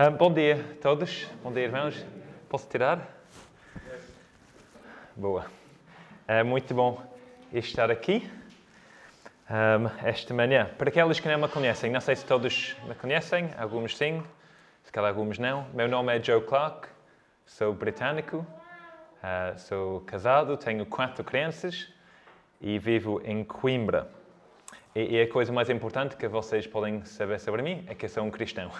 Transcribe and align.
Um, 0.00 0.16
bom 0.16 0.32
dia 0.32 0.54
a 0.54 0.80
todos, 0.80 1.28
bom 1.42 1.52
dia 1.52 1.64
irmãos. 1.64 2.06
Posso 2.48 2.66
tirar? 2.66 3.06
Boa. 5.14 5.44
É 6.26 6.42
muito 6.42 6.72
bom 6.72 7.02
estar 7.52 7.90
aqui 7.90 8.26
um, 9.50 10.08
esta 10.08 10.32
manhã. 10.32 10.70
Para 10.78 10.88
aqueles 10.88 11.20
que 11.20 11.28
não 11.28 11.38
me 11.38 11.48
conhecem, 11.48 11.90
não 11.92 12.00
sei 12.00 12.16
se 12.16 12.24
todos 12.24 12.74
me 12.88 12.94
conhecem, 12.94 13.50
alguns 13.58 13.94
sim, 13.94 14.22
se 14.82 14.90
calhar 14.90 15.10
alguns 15.10 15.38
não. 15.38 15.66
Meu 15.74 15.86
nome 15.86 16.16
é 16.16 16.22
Joe 16.22 16.40
Clark, 16.40 16.88
sou 17.44 17.74
britânico, 17.74 18.38
uh, 18.38 19.58
sou 19.58 20.00
casado, 20.00 20.56
tenho 20.56 20.86
quatro 20.86 21.22
crianças 21.22 21.92
e 22.58 22.78
vivo 22.78 23.20
em 23.22 23.44
Coimbra. 23.44 24.10
E, 24.94 25.16
e 25.16 25.20
a 25.20 25.28
coisa 25.28 25.52
mais 25.52 25.68
importante 25.68 26.16
que 26.16 26.26
vocês 26.26 26.66
podem 26.66 27.04
saber 27.04 27.38
sobre 27.38 27.60
mim 27.60 27.84
é 27.86 27.94
que 27.94 28.06
eu 28.06 28.08
sou 28.08 28.24
um 28.24 28.30
cristão 28.30 28.72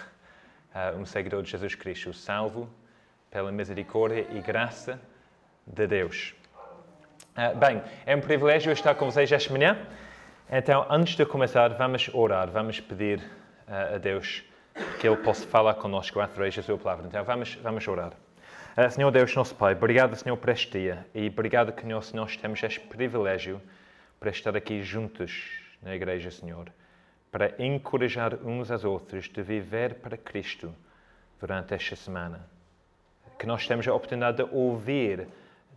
um 0.97 1.05
seguidor 1.05 1.43
de 1.43 1.51
Jesus 1.51 1.75
Cristo, 1.75 2.13
salvo 2.13 2.69
pela 3.29 3.51
misericórdia 3.51 4.27
e 4.31 4.41
graça 4.41 4.99
de 5.65 5.87
Deus. 5.87 6.33
Uh, 7.31 7.57
bem, 7.57 7.81
é 8.05 8.15
um 8.15 8.21
privilégio 8.21 8.71
estar 8.71 8.93
com 8.95 9.05
vocês 9.05 9.31
esta 9.31 9.51
manhã. 9.53 9.77
Então, 10.51 10.85
antes 10.89 11.15
de 11.15 11.25
começar, 11.25 11.69
vamos 11.69 12.09
orar, 12.13 12.49
vamos 12.49 12.79
pedir 12.79 13.19
uh, 13.19 13.95
a 13.95 13.97
Deus 13.97 14.43
que 14.99 15.07
Ele 15.07 15.17
possa 15.17 15.45
falar 15.47 15.75
conosco 15.75 16.19
através 16.19 16.55
da 16.55 16.61
Sua 16.61 16.77
palavra. 16.77 17.07
Então, 17.07 17.23
vamos, 17.23 17.55
vamos 17.55 17.87
orar. 17.87 18.11
Uh, 18.77 18.89
Senhor 18.91 19.11
Deus, 19.11 19.33
nosso 19.35 19.55
Pai, 19.55 19.73
obrigado, 19.73 20.15
Senhor, 20.15 20.35
por 20.35 20.49
este 20.49 20.77
dia 20.77 21.05
e 21.15 21.27
obrigado 21.27 21.71
que 21.71 21.85
nós, 21.85 22.11
nós 22.11 22.35
temos 22.35 22.61
este 22.63 22.79
privilégio 22.81 23.61
para 24.19 24.29
estar 24.29 24.55
aqui 24.57 24.83
juntos 24.83 25.51
na 25.81 25.95
Igreja, 25.95 26.29
Senhor 26.31 26.67
para 27.31 27.55
encorajar 27.63 28.35
uns 28.45 28.69
aos 28.69 28.83
outros 28.83 29.29
de 29.29 29.41
viver 29.41 29.95
para 29.95 30.17
Cristo 30.17 30.75
durante 31.39 31.73
esta 31.73 31.95
semana. 31.95 32.45
Que 33.39 33.47
nós 33.47 33.65
temos 33.65 33.87
a 33.87 33.93
oportunidade 33.93 34.37
de 34.37 34.55
ouvir 34.55 35.27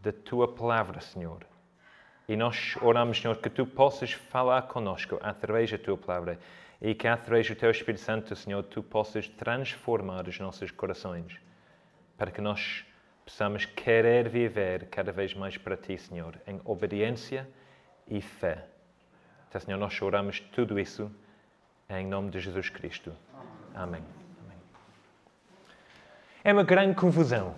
da 0.02 0.12
Tua 0.12 0.48
palavra, 0.48 1.00
Senhor. 1.00 1.46
E 2.28 2.36
nós 2.36 2.76
oramos, 2.82 3.20
Senhor, 3.20 3.36
que 3.36 3.48
Tu 3.48 3.64
possas 3.64 4.12
falar 4.12 4.62
conosco 4.62 5.18
através 5.22 5.70
da 5.70 5.78
Tua 5.78 5.96
palavra 5.96 6.38
e 6.82 6.94
que 6.94 7.06
através 7.06 7.48
do 7.48 7.54
Teu 7.54 7.70
Espírito 7.70 8.02
Santo, 8.02 8.34
Senhor, 8.34 8.62
Tu 8.64 8.82
possas 8.82 9.28
transformar 9.28 10.26
os 10.26 10.38
nossos 10.38 10.70
corações 10.70 11.38
para 12.18 12.30
que 12.30 12.40
nós 12.40 12.84
possamos 13.24 13.64
querer 13.64 14.28
viver 14.28 14.86
cada 14.88 15.12
vez 15.12 15.32
mais 15.34 15.56
para 15.56 15.76
Ti, 15.76 15.96
Senhor, 15.96 16.38
em 16.46 16.60
obediência 16.64 17.48
e 18.08 18.20
fé. 18.20 18.66
Então, 19.48 19.60
Senhor, 19.60 19.78
nós 19.78 20.00
oramos 20.02 20.40
tudo 20.40 20.78
isso 20.78 21.10
em 21.88 22.06
nome 22.06 22.30
de 22.30 22.40
Jesus 22.40 22.68
Cristo. 22.68 23.12
Amém. 23.74 24.02
Amém. 24.44 24.58
É 26.42 26.52
uma 26.52 26.62
grande 26.62 26.94
confusão. 26.94 27.54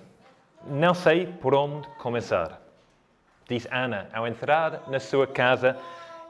Não 0.66 0.94
sei 0.94 1.26
por 1.26 1.54
onde 1.54 1.86
começar. 1.98 2.60
Diz 3.48 3.66
Ana 3.70 4.08
ao 4.12 4.26
entrar 4.26 4.88
na 4.88 4.98
sua 4.98 5.26
casa 5.26 5.76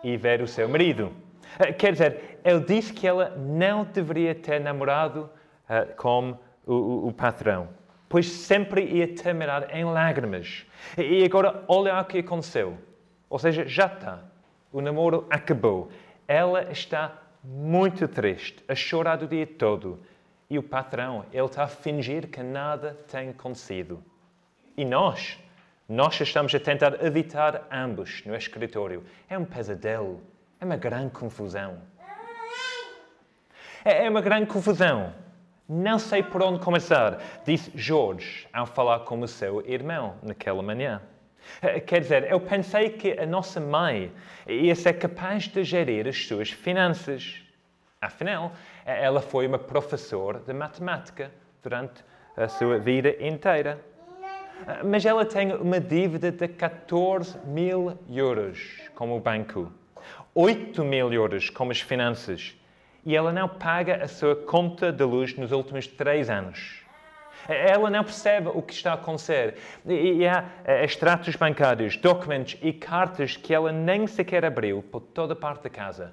e 0.05 0.17
ver 0.17 0.43
o 0.43 0.47
seu 0.47 0.69
marido. 0.69 1.13
Eh, 1.59 1.73
quer 1.73 1.93
dizer, 1.93 2.41
ele 2.45 2.61
disse 2.61 2.93
que 2.93 3.07
ela 3.07 3.31
não 3.31 3.85
deveria 3.85 4.35
ter 4.35 4.61
namorado 4.61 5.31
uh, 5.71 5.95
com 5.97 6.37
o, 6.67 6.75
o, 6.75 7.09
o, 7.09 7.13
patrão, 7.13 7.69
pois 8.09 8.27
sempre 8.27 8.85
ia 8.85 9.15
terminar 9.15 9.75
em 9.75 9.85
lágrimas. 9.85 10.67
E 10.99 11.25
agora, 11.25 11.65
olha 11.67 11.99
o 11.99 12.05
que 12.05 12.19
aconteceu. 12.19 12.77
Ou 13.31 13.39
seja, 13.39 13.67
já 13.67 13.87
está. 13.87 14.21
O 14.71 14.81
namoro 14.83 15.27
acabou. 15.31 15.91
Ela 16.29 16.71
está 16.71 17.23
muito 17.47 18.09
triste, 18.09 18.63
a 18.67 18.75
chorar 18.75 19.23
o 19.23 19.29
dia 19.29 19.47
todo. 19.47 20.01
E 20.51 20.59
o 20.59 20.63
patrão, 20.63 21.25
ele 21.33 21.45
está 21.45 21.65
a 21.65 21.69
fingir 21.69 22.29
que 22.29 22.43
nada 22.43 22.99
tem 23.09 23.31
acontecido. 23.31 24.03
E 24.77 24.85
nós? 24.85 25.39
Nós 25.89 26.21
estamos 26.21 26.53
a 26.55 26.59
tentar 26.59 27.05
evitar 27.05 27.67
ambos 27.71 28.23
no 28.27 28.35
escritório. 28.35 29.05
É 29.29 29.39
um 29.39 29.45
pesadelo. 29.45 30.21
É 30.61 30.65
uma 30.65 30.77
grande 30.77 31.11
confusão. 31.13 31.81
É, 33.85 34.07
é 34.07 34.11
uma 34.11 34.21
grande 34.21 34.47
confusão. 34.47 35.15
Não 35.69 35.99
sei 35.99 36.23
por 36.23 36.43
onde 36.43 36.61
começar, 36.61 37.21
disse 37.45 37.71
George 37.75 38.49
ao 38.53 38.67
falar 38.67 39.01
com 39.01 39.21
o 39.21 39.29
seu 39.29 39.65
irmão 39.69 40.17
naquela 40.23 40.63
manhã. 40.63 41.03
Eh, 41.63 41.81
quer 41.81 42.01
dizer, 42.01 42.31
eu 42.31 42.41
pensei 42.41 42.91
que 42.91 43.19
a 43.19 43.27
nossa 43.27 43.61
mãe 43.61 44.13
ia 44.47 44.75
ser 44.75 44.95
capaz 44.95 45.49
de 45.49 45.65
gerir 45.65 46.07
as 46.07 46.27
suas 46.27 46.51
finanças. 46.51 47.43
Afinal, 48.01 48.53
eh, 48.85 49.05
ela 49.05 49.21
foi 49.21 49.47
uma 49.47 49.59
professora 49.59 50.41
de 50.41 50.53
matemática 50.53 51.31
durante 51.63 52.05
a 52.37 52.49
sua 52.49 52.79
vida 52.79 53.11
inteira. 53.21 53.81
Eh, 54.67 54.83
mas 54.85 55.05
ela 55.05 55.25
tem 55.25 55.53
uma 55.55 55.81
dívida 55.81 56.31
de 56.31 56.49
14 56.49 57.39
mil 57.47 57.99
euros 58.11 58.81
com 58.95 59.17
o 59.17 59.21
banco, 59.21 59.73
8 60.35 60.85
mil 60.85 61.13
euros 61.13 61.51
com 61.51 61.71
as 61.71 61.81
finanças, 61.81 62.57
e 63.05 63.17
ela 63.17 63.33
não 63.33 63.49
paga 63.49 64.03
a 64.03 64.09
sua 64.09 64.35
conta 64.35 64.93
de 64.93 65.05
luz 65.05 65.37
nos 65.37 65.53
últimos 65.53 65.87
três 65.87 66.29
anos. 66.29 66.86
Ela 67.49 67.91
não 67.91 68.03
percebe 68.03 68.49
o 68.49 68.63
que 68.63 68.73
está 68.73 68.93
a 68.93 68.95
acontecer. 68.95 69.57
E 69.85 70.27
há 70.27 70.45
eh, 70.65 70.85
extratos 70.85 71.37
bancários, 71.37 71.97
documentos 71.97 72.57
e 72.61 72.73
cartas 72.73 73.37
que 73.37 73.55
ela 73.55 73.73
nem 73.73 74.07
sequer 74.07 74.45
abriu 74.45 74.83
por 74.83 75.01
toda 75.01 75.37
parte 75.37 75.65
da 75.65 75.71
casa. 75.71 76.13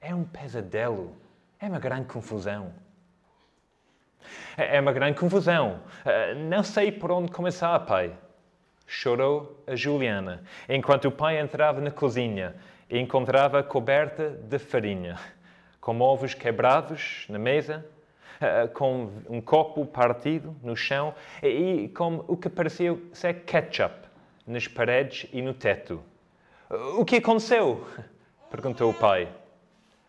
É 0.00 0.14
um 0.14 0.24
pesadelo. 0.24 1.16
É 1.60 1.66
uma 1.66 1.78
grande 1.78 2.06
confusão. 2.06 2.72
É 4.56 4.80
uma 4.80 4.92
grande 4.92 5.18
confusão. 5.18 5.80
Eh, 6.04 6.34
não 6.34 6.62
sei 6.62 6.90
por 6.90 7.10
onde 7.10 7.30
começar, 7.30 7.78
pai. 7.80 8.12
Chorou 8.86 9.64
a 9.66 9.74
Juliana, 9.74 10.42
enquanto 10.68 11.06
o 11.06 11.12
pai 11.12 11.40
entrava 11.40 11.80
na 11.80 11.90
cozinha 11.90 12.54
e 12.88 12.98
encontrava 12.98 13.62
coberta 13.62 14.28
de 14.28 14.58
farinha, 14.58 15.18
com 15.80 15.98
ovos 16.00 16.34
quebrados 16.34 17.24
na 17.30 17.38
mesa 17.38 17.84
com 18.72 19.10
um 19.28 19.40
copo 19.40 19.84
partido 19.86 20.54
no 20.62 20.76
chão 20.76 21.14
e 21.42 21.88
com 21.88 22.24
o 22.26 22.36
que 22.36 22.48
parecia 22.48 22.96
ser 23.12 23.44
ketchup 23.44 23.94
nas 24.46 24.68
paredes 24.68 25.28
e 25.32 25.40
no 25.40 25.54
teto. 25.54 26.02
O 26.98 27.04
que 27.04 27.16
aconteceu? 27.16 27.86
perguntou 28.50 28.90
o 28.90 28.94
pai. 28.94 29.28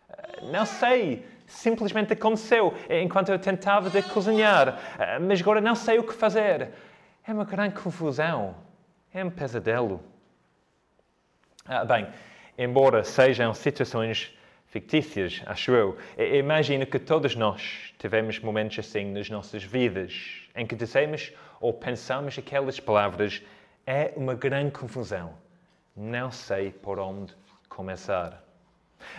Eh, 0.09 0.41
não 0.51 0.65
sei, 0.65 1.25
simplesmente 1.47 2.13
aconteceu 2.13 2.73
enquanto 2.89 3.29
eu 3.29 3.39
tentava 3.39 3.89
de 3.89 4.01
cozinhar, 4.03 4.79
eh, 4.99 5.19
mas 5.19 5.41
agora 5.41 5.59
não 5.59 5.75
sei 5.75 5.97
o 5.97 6.03
que 6.03 6.13
fazer. 6.13 6.69
É 7.27 7.33
uma 7.33 7.45
grande 7.45 7.75
confusão, 7.75 8.55
é 9.13 9.23
um 9.23 9.29
pesadelo. 9.29 10.01
Ah, 11.65 11.83
bem, 11.83 12.07
embora 12.57 13.03
sejam 13.03 13.53
situações 13.53 14.31
fictícias, 14.75 15.41
acho 15.45 15.71
eu. 15.71 15.97
Imagino 16.17 16.85
que 16.85 16.99
todos 16.99 17.33
nós 17.33 17.93
tivemos 17.97 18.39
momentos 18.39 18.77
assim 18.77 19.05
nas 19.05 19.29
nossas 19.29 19.63
vidas, 19.63 20.41
em 20.53 20.67
que 20.67 20.75
dizemos 20.75 21.31
ou 21.61 21.71
pensamos 21.71 22.37
aquelas 22.37 22.77
palavras, 22.77 23.41
é 23.87 24.11
uma 24.17 24.33
grande 24.33 24.71
confusão. 24.71 25.31
Não 25.95 26.29
sei 26.29 26.71
por 26.71 26.99
onde 26.99 27.33
começar. 27.69 28.43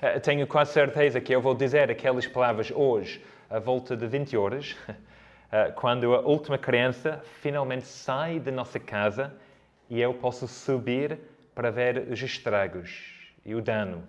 Eh, 0.03 0.21
tenho 0.21 0.47
quase 0.47 0.75
certeza 0.75 1.23
que 1.23 1.35
eu 1.35 1.41
vou 1.41 1.55
dizer 1.55 1.91
aquelas 1.91 2.27
palavras 2.27 2.71
hoje, 2.71 3.25
à 3.49 3.59
volta 3.59 3.97
de 3.97 4.07
20 4.07 4.37
horas, 4.37 4.77
eh, 5.51 5.71
quando 5.71 6.15
a 6.15 6.21
última 6.21 6.59
criança 6.59 7.23
finalmente 7.41 7.87
sai 7.87 8.39
da 8.39 8.53
nossa 8.53 8.79
casa 8.79 9.33
e 9.89 10.03
eu 10.03 10.13
posso 10.13 10.47
subir 10.47 11.19
para 11.55 11.71
ver 11.71 12.09
os 12.11 12.21
estragos 12.21 13.15
e 13.43 13.55
o 13.55 13.63
dano 13.63 14.07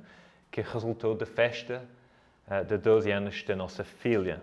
que 0.51 0.61
resultou 0.61 1.15
da 1.15 1.25
festa 1.25 1.83
uh, 2.47 2.63
de 2.63 2.77
12 2.77 3.11
anos 3.11 3.43
da 3.43 3.55
nossa 3.55 3.83
filha. 3.83 4.41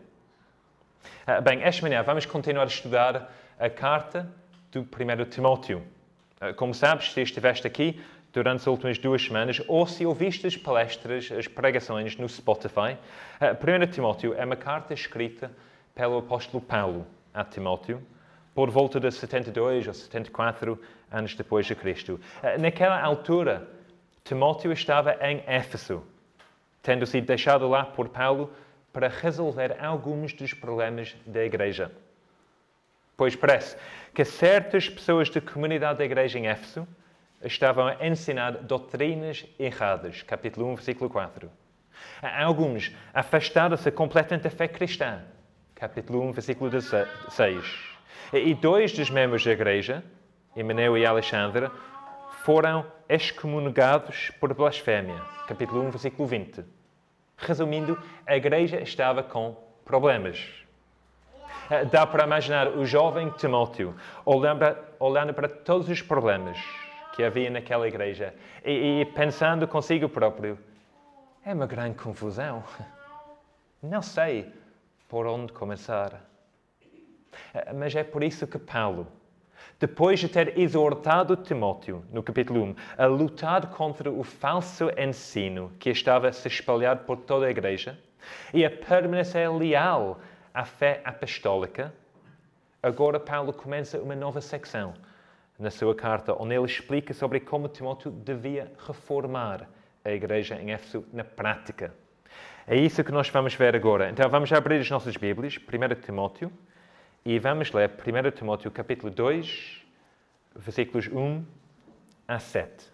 Uh, 1.26 1.42
bem, 1.42 1.62
esta 1.62 1.82
manhã 1.82 2.03
vamos 2.03 2.26
continuar 2.26 2.65
a 2.65 2.66
estudar 2.66 3.33
a 3.59 3.71
carta 3.71 4.30
do 4.71 4.80
1 4.80 5.24
Timóteo. 5.30 5.83
Uh, 6.41 6.54
como 6.54 6.74
sabes, 6.74 7.12
se 7.12 7.21
estiveste 7.21 7.66
aqui 7.66 8.01
durante 8.33 8.60
as 8.60 8.66
últimas 8.66 8.98
duas 8.98 9.22
semanas 9.22 9.62
ou 9.68 9.86
se 9.86 10.04
ouviste 10.04 10.47
as 10.47 10.56
palestras, 10.56 11.30
as 11.30 11.47
pregações 11.47 12.16
no 12.16 12.28
Spotify, 12.28 12.98
1 13.41 13.86
Timóteo 13.92 14.34
é 14.34 14.45
uma 14.45 14.57
carta 14.57 14.92
escrita 14.92 15.53
pelo 15.95 16.18
apóstolo 16.18 16.60
Paulo 16.60 17.07
a 17.33 17.45
Timóteo 17.45 18.03
por 18.54 18.71
volta 18.71 19.00
de 19.00 19.10
72 19.10 19.89
ou 19.89 19.95
74 19.95 20.80
anos 21.10 21.34
depois 21.34 21.66
de 21.66 21.74
Cristo. 21.74 22.21
Naquela 22.59 23.00
altura, 23.00 23.68
Timóteo 24.24 24.72
estava 24.72 25.18
em 25.21 25.44
Éfeso, 25.47 26.03
tendo 26.82 27.04
sido 27.04 27.26
deixado 27.26 27.68
lá 27.68 27.84
por 27.84 28.09
Paulo 28.09 28.50
para 28.91 29.06
resolver 29.06 29.76
alguns 29.78 30.32
dos 30.32 30.54
problemas 30.54 31.15
da 31.26 31.44
igreja. 31.44 31.92
Pois 33.18 33.36
parece 33.36 33.76
que 34.15 34.24
certas 34.24 34.88
pessoas 34.88 35.28
da 35.28 35.42
comunidade 35.42 35.98
da 35.98 36.06
igreja 36.06 36.38
em 36.38 36.47
Éfeso 36.47 36.88
estavam 37.42 37.86
a 37.86 38.06
ensinar 38.06 38.53
doutrinas 38.53 39.44
erradas. 39.59 40.22
Capítulo 40.22 40.68
1, 40.68 40.74
versículo 40.76 41.10
4. 41.10 41.50
Alguns 42.22 42.92
afastaram-se 43.12 43.91
completamente 43.91 44.44
da 44.44 44.50
fé 44.50 44.66
cristã. 44.66 45.22
capítulo 45.74 46.22
1, 46.22 46.32
versículo 46.32 46.71
6. 46.80 47.94
E 48.32 48.54
dois 48.54 48.91
dos 48.92 49.10
membros 49.10 49.44
da 49.44 49.53
igreja, 49.53 50.03
Emeneu 50.56 50.97
e 50.97 51.04
Alexandre, 51.04 51.71
foram 52.42 52.86
excomungados 53.09 54.30
por 54.41 54.53
blasfémia. 54.54 55.21
Capítulo 55.47 55.83
1, 55.83 55.91
versículo 55.91 56.28
20. 56.28 56.65
Resumindo, 57.36 57.98
a 58.27 58.36
igreja 58.36 58.80
estava 58.80 59.22
com 59.22 59.56
problemas. 59.84 60.65
Eh, 61.71 61.84
dá 61.84 62.06
para 62.06 62.24
imaginar 62.24 62.68
o 62.68 62.84
jovem 62.84 63.30
Timóteo 63.30 63.95
olhando 64.24 65.34
para, 65.34 65.48
todos 65.48 65.89
os 65.89 66.03
problemas 66.03 66.59
que 67.15 67.22
havia 67.22 67.51
naquela 67.51 67.86
igreja 67.86 68.34
e, 68.65 69.01
e 69.01 69.04
pensando 69.07 69.66
consigo 69.68 70.09
próprio: 70.09 70.59
é 71.45 71.53
uma 71.53 71.66
grande 71.66 71.97
confusão. 71.97 72.65
Não 73.83 74.00
sei 74.00 74.50
por 75.09 75.27
onde 75.27 75.53
começar. 75.53 76.24
Eh, 77.53 77.72
mas 77.72 77.95
é 77.95 78.03
por 78.04 78.22
isso 78.22 78.47
que 78.47 78.59
Paulo, 78.59 79.07
depois 79.86 80.19
de 80.19 80.31
ter 80.31 80.59
exortado 80.59 81.36
Timóteo, 81.36 82.03
no 82.10 82.22
capítulo 82.22 82.65
1, 82.65 82.75
a 82.97 83.04
lutar 83.04 83.66
contra 83.66 84.10
o 84.10 84.25
falso 84.25 84.89
ensino 84.97 85.71
que 85.78 85.91
estava 85.91 86.33
se 86.33 86.48
espalhar 86.48 87.01
por 87.01 87.19
toda 87.19 87.45
a 87.45 87.51
igreja 87.51 87.98
e 88.54 88.65
a 88.65 88.71
permanecer 88.71 89.53
leal 89.53 90.19
à 90.54 90.65
fé 90.65 91.03
apostólica, 91.04 91.92
agora 92.83 93.21
Paulo 93.21 93.53
começa 93.53 93.98
uma 93.98 94.16
nova 94.16 94.41
secção 94.41 94.95
na 95.59 95.71
sua 95.71 95.95
carta, 95.95 96.34
onde 96.41 96.54
ele 96.54 96.65
explica 96.65 97.13
sobre 97.13 97.39
como 97.39 97.69
Timóteo 97.69 98.10
devia 98.10 98.72
reformar 98.89 99.69
a 100.03 100.10
igreja 100.10 100.54
em 100.54 100.72
Éfeso 100.72 101.04
na 101.13 101.25
prática. 101.25 101.92
É 102.66 102.75
isso 102.75 103.04
que 103.04 103.13
nós 103.13 103.28
vamos 103.28 103.54
ver 103.54 103.77
agora. 103.77 104.09
Então 104.09 104.27
vamos 104.31 104.51
abrir 104.51 104.81
as 104.81 104.89
nossas 104.89 105.15
Bíblias, 105.15 105.59
1 105.59 106.01
Timóteo, 106.01 106.51
e 107.24 107.38
vamos 107.38 107.72
ler 107.72 107.91
1 107.91 108.30
Timóteo 108.32 108.71
capítulo 108.71 109.10
2, 109.10 109.82
versículos 110.54 111.09
1 111.09 111.42
a 112.28 112.38
7. 112.38 112.92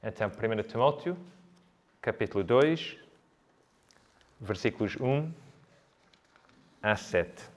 Então, 0.00 0.28
1 0.28 0.62
Timóteo 0.62 1.18
capítulo 2.00 2.44
2, 2.44 2.96
versículos 4.40 4.94
1 4.94 5.32
a 6.80 6.94
7. 6.94 7.50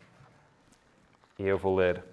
E 1.38 1.44
eu 1.44 1.59
vou 1.59 1.75
ler. 1.75 2.03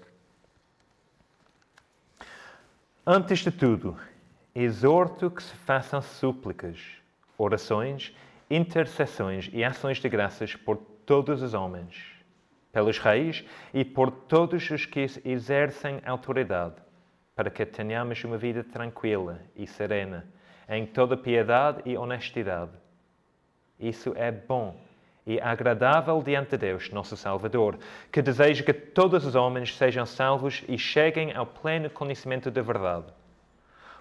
Antes 3.06 3.38
de 3.38 3.50
tudo, 3.50 3.98
exorto 4.54 5.30
que 5.30 5.42
se 5.42 5.54
façam 5.54 6.02
súplicas, 6.02 6.78
orações, 7.38 8.14
intercessões 8.50 9.48
e 9.50 9.64
ações 9.64 9.96
de 9.96 10.10
graças 10.10 10.54
por 10.54 10.76
todos 10.76 11.40
os 11.40 11.54
homens 11.54 12.17
pelos 12.72 12.98
reis 12.98 13.44
e 13.72 13.84
por 13.84 14.10
todos 14.10 14.70
os 14.70 14.84
que 14.84 15.06
exercem 15.24 16.00
autoridade, 16.04 16.76
para 17.34 17.50
que 17.50 17.64
tenhamos 17.64 18.22
uma 18.24 18.36
vida 18.36 18.62
tranquila 18.62 19.40
e 19.56 19.66
serena, 19.66 20.26
em 20.68 20.86
toda 20.86 21.16
piedade 21.16 21.82
e 21.84 21.96
honestidade. 21.96 22.72
Isso 23.78 24.12
é 24.16 24.30
bom 24.30 24.78
e 25.26 25.38
agradável 25.40 26.22
diante 26.22 26.50
de 26.52 26.56
Deus, 26.58 26.90
nosso 26.90 27.16
Salvador, 27.16 27.78
que 28.10 28.22
deseja 28.22 28.64
que 28.64 28.72
todos 28.72 29.26
os 29.26 29.34
homens 29.34 29.76
sejam 29.76 30.06
salvos 30.06 30.64
e 30.66 30.78
cheguem 30.78 31.34
ao 31.34 31.46
pleno 31.46 31.90
conhecimento 31.90 32.50
da 32.50 32.62
verdade. 32.62 33.12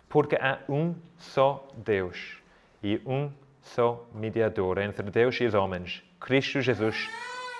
Porque 0.08 0.36
há 0.38 0.60
um 0.70 0.96
só 1.18 1.68
Deus 1.76 2.42
e 2.82 3.02
um 3.06 3.30
só 3.62 4.08
mediador 4.14 4.78
entre 4.78 5.12
Deus 5.12 5.36
e 5.42 5.46
os 5.46 5.54
homens, 5.54 6.02
Cristo 6.18 6.62
Jesus, 6.62 7.10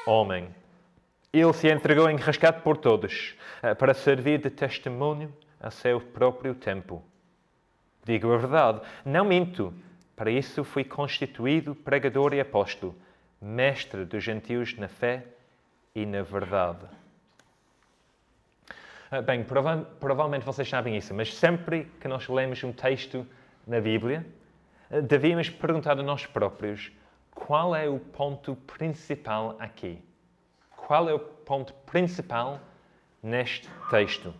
homem 0.06 0.48
ele 1.40 1.54
se 1.54 1.70
entregou 1.70 2.06
resgate 2.06 2.62
por 2.62 2.78
todos, 2.78 3.36
eh, 3.62 3.74
para 3.74 3.94
servir 3.94 4.40
de 4.40 4.50
testemunho 4.50 5.34
a 5.60 5.70
seu 5.70 6.00
próprio 6.00 6.56
tempo. 6.56 7.04
Digo 8.04 8.32
a 8.34 8.38
verdade, 8.38 8.82
não 9.06 9.26
minto. 9.26 9.74
Para 10.16 10.32
isso 10.32 10.64
fui 10.64 10.84
constituído 10.84 11.76
pregador 11.76 12.34
e 12.34 12.40
apóstolo, 12.40 12.96
mestre 13.42 14.06
dos 14.06 14.24
gentios 14.24 14.76
na 14.78 14.88
fé 14.88 15.26
e 15.94 16.06
na 16.06 16.24
verdade. 16.24 16.86
Eh, 19.12 19.22
bem, 19.22 19.44
prova 19.44 19.78
provavelmente 20.00 20.46
vocês 20.46 20.68
sabem 20.68 20.96
isso, 20.96 21.14
mas 21.14 21.34
sempre 21.34 21.92
que 22.00 22.08
nós 22.08 22.28
lemos 22.28 22.64
um 22.64 22.72
texto 22.72 23.28
na 23.66 23.82
Bíblia, 23.82 24.26
eh, 24.90 25.02
devíamos 25.02 25.50
perguntar 25.50 26.00
a 26.00 26.04
nós 26.04 26.26
próprios 26.26 26.92
qual 27.32 27.76
é 27.76 27.88
o 27.88 28.00
ponto 28.00 28.56
principal 28.56 29.56
aqui 29.60 30.07
qual 30.88 31.10
é 31.10 31.14
o 31.14 31.20
ponto 31.20 31.74
principal 31.86 32.62
neste 33.22 33.68
texto. 33.90 34.34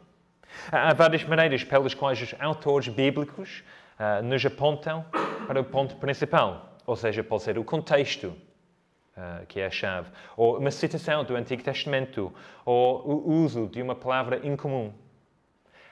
Há 0.72 0.94
várias 0.94 1.22
maneiras 1.26 1.62
pelas 1.62 1.94
quais 1.94 2.22
os 2.22 2.34
autores 2.40 2.88
bíblicos 2.88 3.66
uh, 4.00 4.24
nos 4.24 4.46
apontam 4.46 5.06
para 5.46 5.60
o 5.60 5.66
ponto 5.66 5.98
principal, 5.98 6.78
ou 6.86 6.96
seja, 6.96 7.22
pode 7.22 7.44
ser 7.44 7.58
o 7.58 7.66
contexto, 7.66 8.28
uh, 8.28 9.46
que 9.46 9.60
é 9.60 9.66
a 9.66 9.70
chave, 9.70 10.10
ou 10.38 10.58
uma 10.58 10.72
citação 10.72 11.26
do 11.26 11.36
Antigo 11.36 11.62
Testamento, 11.62 12.34
ou 12.64 13.06
o 13.06 13.44
uso 13.44 13.68
de 13.68 13.82
uma 13.82 13.94
palavra 13.94 14.40
incomum. 14.48 14.94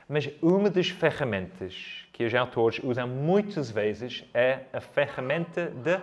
Mas 0.08 0.30
uma 0.42 0.70
das 0.70 0.88
ferramentas 0.88 2.08
que 2.14 2.24
os 2.24 2.34
autores 2.34 2.80
usam 2.82 3.10
muitas 3.10 3.70
vezes 3.70 4.24
é 4.34 4.62
a 4.72 4.80
ferramenta 4.80 5.68
de 5.68 6.00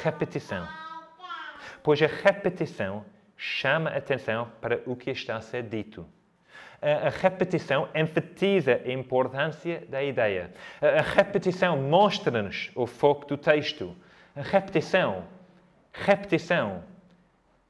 repetição. 0.00 0.64
Pois 1.82 2.00
a 2.00 2.06
repetição 2.06 3.04
chama 3.40 3.88
atenção 3.88 4.52
para 4.60 4.80
o 4.84 4.94
que 4.94 5.10
está 5.10 5.36
a 5.36 5.40
ser 5.40 5.62
dito. 5.62 6.06
A 6.82 7.08
repetição 7.08 7.88
enfatiza 7.94 8.82
a 8.84 8.92
importância 8.92 9.82
da 9.88 10.02
ideia. 10.02 10.50
A 10.80 11.00
repetição 11.00 11.76
mostra-nos 11.78 12.70
o 12.74 12.86
foco 12.86 13.26
do 13.26 13.38
texto. 13.38 13.96
A 14.36 14.42
repetição, 14.42 15.24
repetição, 15.90 16.84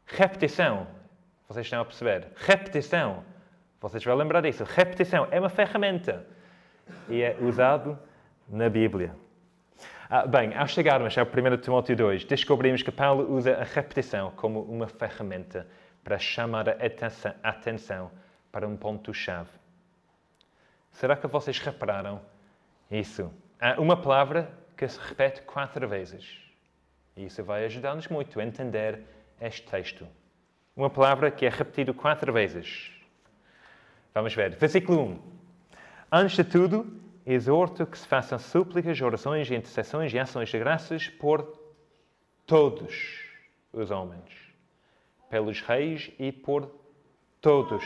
repetição. 0.07 0.89
Vocês 1.49 1.67
estão 1.67 1.81
a 1.81 1.85
perceber? 1.85 2.27
Repetição. 2.37 3.25
Vocês 3.81 4.03
vão 4.03 4.17
lembrar 4.17 4.41
disso. 4.41 4.65
Repetição 4.65 5.29
é 5.31 5.39
uma 5.39 5.49
ferramenta 5.49 6.27
e 7.09 7.23
é 7.23 7.37
usado 7.41 7.97
na 8.49 8.69
Bíblia. 8.69 9.15
Ah, 10.13 10.27
bem, 10.27 10.53
ao 10.57 10.67
chegarmos 10.67 11.17
ao 11.17 11.25
1 11.25 11.59
Timóteo 11.59 11.95
2, 11.95 12.25
descobrimos 12.25 12.83
que 12.83 12.91
Paulo 12.91 13.33
usa 13.33 13.59
a 13.59 13.63
repetição 13.63 14.33
como 14.33 14.61
uma 14.63 14.89
ferramenta 14.89 15.69
para 16.03 16.19
chamar 16.19 16.69
a 16.69 17.49
atenção 17.49 18.11
para 18.51 18.67
um 18.67 18.77
ponto-chave. 18.77 19.53
Será 20.91 21.15
que 21.15 21.29
vocês 21.29 21.61
repararam 21.61 22.21
isso? 22.91 23.33
Há 23.61 23.81
uma 23.81 23.97
palavra 23.97 24.51
que 24.77 24.89
se 24.89 24.99
repete 24.99 25.43
quatro 25.43 25.87
vezes. 25.87 26.41
Isso 27.17 27.45
vai 27.45 27.65
ajudar-nos 27.67 28.09
muito 28.09 28.41
a 28.41 28.45
entender 28.45 29.05
este 29.41 29.63
texto. 29.63 30.09
Uma 30.75 30.91
palavra 30.91 31.31
que 31.31 31.47
é 31.47 31.49
repetida 31.49 31.95
quatro 31.95 32.33
vezes. 32.33 32.91
Vamos 34.13 34.35
ver. 34.35 34.57
Versículo 34.57 35.03
1. 35.05 35.21
Antes 36.11 36.35
de 36.35 36.43
tudo, 36.43 37.01
exorto 37.27 37.87
que 37.87 37.99
se 37.99 38.07
façam 38.07 38.39
súplicas, 38.39 39.01
orações, 39.01 39.51
intercessões 39.51 40.13
e 40.13 40.19
ações 40.19 40.49
de 40.49 40.59
graças 40.59 41.09
por 41.09 41.59
todos 42.47 42.95
os 43.73 43.91
homens, 43.91 44.25
pelos 45.29 45.61
reis 45.61 46.11
e 46.19 46.33
por 46.33 46.71
todos 47.41 47.85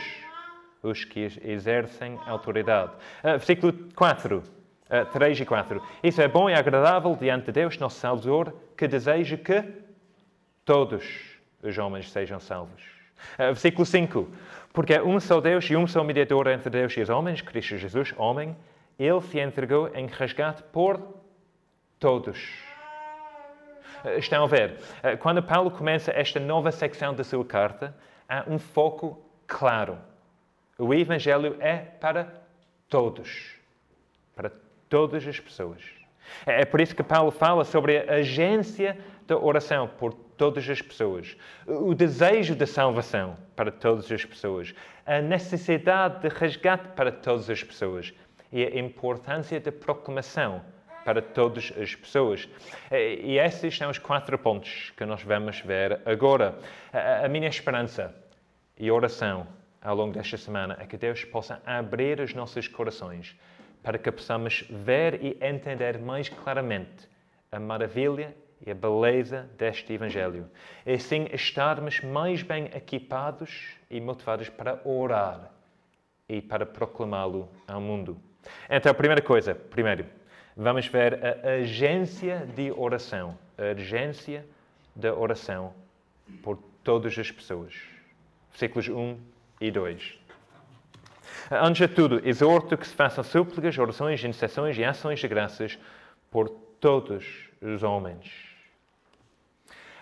os 0.81 1.03
que 1.03 1.27
exercem 1.43 2.19
autoridade. 2.25 2.93
Uh, 3.23 3.31
versículo 3.37 3.73
4, 3.95 4.37
uh, 4.37 5.05
3 5.11 5.39
e 5.39 5.45
4. 5.45 5.81
Isso 6.03 6.21
é 6.21 6.27
bom 6.27 6.49
e 6.49 6.53
agradável 6.53 7.15
diante 7.15 7.45
de 7.47 7.51
Deus, 7.51 7.77
nosso 7.77 7.99
Salvador, 7.99 8.53
que 8.77 8.87
deseja 8.87 9.37
que 9.37 9.63
todos 10.63 11.05
os 11.61 11.77
homens 11.77 12.11
sejam 12.11 12.39
salvos. 12.39 12.81
Uh, 13.33 13.53
versículo 13.53 13.85
5. 13.85 14.29
Porque 14.73 14.93
é 14.93 15.03
um 15.03 15.19
só 15.19 15.39
Deus 15.39 15.69
e 15.69 15.75
um 15.75 15.87
só 15.87 16.03
mediador 16.03 16.47
entre 16.47 16.69
Deus 16.69 16.93
e 16.97 17.01
os 17.01 17.09
homens, 17.09 17.41
Cristo 17.41 17.77
Jesus, 17.77 18.13
homem, 18.17 18.55
ele 18.97 19.21
se 19.21 19.39
entregou 19.39 19.89
em 19.95 20.07
resgate 20.07 20.63
por 20.63 21.01
todos. 21.99 22.37
Eh, 24.03 24.17
estão 24.17 24.43
a 24.43 24.47
ver? 24.47 24.79
Eh, 25.03 25.15
quando 25.17 25.41
Paulo 25.41 25.71
começa 25.71 26.11
esta 26.11 26.39
nova 26.39 26.71
secção 26.71 27.13
da 27.13 27.23
sua 27.23 27.43
carta, 27.43 27.95
há 28.27 28.45
um 28.47 28.57
foco 28.57 29.23
claro. 29.47 29.97
O 30.77 30.93
Evangelho 30.93 31.57
é 31.59 31.77
para 31.77 32.41
todos. 32.89 33.55
Para 34.35 34.51
todas 34.89 35.27
as 35.27 35.39
pessoas. 35.39 35.81
É, 36.45 36.61
é 36.61 36.65
por 36.65 36.81
isso 36.81 36.95
que 36.95 37.03
Paulo 37.03 37.31
fala 37.31 37.63
sobre 37.63 37.97
a 37.97 38.15
agência 38.15 38.97
da 39.27 39.37
oração 39.37 39.87
por 39.87 40.13
todas 40.37 40.69
as 40.69 40.81
pessoas, 40.81 41.37
o 41.65 41.93
desejo 41.93 42.55
de 42.55 42.65
salvação 42.65 43.37
para 43.55 43.71
todas 43.71 44.11
as 44.11 44.25
pessoas, 44.25 44.75
a 45.05 45.21
necessidade 45.21 46.21
de 46.21 46.27
resgate 46.27 46.89
para 46.89 47.11
todas 47.11 47.49
as 47.49 47.63
pessoas 47.63 48.13
e 48.55 48.63
a 48.63 48.79
importância 48.79 49.59
da 49.59 49.69
proclamação 49.69 50.61
para 51.03 51.21
todas 51.21 51.73
as 51.77 51.93
pessoas. 51.93 52.47
E 52.89 53.37
esses 53.37 53.77
são 53.77 53.89
os 53.89 53.97
quatro 53.97 54.39
pontos 54.39 54.93
que 54.95 55.03
nós 55.03 55.21
vamos 55.23 55.59
ver 55.59 55.99
agora. 56.05 56.57
A 57.21 57.27
minha 57.27 57.49
esperança 57.49 58.15
e 58.79 58.89
oração 58.89 59.45
ao 59.81 59.93
longo 59.93 60.13
desta 60.13 60.37
semana 60.37 60.77
é 60.79 60.85
que 60.85 60.95
Deus 60.95 61.25
possa 61.25 61.61
abrir 61.65 62.21
os 62.21 62.33
nossos 62.33 62.65
corações 62.69 63.37
para 63.83 63.97
que 63.97 64.09
possamos 64.09 64.63
ver 64.69 65.21
e 65.21 65.37
entender 65.41 65.99
mais 65.99 66.29
claramente 66.29 67.09
a 67.51 67.59
maravilha 67.59 68.33
e 68.65 68.71
a 68.71 68.73
beleza 68.73 69.49
deste 69.57 69.91
Evangelho. 69.91 70.49
E 70.85 70.93
assim 70.93 71.27
estarmos 71.33 71.99
mais 71.99 72.41
bem 72.41 72.67
equipados 72.73 73.75
e 73.91 73.99
motivados 73.99 74.47
para 74.47 74.79
orar 74.85 75.51
e 76.27 76.41
para 76.41 76.65
proclamá-lo 76.65 77.49
ao 77.67 77.81
mundo. 77.81 78.17
Então, 78.69 78.93
primeira 78.93 79.21
coisa, 79.21 79.55
primeiro, 79.55 80.05
vamos 80.55 80.87
ver 80.87 81.19
a 81.23 81.61
agência 81.61 82.47
de 82.55 82.71
oração. 82.71 83.37
A 83.57 83.71
urgência 83.71 84.45
da 84.95 85.13
oração 85.13 85.73
por 86.41 86.57
todas 86.83 87.17
as 87.17 87.31
pessoas. 87.31 87.73
Versículos 88.51 88.87
1 88.87 89.17
e 89.61 89.71
2. 89.71 90.19
Antes 91.51 91.87
de 91.87 91.93
tudo, 91.93 92.21
exorto 92.27 92.77
que 92.77 92.87
se 92.87 92.93
façam 92.93 93.23
súplicas, 93.23 93.77
orações, 93.77 94.23
intercessões 94.23 94.77
e 94.77 94.83
ações 94.83 95.19
de 95.19 95.27
graças 95.27 95.77
por 96.31 96.49
todos 96.79 97.49
os 97.61 97.83
homens. 97.83 98.31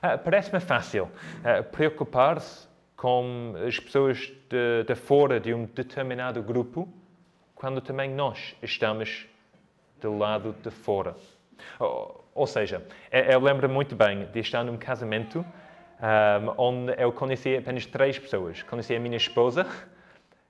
Uh, 0.02 0.18
Parece-me 0.24 0.60
fácil 0.60 1.06
uh, 1.06 1.64
preocupar-se 1.72 2.68
com 2.96 3.56
as 3.68 3.80
pessoas 3.80 4.32
de, 4.50 4.84
de, 4.86 4.96
fora 4.96 5.40
de 5.40 5.54
um 5.54 5.66
determinado 5.66 6.42
grupo 6.42 6.88
quando 7.64 7.80
também 7.80 8.10
nós 8.10 8.58
estamos 8.62 9.26
do 10.02 10.18
lado 10.18 10.54
de 10.62 10.70
fora. 10.70 11.16
Ou, 12.36 12.46
seja, 12.46 12.86
eu 13.10 13.40
lembro 13.40 13.70
muito 13.70 13.96
bem 13.96 14.26
de 14.26 14.42
estar 14.42 14.66
num 14.66 14.76
casamento 14.76 15.40
um, 15.40 16.54
onde 16.58 16.94
eu 17.02 17.14
conheci 17.14 17.56
apenas 17.56 17.86
três 17.86 18.20
pessoas. 18.20 18.62
Conheci 18.64 18.94
a 18.94 19.00
minha 19.00 19.16
esposa, 19.16 19.66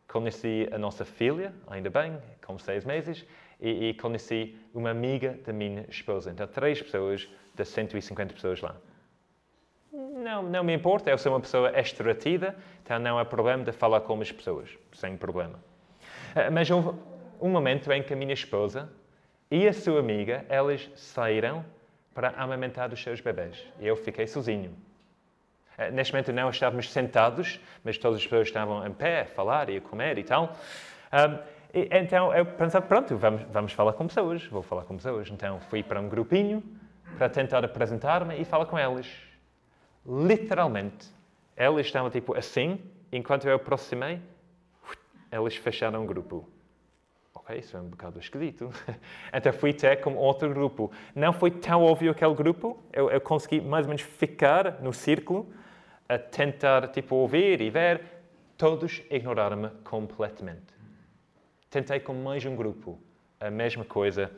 conheci 0.07 0.67
a 0.71 0.77
nossa 0.79 1.05
filha, 1.05 1.53
ainda 1.67 1.91
bem, 1.91 2.17
com 2.43 2.57
seis 2.57 2.83
meses, 2.83 3.23
e, 3.61 3.89
e 3.89 3.93
conheci 3.93 4.57
uma 4.73 4.89
amiga 4.89 5.37
da 5.45 5.53
minha 5.53 5.85
esposa. 5.89 6.31
Então, 6.31 6.47
três 6.47 6.81
pessoas 6.81 7.29
das 7.53 7.67
150 7.67 8.33
pessoas 8.33 8.59
lá. 8.59 8.75
Não, 9.91 10.41
não 10.41 10.63
me 10.63 10.73
importa, 10.73 11.11
eu 11.11 11.17
sou 11.19 11.31
uma 11.31 11.39
pessoa 11.39 11.79
extrovertida, 11.79 12.55
então 12.83 12.97
não 12.97 13.19
há 13.19 13.23
problema 13.23 13.63
de 13.63 13.71
falar 13.71 14.01
com 14.01 14.19
as 14.19 14.31
pessoas, 14.31 14.75
sem 14.93 15.15
problema. 15.15 15.59
Ah, 16.35 16.49
mas 16.49 16.69
houve 16.69 16.97
um 17.39 17.49
momento 17.49 17.91
em 17.91 18.01
que 18.01 18.13
a 18.13 18.15
minha 18.15 18.33
esposa 18.33 18.89
e 19.51 19.67
a 19.67 19.73
sua 19.73 19.99
amiga, 19.99 20.45
elas 20.49 20.89
saíram 20.95 21.63
para 22.13 22.29
amamentar 22.29 22.91
os 22.91 23.01
seus 23.01 23.21
bebés. 23.21 23.63
E 23.79 23.87
eu 23.87 23.95
fiquei 23.95 24.25
sozinho. 24.25 24.75
Ah, 25.77 25.91
neste 25.91 26.13
momento 26.13 26.31
não 26.33 26.49
estávamos 26.49 26.91
sentados, 26.91 27.59
mas 27.83 27.97
todas 27.97 28.17
as 28.17 28.23
pessoas 28.23 28.47
estavam 28.47 28.85
em 28.85 28.91
pé, 28.91 29.21
a 29.21 29.25
falar 29.25 29.69
e 29.69 29.77
a 29.77 29.81
comer 29.81 30.17
e 30.17 30.23
tal. 30.23 30.45
Um, 30.45 30.49
ah, 31.11 31.39
e, 31.73 31.87
então 31.91 32.33
eu 32.33 32.45
pensei, 32.45 32.81
pronto, 32.81 33.15
vamos, 33.15 33.43
vamos 33.49 33.73
falar 33.73 33.93
com 33.93 34.07
pessoas, 34.07 34.45
vou 34.47 34.61
falar 34.61 34.83
com 34.83 34.95
pessoas. 34.95 35.29
Então 35.29 35.59
fui 35.59 35.83
para 35.83 35.99
um 35.99 36.09
grupinho 36.09 36.63
para 37.17 37.29
tentar 37.29 37.63
apresentar-me 37.63 38.39
e 38.39 38.45
falar 38.45 38.65
com 38.65 38.77
elas 38.77 39.07
literalmente, 40.05 41.07
elas 41.55 41.85
estavam 41.85 42.09
tipo 42.09 42.35
assim, 42.35 42.79
enquanto 43.11 43.47
eu 43.47 43.55
aproximei, 43.55 44.19
elas 45.33 45.55
fecharam 45.55 46.03
o 46.03 46.05
grupo. 46.05 46.47
Ok, 47.33 47.57
isso 47.57 47.75
é 47.75 47.81
um 47.81 47.89
bocado 47.89 48.19
esquisito. 48.19 48.69
Então 49.33 49.51
fui 49.51 49.71
até 49.71 49.95
com 49.95 50.15
outro 50.15 50.47
grupo. 50.53 50.91
Não 51.15 51.33
foi 51.33 51.49
tão 51.49 51.83
óbvio 51.83 52.11
aquele 52.11 52.35
grupo, 52.35 52.77
eu, 52.93 53.09
eu 53.09 53.19
consegui 53.19 53.59
mais 53.59 53.85
ou 53.85 53.89
menos 53.89 54.03
ficar 54.03 54.79
no 54.79 54.93
círculo, 54.93 55.51
a 56.07 56.19
tentar 56.19 56.87
tipo 56.89 57.15
ouvir 57.15 57.61
e 57.61 57.69
ver. 57.71 58.01
Todos 58.55 59.01
ignoraram-me 59.09 59.69
completamente. 59.83 60.71
Tentei 61.69 61.99
com 61.99 62.13
mais 62.13 62.45
um 62.45 62.55
grupo, 62.55 62.99
a 63.39 63.49
mesma 63.49 63.83
coisa 63.83 64.31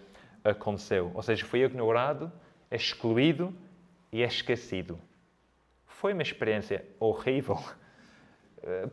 aconteceu. 0.43 1.11
Ou 1.13 1.21
seja, 1.21 1.45
fui 1.45 1.61
ignorado, 1.61 2.31
excluído 2.71 3.53
e 4.13 4.21
esquecido. 4.21 4.97
Foi 5.85 6.13
uma 6.13 6.21
experiência 6.21 6.85
horrível, 6.97 7.61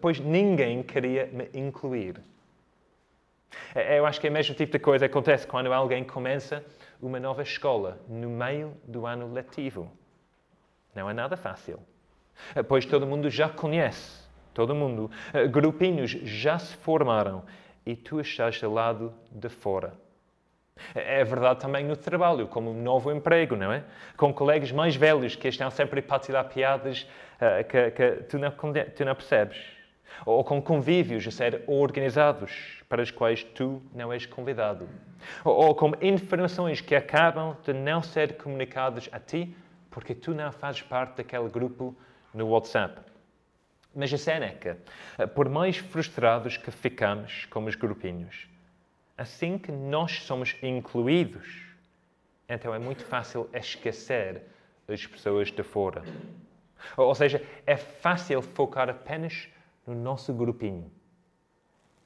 pois 0.01 0.21
ninguém 0.21 0.83
queria 0.83 1.27
me 1.27 1.49
incluir. 1.55 2.21
Eh, 3.75 3.99
eu 3.99 4.07
acho 4.07 4.21
que 4.21 4.27
é 4.27 4.31
o 4.31 4.33
mesmo 4.33 4.55
tipo 4.55 4.73
de 4.73 4.79
coisa 4.79 5.09
que 5.09 5.13
acontece 5.13 5.47
quando 5.47 5.73
alguém 5.73 6.05
começa 6.05 6.65
uma 7.01 7.19
nova 7.19 7.43
escola 7.43 7.99
no 8.09 8.31
meio 8.31 8.75
do 8.85 9.07
ano 9.07 9.33
letivo. 9.33 9.91
Não 10.95 11.09
é 11.09 11.13
nada 11.13 11.37
fácil. 11.37 11.79
Eh, 12.55 12.63
pois 12.63 12.85
todo 12.85 13.07
mundo 13.07 13.31
já 13.31 13.49
conhece, 13.49 14.27
todo 14.55 14.75
mundo. 14.75 15.11
Grupinhos 15.51 16.11
já 16.11 16.59
se 16.59 16.77
formaram 16.77 17.45
e 17.85 17.97
tu 17.97 18.21
estás 18.21 18.61
do 18.61 18.73
lado 18.73 19.13
de 19.31 19.49
fora. 19.49 19.95
É 20.95 21.23
verdade 21.25 21.61
também 21.61 21.85
no 21.85 21.97
trabalho, 21.97 22.47
como 22.47 22.71
um 22.71 22.83
novo 22.83 23.13
emprego, 23.13 23.57
não 23.57 23.73
é? 23.73 23.85
Com 24.17 24.33
colegas 24.33 24.73
mais 24.73 24.97
velhos 24.97 25.37
que 25.37 25.49
estão 25.49 25.71
sempre 25.71 26.01
a 26.01 26.03
partilhar 26.03 26.49
piadas 26.49 27.07
uh, 27.37 27.65
que, 27.69 27.91
que 27.91 28.11
tu, 28.25 28.39
não, 28.39 28.51
tu 28.51 29.05
não 29.05 29.15
percebes. 29.15 29.59
Ou 30.27 30.45
com 30.45 30.61
convívios 30.61 31.27
a 31.27 31.31
ser 31.31 31.63
organizados 31.67 32.83
para 32.89 33.03
os 33.03 33.11
quais 33.11 33.43
tu 33.43 33.83
não 33.95 34.13
és 34.13 34.27
convidado. 34.27 34.89
Ou, 35.45 35.67
ou 35.67 35.75
com 35.75 35.93
informações 36.01 36.81
que 36.81 36.95
acabam 36.95 37.57
de 37.65 37.73
não 37.73 38.03
ser 38.03 38.37
comunicadas 38.37 39.09
a 39.13 39.19
ti 39.19 39.57
porque 39.91 40.15
tu 40.15 40.35
não 40.35 40.51
fazes 40.51 40.83
parte 40.83 41.19
daquele 41.19 41.49
grupo 41.49 41.95
no 42.35 42.49
WhatsApp. 42.49 43.01
Mas 43.95 44.13
a 44.13 44.19
cena 44.19 44.47
é 44.47 44.53
que, 44.53 44.69
eh, 45.19 45.27
por 45.27 45.51
mais 45.51 45.77
frustrados 45.77 46.57
que 46.57 46.71
ficamos 46.71 47.45
como 47.51 47.69
os 47.69 47.75
grupinhos, 47.75 48.49
assim 49.17 49.59
que 49.59 49.71
nós 49.71 50.23
somos 50.23 50.57
incluídos, 50.63 51.47
então 52.49 52.75
é 52.75 52.79
muito 52.79 53.05
fácil 53.05 53.49
esquecer 53.53 54.43
as 54.89 55.07
pessoas 55.07 55.51
de 55.51 55.63
fora. 55.63 56.03
Ou 56.97 57.15
seja, 57.15 57.43
é 57.67 57.77
fácil 57.77 58.43
focar 58.43 58.89
apenas 58.89 59.49
no 59.87 59.95
nosso 59.95 60.33
grupinho 60.33 60.91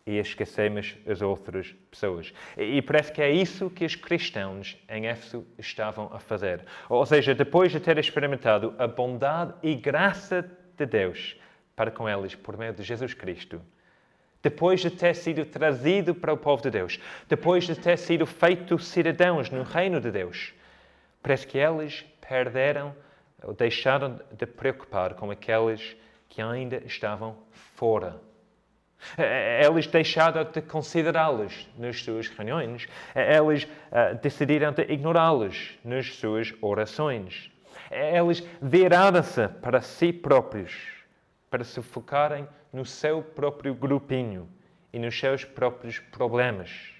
e 0.07 0.19
esquecemos 0.19 0.97
as 1.07 1.21
outras 1.21 1.73
pessoas. 1.91 2.33
E 2.57 2.81
parece 2.81 3.13
que 3.13 3.21
é 3.21 3.31
isso 3.31 3.69
que 3.69 3.85
os 3.85 3.97
cristãos 3.97 4.77
em 4.89 5.07
Éfeso 5.07 5.45
estavam 5.59 6.09
a 6.13 6.21
fazer. 6.21 6.65
Ou 6.89 7.05
seja, 7.05 7.35
depois 7.35 7.73
de 7.73 7.81
ter 7.81 7.99
experimentado 7.99 8.75
a 8.79 8.87
bondade 8.87 9.55
e 9.63 9.75
graça 9.75 10.49
de 10.77 10.87
Deus 10.87 11.37
para 11.75 11.91
com 11.91 12.09
eles 12.09 12.37
por 12.37 12.57
meio 12.57 12.73
de 12.73 12.85
Jesus 12.85 13.15
Cristo, 13.15 13.61
depois 14.43 14.81
de 14.81 14.90
ter 14.90 15.14
sido 15.14 15.45
trazido 15.45 16.14
para 16.14 16.33
o 16.33 16.37
povo 16.37 16.62
de 16.62 16.71
Deus, 16.71 17.00
depois 17.28 17.64
de 17.64 17.75
ter 17.75 17.97
sido 17.99 18.26
feito 18.26 18.78
cidadãos 18.78 19.50
no 19.50 19.62
reino 19.62 20.00
de 20.00 20.11
Deus, 20.11 20.52
parece 21.23 21.47
que 21.47 21.59
eles 21.59 22.05
perderam 22.21 22.95
ou 23.43 23.52
deixaram 23.52 24.21
de 24.33 24.47
preocupar 24.47 25.14
com 25.14 25.31
aqueles 25.31 25.97
que 26.28 26.40
ainda 26.40 26.83
estavam 26.85 27.37
fora. 27.50 28.21
Eles 29.62 29.87
deixaram 29.87 30.45
de 30.45 30.62
considerá-los 30.62 31.69
nas 31.76 32.02
suas 32.02 32.28
reuniões. 32.28 32.88
Eles 33.14 33.64
uh, 33.64 34.19
decidiram 34.23 34.73
de 34.73 34.83
ignorá-los 34.83 35.78
nas 35.85 36.14
suas 36.14 36.55
orações. 36.62 37.50
Eles 37.90 38.43
viraram-se 38.61 39.49
para 39.49 39.81
si 39.83 40.12
próprios 40.12 40.97
para 41.50 41.64
se 41.64 41.81
focarem 41.81 42.47
no 42.76 42.85
seu 42.85 43.23
próprio 43.23 43.75
grupinho 43.75 44.47
e 44.92 44.99
nos 44.99 45.18
seus 45.18 45.47
próprios 45.47 45.99
problemas. 45.99 46.92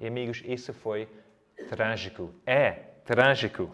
E 0.00 0.06
amigos, 0.08 0.42
isso 0.44 0.72
foi 0.72 1.08
trágico. 1.68 2.34
É 2.44 2.72
trágico. 3.04 3.72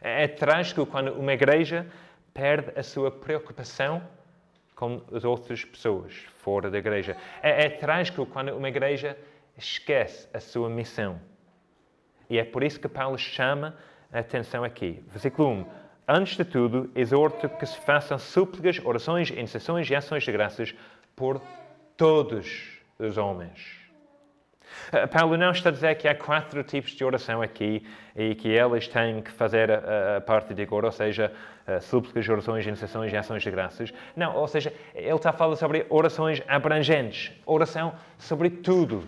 É, 0.00 0.24
é 0.24 0.28
trágico 0.28 0.86
quando 0.86 1.12
uma 1.12 1.34
igreja 1.34 1.86
perde 2.32 2.72
a 2.74 2.82
sua 2.82 3.10
preocupação 3.10 4.02
com 4.74 5.02
as 5.12 5.22
outras 5.22 5.62
pessoas 5.66 6.14
fora 6.38 6.70
da 6.70 6.78
igreja. 6.78 7.14
É, 7.42 7.66
é 7.66 7.68
trágico 7.68 8.24
quando 8.24 8.56
uma 8.56 8.70
igreja 8.70 9.18
esquece 9.54 10.26
a 10.32 10.40
sua 10.40 10.70
missão. 10.70 11.20
E 12.30 12.38
é 12.38 12.44
por 12.44 12.64
isso 12.64 12.80
que 12.80 12.88
Paulo 12.88 13.18
chama 13.18 13.76
a 14.10 14.20
atenção 14.20 14.64
aqui. 14.64 15.04
Versículo 15.08 15.50
1. 15.50 15.83
Antes 16.06 16.36
de 16.36 16.44
tudo, 16.44 16.90
exorto 16.94 17.48
que 17.48 17.64
se 17.64 17.78
façam 17.78 18.18
súplicas, 18.18 18.78
orações, 18.84 19.30
intercessões 19.30 19.88
e 19.88 19.94
ações 19.94 20.22
de 20.22 20.32
graças 20.32 20.74
por 21.16 21.40
todos 21.96 22.78
os 22.98 23.16
homens. 23.16 23.84
Eh, 24.92 25.06
Paulo 25.06 25.36
não 25.36 25.50
está 25.50 25.70
a 25.70 25.72
dizer 25.72 25.94
que 25.94 26.06
há 26.06 26.14
quatro 26.14 26.62
tipos 26.62 26.90
de 26.92 27.04
oração 27.04 27.40
aqui 27.40 27.86
e 28.14 28.34
que 28.34 28.48
eles 28.48 28.86
têm 28.86 29.22
que 29.22 29.30
fazer 29.30 29.70
a, 29.70 30.16
a 30.18 30.20
parte 30.20 30.52
de 30.52 30.62
agora, 30.62 30.86
ou 30.86 30.92
seja, 30.92 31.32
eh, 31.66 31.80
súplicas, 31.80 32.28
orações, 32.28 32.66
intercessões 32.66 33.12
e 33.12 33.16
ações 33.16 33.42
de 33.42 33.50
graças. 33.50 33.92
Não, 34.14 34.36
ou 34.36 34.46
seja, 34.46 34.72
ele 34.94 35.14
está 35.14 35.30
a 35.30 35.32
falar 35.32 35.56
sobre 35.56 35.86
orações 35.88 36.42
abrangentes, 36.46 37.32
oração 37.46 37.94
sobre 38.18 38.50
tudo. 38.50 39.04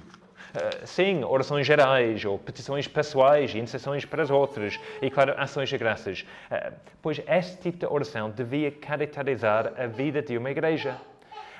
Uh, 0.56 0.86
sim, 0.86 1.22
orações 1.22 1.66
gerais, 1.66 2.24
ou 2.24 2.38
petições 2.38 2.88
pessoais, 2.88 3.54
e 3.54 3.58
intercessões 3.58 4.06
para 4.06 4.22
os 4.22 4.30
outros, 4.30 4.80
e, 5.02 5.10
claro, 5.10 5.34
ações 5.36 5.68
de 5.68 5.76
graças. 5.76 6.22
Uh, 6.50 6.72
pois 7.02 7.20
este 7.28 7.58
tipo 7.58 7.78
de 7.78 7.86
oração 7.86 8.30
devia 8.30 8.70
caracterizar 8.70 9.74
a 9.76 9.86
vida 9.86 10.22
de 10.22 10.38
uma 10.38 10.50
igreja. 10.50 10.96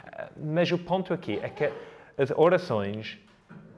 Uh, 0.06 0.32
mas 0.54 0.72
o 0.72 0.78
ponto 0.78 1.12
aqui 1.12 1.38
é 1.42 1.50
que 1.50 1.70
as 2.16 2.30
orações 2.30 3.18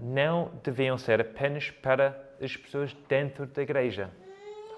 não 0.00 0.52
deviam 0.62 0.96
ser 0.96 1.20
apenas 1.20 1.68
para 1.68 2.16
as 2.40 2.56
pessoas 2.56 2.96
dentro 3.08 3.44
da 3.46 3.62
igreja. 3.62 4.10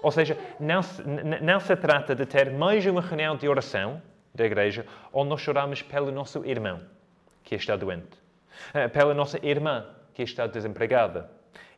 Ou 0.01 0.09
seja, 0.11 0.35
não 0.59 0.81
se, 0.81 1.03
não 1.03 1.59
se 1.59 1.75
trata 1.75 2.15
de 2.15 2.25
ter 2.25 2.49
mais 2.49 2.83
uma 2.87 3.01
reunião 3.01 3.35
de 3.37 3.47
oração 3.47 4.01
da 4.33 4.43
igreja 4.43 4.87
onde 5.13 5.29
nós 5.29 5.41
choramos 5.41 5.83
pelo 5.83 6.11
nosso 6.11 6.43
irmão 6.43 6.81
que 7.43 7.53
está 7.53 7.75
doente, 7.75 8.17
eh, 8.73 8.87
pela 8.87 9.13
nossa 9.13 9.37
irmã 9.45 9.85
que 10.21 10.29
está 10.29 10.45
desempregada 10.45 11.31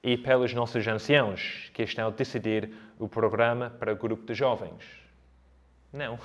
e 0.03 0.17
pelos 0.17 0.53
nossos 0.53 0.85
anciãos 0.85 1.71
que 1.73 1.83
estão 1.83 2.07
a 2.07 2.12
decidir 2.12 2.73
o 3.00 3.07
programa 3.07 3.69
para 3.79 3.93
o 3.93 3.95
grupo 3.95 4.25
de 4.25 4.33
jovens. 4.33 4.83
Não. 5.91 6.19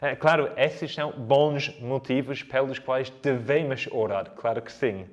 Eh, 0.00 0.14
claro, 0.14 0.52
esses 0.56 0.94
são 0.94 1.10
bons 1.10 1.76
motivos 1.80 2.44
pelos 2.44 2.78
quais 2.78 3.10
devemos 3.10 3.88
orar, 3.90 4.30
claro 4.30 4.62
que 4.62 4.70
sim. 4.70 5.08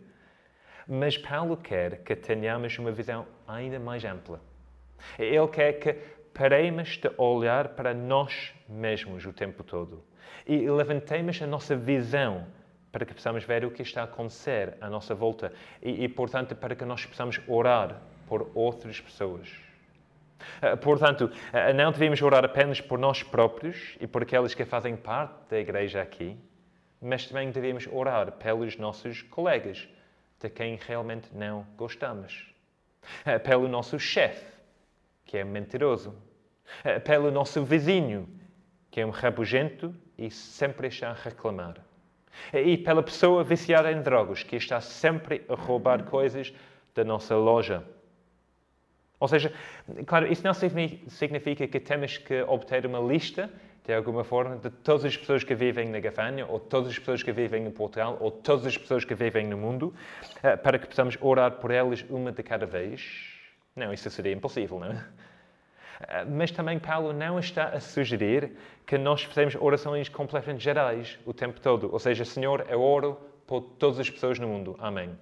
Mas 0.87 1.17
Paulo 1.17 1.57
quer 1.57 2.03
que 2.03 2.15
tenhamos 2.15 2.77
uma 2.77 2.91
visão 2.91 3.25
ainda 3.47 3.79
mais 3.79 4.05
ampla. 4.05 4.39
Ele 5.17 5.47
quer 5.47 5.73
que 5.79 5.93
paremos 6.31 6.97
de 6.97 7.09
olhar 7.17 7.69
para 7.69 7.95
nós 7.95 8.53
mesmos 8.69 9.25
o 9.25 9.33
tempo 9.33 9.63
todo 9.63 10.03
e 10.45 10.69
levantemos 10.69 11.41
a 11.41 11.47
nossa 11.47 11.75
visão 11.75 12.45
para 12.95 13.05
que 13.05 13.13
possamos 13.13 13.43
ver 13.43 13.65
o 13.65 13.71
que 13.71 13.81
está 13.81 13.99
a 13.99 14.03
acontecer 14.05 14.77
à 14.79 14.89
nossa 14.89 15.13
volta 15.13 15.51
e, 15.83 16.05
e 16.05 16.07
portanto, 16.07 16.55
para 16.55 16.73
que 16.77 16.85
nós 16.85 17.05
possamos 17.05 17.41
orar 17.45 18.01
por 18.25 18.49
outras 18.55 19.01
pessoas. 19.01 19.51
Eh, 20.61 20.77
portanto, 20.77 21.29
eh, 21.51 21.73
não 21.73 21.91
devemos 21.91 22.21
orar 22.21 22.45
apenas 22.45 22.79
por 22.79 22.97
nós 22.97 23.21
próprios 23.21 23.97
e 23.99 24.07
por 24.07 24.23
aqueles 24.23 24.53
que 24.53 24.63
fazem 24.63 24.95
parte 24.95 25.35
da 25.49 25.59
igreja 25.59 26.01
aqui, 26.01 26.37
mas 27.01 27.27
também 27.27 27.51
devemos 27.51 27.85
orar 27.91 28.31
pelos 28.31 28.77
nossos 28.77 29.21
colegas, 29.23 29.89
de 30.39 30.49
quem 30.49 30.77
realmente 30.77 31.27
não 31.35 31.67
gostamos. 31.75 32.49
Eh, 33.25 33.37
pelo 33.39 33.67
nosso 33.67 33.99
chefe, 33.99 34.55
que 35.25 35.37
é 35.37 35.43
mentiroso. 35.43 36.15
Pelo 37.03 37.29
nosso 37.29 37.61
vizinho, 37.61 38.25
que 38.89 39.01
é 39.01 39.05
um 39.05 39.09
rabugento 39.09 39.93
e 40.17 40.31
sempre 40.31 40.87
está 40.87 41.09
a 41.09 41.13
reclamar. 41.13 41.75
E 42.53 42.77
pela 42.77 43.03
pessoa 43.03 43.43
viciada 43.43 43.91
em 43.91 44.01
drogas, 44.01 44.43
que 44.43 44.55
está 44.55 44.81
sempre 44.81 45.43
a 45.49 45.55
roubar 45.55 46.03
coisas 46.03 46.53
da 46.93 47.03
nossa 47.03 47.35
loja. 47.35 47.83
Ou 49.19 49.27
seja, 49.27 49.53
claro, 50.05 50.31
isso 50.31 50.43
não 50.43 50.53
significa 50.53 51.67
que 51.67 51.79
temos 51.79 52.17
que 52.17 52.41
obter 52.43 52.85
uma 52.85 52.99
lista, 52.99 53.49
de 53.85 53.93
alguma 53.93 54.23
forma, 54.23 54.57
de 54.57 54.69
todas 54.69 55.05
as 55.05 55.15
pessoas 55.15 55.43
que 55.43 55.55
vivem 55.55 55.89
na 55.89 55.99
Gafanha, 55.99 56.45
ou 56.47 56.59
todas 56.59 56.91
as 56.91 56.99
pessoas 56.99 57.23
que 57.23 57.31
vivem 57.31 57.65
em 57.65 57.71
Portugal, 57.71 58.17
ou 58.19 58.31
todas 58.31 58.65
as 58.65 58.77
pessoas 58.77 59.05
que 59.05 59.15
vivem 59.15 59.47
no 59.47 59.57
mundo, 59.57 59.93
eh, 60.43 60.55
para 60.55 60.79
que 60.79 60.87
possamos 60.87 61.17
orar 61.21 61.51
por 61.53 61.71
elas 61.71 62.03
uma 62.09 62.31
de 62.31 62.43
cada 62.43 62.65
vez 62.65 63.35
não, 63.75 63.91
isso 63.91 64.09
seria 64.09 64.31
impossível, 64.31 64.79
não 64.79 64.87
é? 64.87 65.05
Ah, 66.01 66.25
mas 66.25 66.51
também 66.51 66.79
Paulo 66.79 67.13
não 67.13 67.39
está 67.39 67.69
a 67.69 67.79
sugerir 67.79 68.51
que 68.85 68.97
nós 68.97 69.23
fazemos 69.23 69.55
orações 69.55 70.09
completamente 70.09 70.63
gerais 70.63 71.19
o 71.25 71.33
tempo 71.33 71.59
todo. 71.59 71.91
Ou 71.91 71.99
seja, 71.99 72.25
Senhor, 72.25 72.65
eu 72.69 72.81
oro 72.81 73.17
por 73.47 73.61
todas 73.61 73.99
as 73.99 74.09
pessoas 74.09 74.39
no 74.39 74.47
mundo. 74.47 74.75
Amém. 74.79 75.17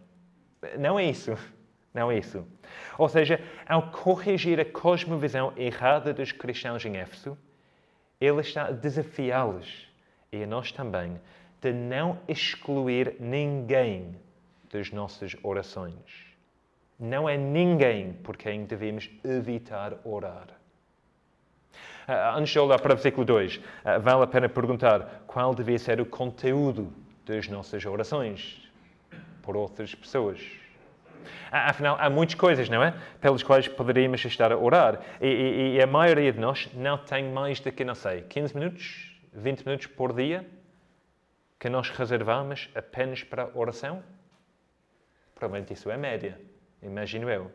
Não 0.80 1.00
é 1.00 1.06
isso. 1.06 1.34
Não 1.94 2.10
é 2.10 2.18
isso. 2.18 2.44
Ou 2.98 3.08
seja, 3.08 3.40
ao 3.68 3.92
corrigir 3.92 4.60
a 4.60 4.66
cosmovisão 4.66 5.54
errada 5.56 6.12
dos 6.12 6.32
cristãos 6.32 6.84
em 6.84 6.98
Éfeso, 6.98 7.38
ele 8.20 8.42
está 8.42 8.66
a 8.66 8.72
desafiá-los, 8.72 9.88
e 10.32 10.42
a 10.42 10.48
nós 10.48 10.72
também, 10.72 11.22
de 11.62 11.72
não 11.72 12.18
excluir 12.28 13.16
ninguém 13.20 14.20
das 14.72 14.92
nossas 14.92 15.36
orações. 15.44 16.34
Não 17.00 17.30
é 17.30 17.38
ninguém 17.38 18.14
por 18.14 18.38
quem 18.38 18.66
devemos 18.66 19.10
evitar 19.24 20.00
orar. 20.04 20.48
De 22.46 22.60
olhar 22.60 22.80
para 22.80 22.94
o 22.94 22.96
versículo 22.96 23.26
2, 23.26 23.56
uh, 23.56 23.62
ah, 23.86 23.98
vale 23.98 24.24
a 24.24 24.28
pena 24.28 24.50
perguntar 24.50 25.24
qual 25.26 25.56
devia 25.56 25.80
ser 25.80 26.02
o 26.02 26.06
conteúdo 26.06 26.92
das 27.26 27.48
nossas 27.48 27.86
orações 27.86 28.62
por 29.42 29.56
outras 29.56 29.96
pessoas. 29.96 30.40
Uh, 30.40 31.70
afinal, 31.70 31.98
há 32.00 32.10
muitas 32.10 32.36
coisas, 32.36 32.68
não 32.68 32.84
é? 32.84 32.94
Pelas 33.22 33.42
quais 33.42 33.68
poderíamos 33.68 34.24
estar 34.26 34.52
a 34.52 34.58
orar. 34.58 35.00
E, 35.22 35.28
e, 35.28 35.76
e 35.76 35.82
a 35.82 35.88
maioria 35.88 36.34
de 36.34 36.40
nós 36.40 36.70
não 36.74 36.98
tem 36.98 37.32
mais 37.32 37.60
do 37.62 37.72
que, 37.72 37.86
não 37.86 37.96
sei, 37.96 38.22
15 38.24 38.54
minutos, 38.54 39.18
20 39.34 39.66
minutos 39.66 39.88
por 39.88 40.14
dia 40.14 40.46
que 41.58 41.70
nós 41.70 41.90
reservamos 41.90 42.70
apenas 42.76 43.24
para 43.24 43.50
oração? 43.54 44.04
Provavelmente 45.34 45.72
isso 45.72 45.90
é 45.90 45.96
média. 45.96 46.38
Imagino 46.82 47.30
eu. 47.30 47.50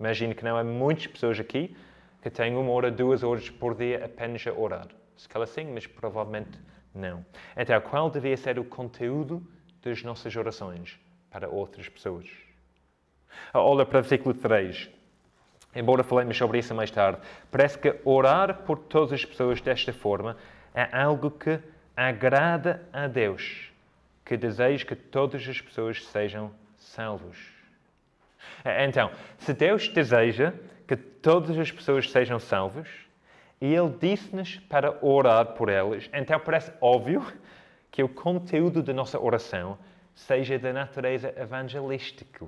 Imagino 0.00 0.34
que 0.34 0.42
não 0.42 0.56
há 0.56 0.64
muitas 0.64 1.06
pessoas 1.06 1.38
aqui 1.38 1.76
que 2.22 2.30
têm 2.30 2.54
uma 2.56 2.70
hora, 2.70 2.90
duas 2.90 3.24
horas 3.24 3.50
por 3.50 3.74
dia 3.74 4.04
apenas 4.04 4.46
a 4.46 4.52
orar. 4.52 4.86
Se 5.16 5.28
calhar 5.28 5.46
sim, 5.48 5.66
mas 5.66 5.86
provavelmente 5.86 6.58
não. 6.94 7.24
Então, 7.56 7.80
qual 7.80 8.08
devia 8.08 8.36
ser 8.36 8.58
o 8.58 8.64
conteúdo 8.64 9.46
das 9.82 10.02
nossas 10.02 10.34
orações 10.36 10.98
para 11.30 11.48
outras 11.48 11.88
pessoas? 11.88 12.28
Olha 13.52 13.84
para 13.84 13.98
o 13.98 14.02
versículo 14.02 14.34
3. 14.34 14.88
Embora 15.74 16.04
falemos 16.04 16.36
sobre 16.36 16.58
isso 16.58 16.74
mais 16.74 16.90
tarde, 16.90 17.20
parece 17.50 17.78
que 17.78 17.98
orar 18.04 18.62
por 18.62 18.78
todas 18.78 19.12
as 19.12 19.24
pessoas 19.24 19.60
desta 19.60 19.92
forma 19.92 20.36
é 20.74 20.88
algo 20.96 21.30
que 21.30 21.58
agrada 21.96 22.86
a 22.92 23.06
Deus, 23.06 23.72
que 24.24 24.36
deseja 24.36 24.84
que 24.84 24.94
todas 24.94 25.46
as 25.48 25.60
pessoas 25.60 26.04
sejam 26.04 26.52
salvos. 26.76 27.38
Então, 28.64 29.10
se 29.38 29.52
Deus 29.52 29.88
deseja 29.88 30.52
que 30.86 30.96
todas 30.96 31.58
as 31.58 31.70
pessoas 31.70 32.10
sejam 32.10 32.38
salvas, 32.38 32.88
e 33.60 33.72
Ele 33.74 33.90
disse-nos 34.00 34.56
para 34.68 34.98
orar 35.04 35.54
por 35.54 35.68
elas, 35.68 36.10
então 36.12 36.38
parece 36.40 36.72
óbvio 36.80 37.24
que 37.90 38.02
o 38.02 38.08
conteúdo 38.08 38.82
da 38.82 38.92
nossa 38.92 39.20
oração 39.20 39.78
seja 40.14 40.58
da 40.58 40.72
natureza 40.72 41.32
evangelística. 41.36 42.46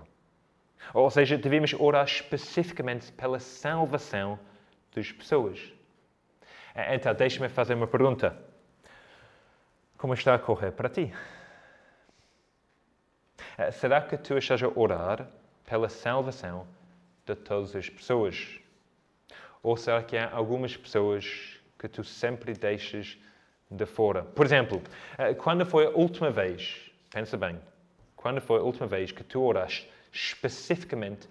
Ou 0.92 1.10
seja, 1.10 1.38
devemos 1.38 1.72
orar 1.74 2.04
especificamente 2.04 3.12
pela 3.12 3.38
salvação 3.38 4.38
das 4.94 5.10
pessoas. 5.12 5.72
Então, 6.92 7.14
deixe-me 7.14 7.48
fazer 7.48 7.74
uma 7.74 7.86
pergunta. 7.86 8.36
Como 9.96 10.12
está 10.14 10.34
a 10.34 10.38
correr 10.38 10.72
para 10.72 10.88
ti? 10.88 11.12
Será 13.72 14.02
que 14.02 14.16
tu 14.18 14.36
estás 14.36 14.62
a 14.62 14.68
orar 14.68 15.28
pela 15.64 15.88
salvação 15.88 16.66
de 17.26 17.34
todas 17.34 17.74
as 17.74 17.88
pessoas? 17.88 18.58
Ou 19.62 19.76
será 19.76 20.02
que 20.02 20.16
há 20.16 20.30
algumas 20.30 20.76
pessoas 20.76 21.58
que 21.78 21.88
tu 21.88 22.04
sempre 22.04 22.52
deixas 22.52 23.16
de 23.70 23.86
fora? 23.86 24.22
Por 24.22 24.44
exemplo, 24.44 24.82
eh, 25.16 25.34
quando 25.34 25.64
foi 25.64 25.86
a 25.86 25.90
última 25.90 26.30
vez, 26.30 26.90
pensa 27.10 27.36
bem, 27.36 27.58
quando 28.14 28.40
foi 28.40 28.60
a 28.60 28.62
última 28.62 28.86
vez 28.86 29.10
que 29.10 29.24
tu 29.24 29.40
oraste 29.42 29.90
especificamente 30.12 31.28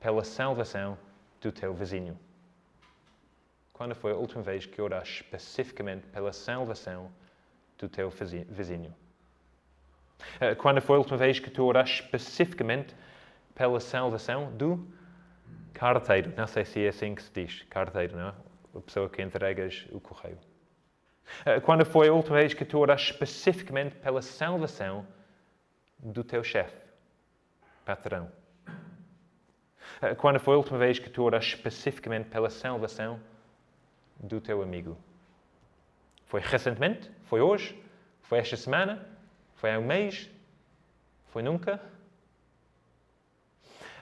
pela 0.00 0.24
salvação 0.24 0.98
do 1.40 1.52
teu 1.52 1.72
vizinho? 1.72 2.18
Quando 3.72 3.94
foi 3.94 4.10
a 4.10 4.16
última 4.16 4.42
vez 4.42 4.66
que 4.66 4.82
oraste 4.82 5.22
especificamente 5.22 6.04
pela 6.08 6.32
salvação 6.32 7.12
do 7.78 7.88
teu 7.88 8.10
vizinho? 8.10 8.92
Eh, 10.40 10.56
quando 10.56 10.80
foi 10.80 10.96
a 10.96 10.98
última 10.98 11.16
vez 11.16 11.38
que 11.38 11.48
tu 11.48 11.64
oraste 11.64 12.02
especificamente 12.02 12.94
pela 13.54 13.78
salvação 13.78 14.50
do 14.56 14.84
carteiro. 15.78 16.32
Não 16.36 16.46
sei 16.46 16.64
se 16.64 16.84
é 16.84 16.88
assim 16.88 17.14
que 17.14 17.22
se 17.22 17.30
diz, 17.32 17.62
carteiro, 17.70 18.16
não 18.16 18.28
é? 18.28 18.34
A 18.76 18.80
pessoa 18.80 19.08
que 19.08 19.22
entregas 19.22 19.86
o 19.92 20.00
correio. 20.00 20.38
Eh, 21.46 21.60
quando 21.60 21.84
foi 21.84 22.08
a 22.08 22.12
última 22.12 22.36
vez 22.38 22.52
que 22.52 22.64
tu 22.64 22.78
oraste 22.78 23.12
especificamente 23.12 23.94
pela 23.96 24.20
salvação 24.20 25.06
do 25.98 26.24
teu 26.24 26.42
chefe, 26.42 26.76
patrão? 27.84 28.30
Eh, 30.02 30.14
quando 30.16 30.40
foi 30.40 30.54
a 30.54 30.56
última 30.58 30.78
vez 30.78 30.98
que 30.98 31.08
tu 31.08 31.22
oraste 31.22 31.54
especificamente 31.54 32.28
pela 32.28 32.50
salvação 32.50 33.20
do 34.18 34.40
teu 34.40 34.62
amigo? 34.62 34.98
Foi 36.26 36.40
recentemente? 36.40 37.08
Foi 37.22 37.40
hoje? 37.40 37.80
Foi 38.22 38.38
esta 38.38 38.56
semana? 38.56 39.06
Foi 39.54 39.72
há 39.72 39.78
um 39.78 39.86
mês? 39.86 40.28
Foi 41.28 41.42
nunca? 41.42 41.80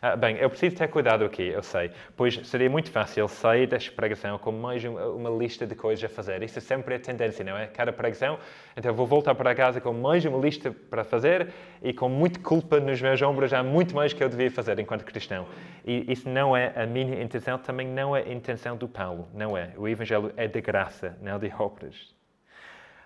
Ah, 0.02 0.14
bem, 0.14 0.36
eu 0.36 0.50
preciso 0.50 0.76
ter 0.76 0.88
cuidado 0.88 1.24
aqui, 1.24 1.42
eu 1.48 1.62
sei, 1.62 1.90
pois 2.14 2.34
seria 2.46 2.68
muito 2.68 2.90
fácil 2.90 3.26
sair 3.28 3.66
desta 3.66 3.90
pregação 3.92 4.38
com 4.38 4.52
mais 4.52 4.84
uma, 4.84 5.06
uma, 5.06 5.30
lista 5.30 5.66
de 5.66 5.74
coisas 5.74 6.04
a 6.04 6.08
fazer. 6.08 6.42
Isso 6.42 6.58
é 6.58 6.62
sempre 6.62 6.94
a 6.94 6.98
tendência, 6.98 7.42
não 7.42 7.56
é? 7.56 7.66
Cada 7.66 7.92
pregação, 7.94 8.38
então 8.76 8.92
vou 8.92 9.06
voltar 9.06 9.34
para 9.34 9.54
casa 9.54 9.80
com 9.80 9.94
mais 9.94 10.22
uma 10.26 10.38
lista 10.38 10.70
para 10.70 11.02
fazer 11.02 11.48
e 11.82 11.94
com 11.94 12.10
muita 12.10 12.38
culpa 12.40 12.78
nos 12.78 13.00
meus 13.00 13.22
ombros, 13.22 13.54
há 13.54 13.62
muito 13.62 13.94
mais 13.94 14.12
que 14.12 14.22
eu 14.22 14.28
devia 14.28 14.50
fazer 14.50 14.78
enquanto 14.78 15.02
cristão. 15.02 15.46
E 15.82 16.12
isso 16.12 16.28
não 16.28 16.54
é 16.54 16.72
a 16.76 16.86
minha 16.86 17.22
intenção, 17.22 17.58
também 17.58 17.88
não 17.88 18.14
é 18.14 18.22
a 18.22 18.32
intenção 18.32 18.76
do 18.76 18.86
Paulo, 18.86 19.28
não 19.32 19.56
é. 19.56 19.72
O 19.78 19.88
Evangelho 19.88 20.30
é 20.36 20.46
de 20.46 20.60
graça, 20.60 21.16
não 21.22 21.38
de 21.38 21.50
obras. 21.58 22.14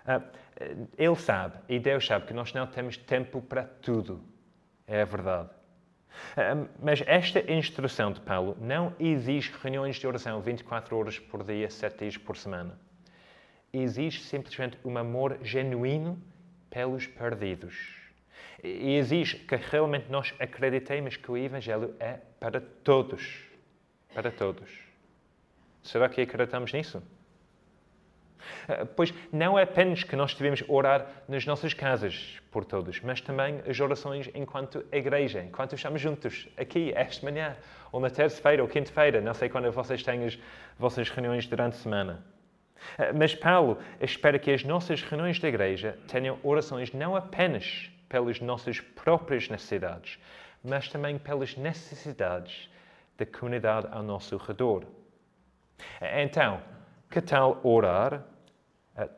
Uh, 0.05 0.21
ele 0.97 1.15
sabe, 1.15 1.55
e 1.69 1.79
Deus 1.79 2.05
sabe, 2.05 2.25
que 2.25 2.33
nós 2.33 2.53
não 2.53 2.67
temos 2.67 2.97
tempo 2.97 3.41
para 3.41 3.63
tudo. 3.63 4.21
É 4.85 5.03
a 5.03 5.05
verdade. 5.05 5.60
Mas 6.81 7.03
esta 7.05 7.39
instrução 7.51 8.11
de 8.11 8.19
Paulo 8.21 8.57
não 8.59 8.93
exige 8.99 9.51
reuniões 9.61 9.97
de 9.97 10.07
oração 10.07 10.41
24 10.41 10.97
horas 10.97 11.19
por 11.19 11.43
dia, 11.43 11.69
7 11.69 11.97
dias 11.97 12.17
por 12.17 12.37
semana. 12.37 12.77
Exige 13.73 14.21
simplesmente 14.21 14.77
um 14.83 14.97
amor 14.97 15.39
genuíno 15.41 16.21
pelos 16.69 17.07
perdidos. 17.07 17.75
E 18.63 18.95
exige 18.95 19.37
que 19.37 19.55
realmente 19.55 20.11
nós 20.11 20.33
acreditemos 20.39 21.17
que 21.17 21.31
o 21.31 21.37
Evangelho 21.37 21.95
é 21.99 22.19
para 22.39 22.61
todos. 22.83 23.43
Para 24.13 24.31
todos. 24.31 24.69
Será 25.81 26.07
que 26.09 26.21
acreditamos 26.21 26.71
nisso? 26.71 27.01
Ah, 28.67 28.85
pois 28.95 29.13
não 29.31 29.57
é 29.57 29.63
apenas 29.63 30.03
que 30.03 30.15
nós 30.15 30.33
devemos 30.33 30.63
orar 30.67 31.07
nas 31.27 31.45
nossas 31.45 31.73
casas 31.73 32.40
por 32.51 32.65
todos, 32.65 32.99
mas 33.01 33.21
também 33.21 33.61
as 33.65 33.79
orações 33.79 34.29
enquanto 34.35 34.85
igreja, 34.91 35.41
enquanto 35.41 35.73
estamos 35.73 36.01
juntos, 36.01 36.49
aqui, 36.57 36.91
esta 36.93 37.25
manhã, 37.25 37.55
ou 37.91 38.01
na 38.01 38.09
terça-feira 38.09 38.61
ou 38.61 38.67
quinta-feira, 38.67 39.21
não 39.21 39.33
sei 39.33 39.47
quando 39.47 39.71
vocês 39.71 40.03
têm 40.03 40.25
as 40.25 40.37
vossas 40.77 41.09
reuniões 41.09 41.47
durante 41.47 41.75
a 41.75 41.79
semana. 41.79 42.25
Ah, 42.97 43.13
mas 43.17 43.33
Paulo 43.33 43.77
espera 44.01 44.37
que 44.37 44.51
as 44.51 44.63
nossas 44.63 45.01
reuniões 45.01 45.39
da 45.39 45.47
igreja 45.47 45.97
tenham 46.07 46.37
orações 46.43 46.91
não 46.91 47.15
apenas 47.15 47.89
pelas 48.09 48.41
nossas 48.41 48.81
próprias 48.81 49.47
necessidades, 49.47 50.19
mas 50.61 50.89
também 50.89 51.17
pelas 51.17 51.55
necessidades 51.55 52.69
da 53.17 53.25
comunidade 53.25 53.87
ao 53.91 54.03
nosso 54.03 54.35
redor. 54.35 54.83
Ah, 56.01 56.21
então, 56.21 56.61
que 57.09 57.21
tal 57.21 57.61
orar 57.63 58.25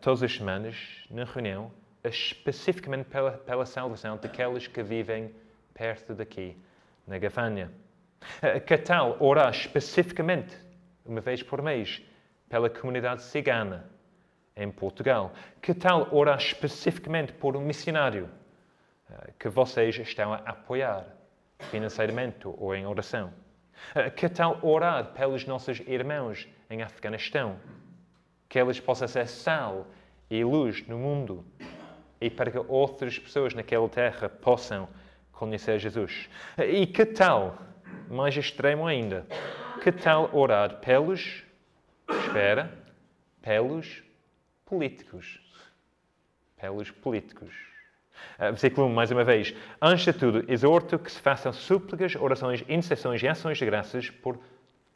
todas 0.02 0.22
as 0.22 0.36
semanas, 0.36 0.78
na 1.10 1.24
reunião, 1.24 1.72
especificamente 2.04 3.06
pela, 3.06 3.32
pela 3.32 3.66
salvação 3.66 4.18
daqueles 4.18 4.68
que 4.68 4.84
vivem 4.84 5.34
perto 5.74 6.14
daqui, 6.14 6.58
na 7.08 7.18
Gafanha. 7.18 7.72
Que 8.66 8.78
tal 8.78 9.18
orar 9.20 9.52
especificamente, 9.52 10.58
uma 11.06 11.22
vez 11.22 11.44
por 11.44 11.62
mês, 11.62 12.02
pela 12.48 12.70
comunidade 12.70 13.22
cigana 13.24 13.90
em 14.56 14.72
Portugal? 14.72 15.34
Que 15.62 15.74
tal 15.74 16.08
orar 16.14 16.38
especificamente 16.38 17.34
por 17.34 17.58
um 17.58 17.62
missionário 17.62 18.30
eh, 19.10 19.34
que 19.38 19.50
vocês 19.50 19.98
estão 19.98 20.34
a 20.34 20.38
apoiar 20.38 21.06
financeiramente 21.70 22.48
ou 22.48 22.74
em 22.76 22.86
oração? 22.86 23.34
Que 24.16 24.30
tal 24.30 24.60
orar 24.62 25.08
pelos 25.14 25.46
nossos 25.46 25.82
irmãos 25.82 26.48
em 26.70 26.82
Afeganistão? 26.82 27.60
que 28.54 28.60
eles 28.60 28.80
possam 28.80 29.08
ser 29.08 29.28
sal 29.28 29.88
e 30.30 30.44
luz 30.44 30.88
no 30.88 30.96
mundo 30.96 31.44
e 32.24 32.30
para 32.30 32.50
que 32.50 32.58
outras 32.70 33.20
pessoas 33.20 33.54
naquela 33.54 33.90
terra 33.90 34.30
possam 34.30 34.88
conhecer 35.34 35.78
Jesus. 35.78 36.30
E 36.58 36.88
que 36.88 37.06
tal, 37.06 37.58
mais 38.10 38.36
extremo 38.38 38.88
ainda, 38.88 39.28
que 39.84 39.92
tal 39.92 40.30
orar 40.34 40.78
pelos, 40.78 41.44
espera, 42.10 42.74
pelos 43.42 44.02
políticos? 44.66 45.42
Pelos 46.56 46.90
políticos. 46.92 47.54
Uh, 48.40 48.52
versículo 48.52 48.88
1, 48.88 48.94
mais 48.94 49.12
uma 49.12 49.26
vez. 49.26 49.54
Antes 49.82 50.06
de 50.06 50.14
tudo, 50.14 50.46
exorto 50.50 50.98
que 50.98 51.12
se 51.12 51.20
façam 51.20 51.52
súplicas, 51.52 52.16
orações, 52.16 52.62
intercessões 52.62 53.22
e 53.22 53.28
ações 53.28 53.58
de 53.58 53.66
graças 53.66 54.10
por 54.10 54.40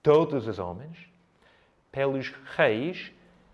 todos 0.02 0.48
os 0.48 0.60
homens, 0.60 0.98
pelos 1.92 2.34
reis 2.56 3.12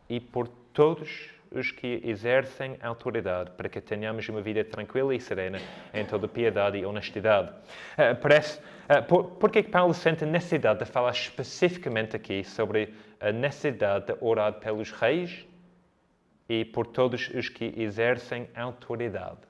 e 0.07 0.19
por 0.19 0.47
todos 0.47 1.32
os 1.53 1.71
que 1.71 2.01
exercem 2.03 2.77
autoridade, 2.81 3.51
para 3.51 3.69
que 3.69 3.79
tenhamos 3.79 4.27
uma 4.29 4.41
vida 4.41 4.63
tranquila 4.63 5.13
e 5.13 5.19
serena 5.19 5.59
em 5.93 6.05
toda 6.05 6.27
piedade 6.27 6.77
e 6.77 6.85
honestidade. 6.85 7.49
Uh, 7.49 8.15
parece, 8.21 8.59
uh, 8.59 9.03
por, 9.37 9.51
que 9.51 9.63
Paulo 9.63 9.93
sente 9.93 10.25
necessidade 10.25 10.79
de 10.79 10.85
falar 10.85 11.11
especificamente 11.11 12.15
aqui 12.15 12.43
sobre 12.43 12.93
a 13.19 13.31
necessidade 13.31 14.07
de 14.07 14.15
orar 14.19 14.53
pelos 14.53 14.91
reis 14.91 15.45
e 16.49 16.65
por 16.65 16.87
todos 16.87 17.29
os 17.29 17.49
que 17.49 17.73
exercem 17.77 18.49
autoridade? 18.55 19.41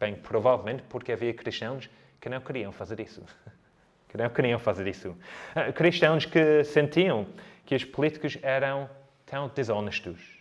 Bem, 0.00 0.14
provavelmente 0.16 0.82
porque 0.88 1.12
havia 1.12 1.32
cristãos 1.32 1.88
que 2.20 2.28
não 2.28 2.40
queriam 2.40 2.72
fazer 2.72 2.98
isso. 3.00 3.22
que 4.08 4.16
não 4.16 4.28
queriam 4.28 4.58
fazer 4.58 4.86
isso. 4.86 5.10
Uh, 5.10 5.72
cristãos 5.72 6.26
que 6.26 6.64
sentiam 6.64 7.26
que 7.64 7.74
os 7.74 7.84
políticos 7.84 8.36
eram 8.42 8.88
tão 9.24 9.48
desonestos, 9.48 10.31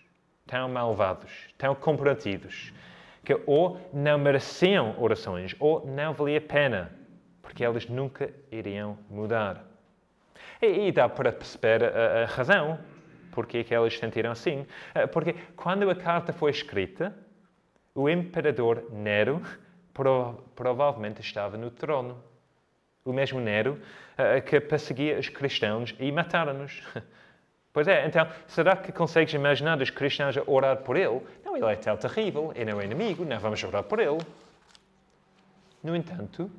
tão 0.51 0.67
malvados, 0.67 1.31
tão 1.57 1.73
comprometidos, 1.73 2.73
que 3.23 3.39
ou 3.47 3.79
não 3.93 4.17
mereciam 4.17 4.93
orações 5.01 5.55
ou 5.57 5.87
não 5.87 6.13
valia 6.13 6.39
a 6.39 6.41
pena, 6.41 6.91
porque 7.41 7.65
eles 7.65 7.87
nunca 7.87 8.29
iriam 8.51 8.97
mudar. 9.09 9.65
E, 10.61 10.87
e 10.87 10.91
dá 10.91 11.07
para 11.07 11.31
perceber 11.31 11.85
a, 11.85 12.23
a 12.23 12.25
razão 12.25 12.77
porque 13.31 13.59
é 13.59 13.63
que 13.63 13.73
eles 13.73 13.97
sentiram 13.97 14.31
assim. 14.31 14.67
Eh, 14.93 15.07
porque 15.07 15.33
quando 15.55 15.89
a 15.89 15.95
carta 15.95 16.33
foi 16.33 16.51
escrita, 16.51 17.15
o 17.95 18.09
imperador 18.09 18.91
Nero 18.91 19.41
provavelmente 20.53 21.21
estava 21.21 21.57
no 21.57 21.71
trono. 21.71 22.21
O 23.05 23.13
mesmo 23.13 23.39
Nero 23.39 23.79
uh, 24.17 24.41
que 24.41 24.59
perseguia 24.59 25.17
os 25.17 25.29
cristãos 25.29 25.95
e 25.97 26.11
mataram-nos. 26.11 26.83
Pois 27.73 27.88
é, 27.88 28.05
então, 28.05 28.27
será 28.47 28.75
que 28.75 28.91
consegues 28.91 29.34
imaginar 29.34 29.81
os 29.81 29.89
cristãos 29.89 30.38
a 30.38 30.43
orar 30.45 30.77
por 30.77 30.97
ele? 30.97 31.21
Não, 31.43 31.55
ele 31.55 31.65
é 31.65 31.75
tão 31.75 31.95
terrível, 31.95 32.51
ele 32.53 32.69
é 32.69 32.86
inimigo, 32.86 33.23
não 33.23 33.39
vamos 33.39 33.63
orar 33.63 33.84
por 33.84 33.99
ele. 33.99 34.19
No 35.81 35.95
entanto, 35.95 36.51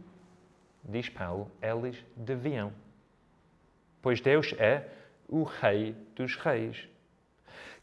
diz 0.83 1.09
Paulo, 1.11 1.51
eles 1.61 2.03
deviam. 2.17 2.73
Pois 4.01 4.21
Deus 4.21 4.55
é 4.59 4.85
o 5.29 5.43
Rei 5.43 5.95
dos 6.17 6.35
Reis, 6.37 6.89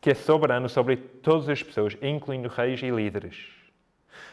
que 0.01 0.09
é 0.09 0.15
soberano 0.15 0.67
sobre 0.67 0.97
todas 0.97 1.47
as 1.47 1.61
pessoas, 1.61 1.95
incluindo 2.01 2.49
reis 2.49 2.81
e 2.81 2.89
líderes. 2.89 3.47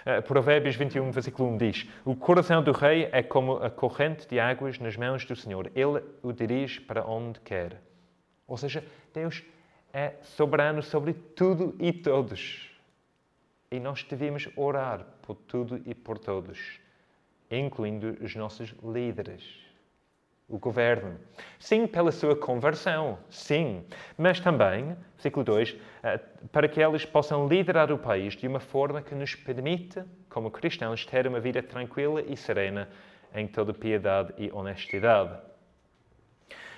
Uh, 0.04 0.22
Provérbios 0.22 0.74
21, 0.74 1.10
versículo 1.10 1.48
1 1.50 1.56
diz: 1.58 1.86
O 2.04 2.16
coração 2.16 2.62
do 2.62 2.72
rei 2.72 3.08
é 3.12 3.22
como 3.22 3.56
a 3.56 3.70
corrente 3.70 4.26
de 4.26 4.40
águas 4.40 4.78
nas 4.78 4.96
mãos 4.96 5.24
do 5.24 5.36
Senhor, 5.36 5.70
ele 5.74 6.02
o 6.22 6.32
dirige 6.32 6.80
para 6.80 7.04
onde 7.04 7.38
quer. 7.40 7.85
Ou 8.46 8.56
seja, 8.56 8.84
Deus 9.12 9.42
é 9.92 10.14
soberano 10.22 10.82
sobre 10.82 11.12
tudo 11.12 11.74
e 11.78 11.92
todos. 11.92 12.70
E 13.70 13.80
nós 13.80 14.04
devemos 14.04 14.48
orar 14.56 15.04
por 15.22 15.34
tudo 15.34 15.80
e 15.84 15.94
por 15.94 16.18
todos, 16.18 16.80
incluindo 17.50 18.16
os 18.20 18.36
nossos 18.36 18.74
líderes, 18.82 19.42
o 20.48 20.58
governo. 20.58 21.18
Sim, 21.58 21.86
pela 21.86 22.12
sua 22.12 22.36
conversão, 22.36 23.18
sim, 23.28 23.84
mas 24.16 24.38
também, 24.38 24.96
versículo 25.14 25.44
2, 25.44 25.76
eh, 26.02 26.18
para 26.52 26.68
que 26.68 26.80
eles 26.80 27.04
possam 27.04 27.48
liderar 27.48 27.90
o 27.90 27.98
país 27.98 28.34
de 28.34 28.46
uma 28.46 28.60
forma 28.60 29.02
que 29.02 29.14
nos 29.14 29.34
permita, 29.34 30.06
como 30.28 30.50
cristãos, 30.50 31.04
ter 31.04 31.26
uma 31.26 31.40
vida 31.40 31.62
tranquila 31.62 32.22
e 32.22 32.36
serena 32.36 32.88
em 33.34 33.48
toda 33.48 33.74
piedade 33.74 34.32
e 34.38 34.50
honestidade. 34.52 35.36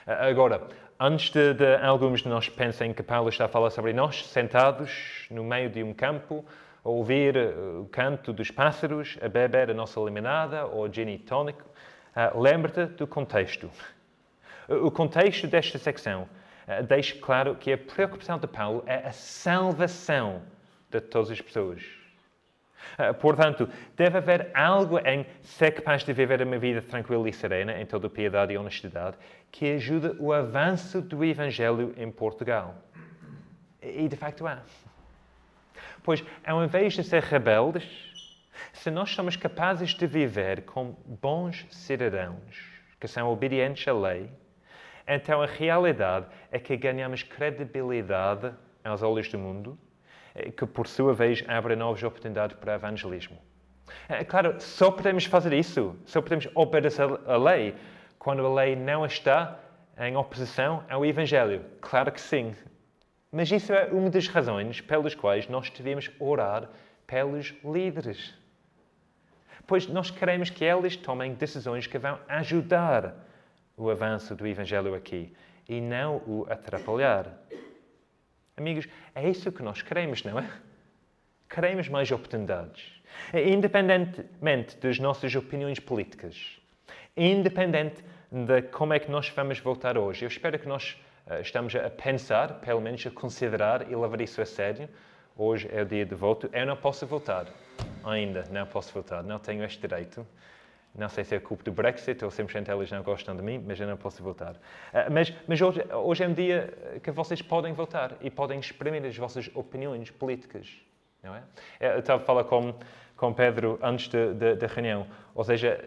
Eh, 0.06 0.30
agora, 0.30 0.66
Antes 1.00 1.30
de, 1.30 1.54
de, 1.54 1.76
alguns 1.76 2.22
de 2.22 2.28
nós 2.28 2.48
pensem 2.48 2.92
que 2.92 3.04
Paulo 3.04 3.28
está 3.28 3.44
a 3.44 3.48
falar 3.48 3.70
sobre 3.70 3.92
nós, 3.92 4.26
sentados 4.26 5.28
no 5.30 5.44
meio 5.44 5.70
de 5.70 5.80
um 5.80 5.94
campo, 5.94 6.44
a 6.84 6.88
ouvir 6.88 7.36
eh, 7.36 7.54
o 7.80 7.84
canto 7.84 8.32
dos 8.32 8.50
pássaros, 8.50 9.16
a 9.22 9.28
beber 9.28 9.70
a 9.70 9.74
nossa 9.74 10.00
limonada 10.00 10.66
ou 10.66 10.92
gin 10.92 11.16
tônico, 11.18 11.62
uh, 12.16 12.40
lembre-te 12.40 12.86
do 12.86 13.06
contexto. 13.06 13.70
O 14.68 14.90
contexto 14.90 15.46
desta 15.46 15.78
secção 15.78 16.28
uh, 16.66 16.82
deixa 16.82 17.16
claro 17.20 17.54
que 17.54 17.72
a 17.72 17.78
preocupação 17.78 18.36
de 18.36 18.48
Paulo 18.48 18.82
é 18.84 19.06
a 19.06 19.12
salvação 19.12 20.42
de 20.90 21.00
todas 21.00 21.30
as 21.30 21.40
pessoas. 21.40 21.97
Uh, 22.98 23.14
portanto, 23.14 23.68
deve 23.96 24.18
haver 24.18 24.50
algo 24.54 24.98
em 25.00 25.26
ser 25.42 25.72
capaz 25.72 26.04
de 26.04 26.12
viver 26.12 26.42
uma 26.42 26.58
vida 26.58 26.80
tranquila 26.82 27.28
e 27.28 27.32
serena, 27.32 27.80
em 27.80 27.86
toda 27.86 28.08
piedade 28.08 28.52
e 28.52 28.58
honestidade, 28.58 29.16
que 29.50 29.72
ajude 29.72 30.14
o 30.18 30.32
avanço 30.32 31.00
do 31.00 31.24
Evangelho 31.24 31.94
em 31.96 32.10
Portugal. 32.10 32.74
E 33.82 34.08
de 34.08 34.16
facto 34.16 34.46
há. 34.46 34.62
Pois, 36.02 36.24
ao 36.46 36.64
invés 36.64 36.94
de 36.94 37.04
ser 37.04 37.22
rebeldes, 37.22 38.08
Se 38.72 38.90
nós 38.90 39.10
somos 39.10 39.36
capazes 39.36 39.94
de 39.94 40.06
viver 40.06 40.62
como 40.62 40.98
bons 41.04 41.66
cidadãos, 41.70 42.64
que 43.00 43.08
são 43.08 43.28
obedientes 43.28 43.86
à 43.86 43.92
lei, 43.92 44.30
então 45.06 45.40
a 45.42 45.46
realidade 45.46 46.26
é 46.50 46.58
que 46.58 46.76
ganhamos 46.76 47.22
credibilidade 47.22 48.52
aos 48.84 49.02
olhos 49.02 49.28
do 49.28 49.38
mundo, 49.38 49.78
que 50.56 50.66
por 50.66 50.86
sua 50.86 51.12
vez 51.14 51.44
abre 51.48 51.76
novas 51.76 52.02
oportunidades 52.02 52.56
para 52.56 52.74
evangelismo. 52.74 53.38
É 54.08 54.24
claro, 54.24 54.60
só 54.60 54.90
podemos 54.90 55.24
fazer 55.24 55.52
isso, 55.52 55.96
só 56.04 56.20
podemos 56.20 56.48
obedecer 56.54 57.08
a 57.26 57.36
lei 57.36 57.74
quando 58.18 58.44
a 58.44 58.54
lei 58.54 58.76
não 58.76 59.06
está 59.06 59.58
em 59.98 60.16
oposição 60.16 60.84
ao 60.88 61.04
Evangelho. 61.04 61.64
Claro 61.80 62.12
que 62.12 62.20
sim. 62.20 62.54
Mas 63.30 63.50
isso 63.50 63.72
é 63.72 63.86
uma 63.86 64.10
das 64.10 64.28
razões 64.28 64.80
pelas 64.80 65.14
quais 65.14 65.48
nós 65.48 65.70
devemos 65.70 66.10
orar 66.18 66.68
pelos 67.06 67.54
líderes. 67.64 68.34
Pois 69.66 69.86
nós 69.86 70.10
queremos 70.10 70.50
que 70.50 70.64
eles 70.64 70.96
tomem 70.96 71.34
decisões 71.34 71.86
que 71.86 71.98
vão 71.98 72.18
ajudar 72.28 73.14
o 73.76 73.90
avanço 73.90 74.34
do 74.34 74.46
Evangelho 74.46 74.94
aqui 74.94 75.34
e 75.68 75.80
não 75.80 76.16
o 76.26 76.46
atrapalhar. 76.48 77.38
Amigos, 78.58 78.88
é 79.14 79.28
isso 79.28 79.52
que 79.52 79.62
nós 79.62 79.82
queremos, 79.82 80.24
não 80.24 80.38
é? 80.38 80.50
Queremos 81.48 81.88
mais 81.88 82.10
oportunidades. 82.10 83.00
Independentemente 83.32 84.76
das 84.78 84.98
nossas 84.98 85.34
opiniões 85.34 85.78
políticas, 85.78 86.58
independente 87.16 88.04
de 88.30 88.62
como 88.62 88.92
é 88.92 88.98
que 88.98 89.10
nós 89.10 89.28
vamos 89.28 89.60
votar 89.60 89.96
hoje, 89.96 90.24
eu 90.24 90.28
espero 90.28 90.58
que 90.58 90.66
nós 90.66 91.00
uh, 91.26 91.40
estamos 91.40 91.74
a 91.76 91.88
pensar, 91.88 92.54
pelo 92.60 92.80
menos 92.80 93.06
a 93.06 93.10
considerar 93.10 93.90
e 93.90 93.94
levar 93.94 94.20
isso 94.20 94.42
a 94.42 94.46
sério. 94.46 94.88
Hoje 95.36 95.68
é 95.72 95.82
o 95.82 95.86
dia 95.86 96.04
de 96.04 96.16
voto. 96.16 96.50
Eu 96.52 96.66
não 96.66 96.76
posso 96.76 97.06
votar 97.06 97.46
ainda, 98.04 98.44
não 98.50 98.66
posso 98.66 98.92
votar, 98.92 99.22
não 99.22 99.38
tenho 99.38 99.64
este 99.64 99.80
direito. 99.80 100.26
Não 100.94 101.08
sei 101.08 101.22
se 101.22 101.34
é 101.34 101.40
culpa 101.40 101.62
do 101.62 101.72
Brexit 101.72 102.24
ou 102.24 102.30
simplesmente 102.30 102.70
eles 102.70 102.90
não 102.90 103.02
gostam 103.02 103.36
de 103.36 103.42
mim, 103.42 103.62
mas 103.64 103.78
eu 103.78 103.86
não 103.86 103.96
posso 103.96 104.22
votar. 104.22 104.54
Uh, 104.54 105.10
mas, 105.10 105.32
mas 105.46 105.60
hoje, 105.60 105.84
hoje, 105.92 106.24
é 106.24 106.28
um 106.28 106.32
dia 106.32 106.98
que 107.02 107.10
vocês 107.10 107.40
podem 107.40 107.72
votar 107.72 108.16
e 108.20 108.30
podem 108.30 108.58
exprimir 108.58 109.04
as 109.04 109.16
vossas 109.16 109.50
opiniões 109.54 110.10
políticas. 110.10 110.68
Não 111.22 111.34
é? 111.34 111.42
Eu 111.80 112.00
estava 112.00 112.22
a 112.22 112.24
falar 112.24 112.44
com, 112.44 112.74
com 113.16 113.32
Pedro 113.32 113.78
antes 113.82 114.08
da 114.08 114.66
reunião. 114.66 115.06
Ou 115.34 115.44
seja, 115.44 115.78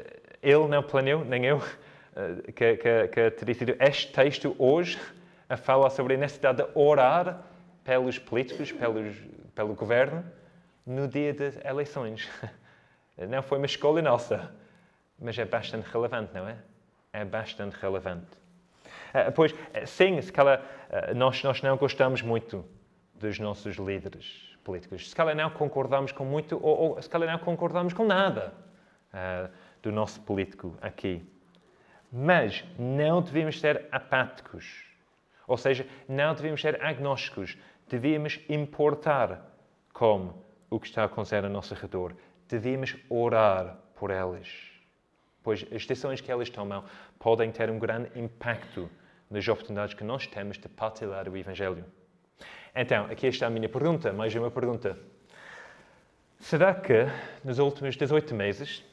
ele 0.42 0.68
não 0.68 0.82
planeou, 0.82 1.26
nem 1.26 1.46
eu, 1.46 1.58
uh, 1.58 2.52
que, 2.54 2.78
que, 2.78 3.08
que 3.08 3.32
teria 3.32 3.56
sido 3.56 3.76
este 3.80 4.12
texto 4.14 4.56
hoje 4.58 5.00
a 5.50 5.58
falar 5.58 5.90
sobre 5.90 6.14
a 6.14 6.18
necessidade 6.18 6.64
de 6.64 6.70
orar 6.74 7.44
pelos 7.84 8.18
políticos, 8.18 8.72
pelos, 8.72 9.18
pelo 9.54 9.74
governo, 9.74 10.24
no 10.86 11.08
dia 11.08 11.34
das 11.34 11.58
eleições. 11.66 12.30
Não 13.30 13.44
foi 13.44 13.58
uma 13.58 13.66
escolha 13.66 14.02
nossa 14.02 14.61
mas 15.22 15.38
é 15.38 15.46
bastante 15.46 15.88
relevante, 15.90 16.34
não 16.34 16.48
é? 16.48 16.58
É 17.14 17.24
bastante 17.24 17.76
relevante. 17.76 18.42
Uh, 19.14 19.32
pois, 19.34 19.54
eh, 19.74 19.86
sim, 19.86 20.20
se 20.22 20.32
calhar 20.32 20.60
uh, 20.60 21.14
nós, 21.16 21.44
nós 21.44 21.62
não 21.62 21.78
gostamos 21.78 22.22
muito 22.22 22.66
dos 23.16 23.38
nossos 23.38 23.76
líderes 23.76 24.58
políticos. 24.64 25.10
Se 25.10 25.16
calhar 25.16 25.36
não 25.36 25.50
concordamos 25.52 26.12
com 26.12 26.26
muito, 26.26 26.60
ou, 26.62 26.96
ou 26.96 27.02
se 27.02 27.10
calhar 27.10 27.30
não 27.30 27.40
concordamos 27.40 27.94
com 27.94 28.06
nada 28.06 28.54
uh, 29.14 29.52
do 29.84 29.92
nosso 29.92 30.20
político 30.22 30.76
aqui. 30.82 31.24
Mas 32.12 32.66
não 32.80 33.22
devemos 33.22 33.60
ser 33.60 33.88
apáticos. 33.92 34.86
Ou 35.48 35.58
seja, 35.58 35.86
não 36.08 36.34
devemos 36.34 36.62
ser 36.62 36.82
agnósticos. 36.84 37.58
Devíamos 37.88 38.40
importar 38.50 39.46
com 39.94 40.34
o 40.70 40.80
que 40.80 40.88
está 40.88 41.04
a 41.04 41.06
acontecer 41.06 41.44
ao 41.44 41.50
nosso 41.50 41.76
redor. 41.76 42.16
Devíamos 42.48 42.96
orar 43.10 43.78
por 43.96 44.10
eles 44.10 44.71
pois 45.43 45.65
as 45.73 45.86
decisões 45.86 46.21
que 46.21 46.32
elas 46.32 46.49
tomam 46.49 46.84
podem 47.19 47.51
ter 47.51 47.69
um 47.69 47.80
grande 47.80 48.12
impacto 48.19 48.89
nas 49.30 49.47
oportunidades 49.47 49.93
que 49.93 50.04
nós 50.04 50.27
temos 50.27 50.58
de 50.58 50.67
partilhar 50.67 51.27
o 51.30 51.38
Evangelho. 51.38 51.86
Então, 52.75 53.06
aqui 53.06 53.27
está 53.27 53.47
a 53.47 53.49
minha 53.49 53.69
pergunta, 53.69 54.13
mais 54.13 54.34
uma 54.36 54.51
pergunta. 54.51 54.97
Será 56.39 56.73
que 56.73 57.06
nos 57.43 57.60
últimos 57.60 57.95
18 57.95 58.34
meses 58.34 58.84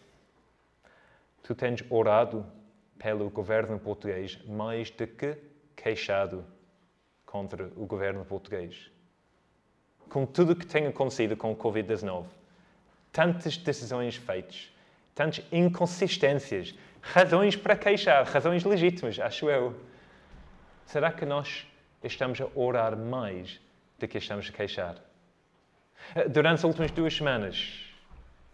tu 1.43 1.55
tens 1.55 1.83
orado 1.89 2.45
pelo 2.99 3.31
governo 3.31 3.79
português 3.79 4.39
mais 4.47 4.91
do 4.91 5.07
que 5.07 5.37
queixado 5.75 6.45
contra 7.25 7.71
o 7.77 7.87
governo 7.87 8.25
português? 8.25 8.91
Com 10.09 10.27
tudo 10.27 10.53
o 10.53 10.57
que 10.57 10.67
tem 10.67 10.87
acontecido 10.87 11.37
com 11.37 11.53
o 11.53 11.57
Covid-19, 11.57 12.27
tantas 13.13 13.57
decisões 13.57 14.17
feitas, 14.17 14.73
tantas 15.19 15.45
inconsistências, 15.51 16.73
razões 17.03 17.57
para 17.57 17.77
queixar, 17.77 18.25
razões 18.25 18.63
legítimas, 18.63 19.19
acho 19.19 19.51
eu. 19.51 19.75
Será 20.87 21.11
que 21.11 21.27
nós 21.27 21.67
estamos 22.05 22.41
a 22.41 22.47
orar 22.55 22.97
mais 22.97 23.61
do 23.99 24.07
que 24.07 24.17
estamos 24.17 24.49
a 24.49 24.53
queixar? 24.53 24.95
Durante 26.31 26.59
as 26.59 26.65
últimas 26.65 26.93
duas 26.93 27.17
semanas, 27.17 27.85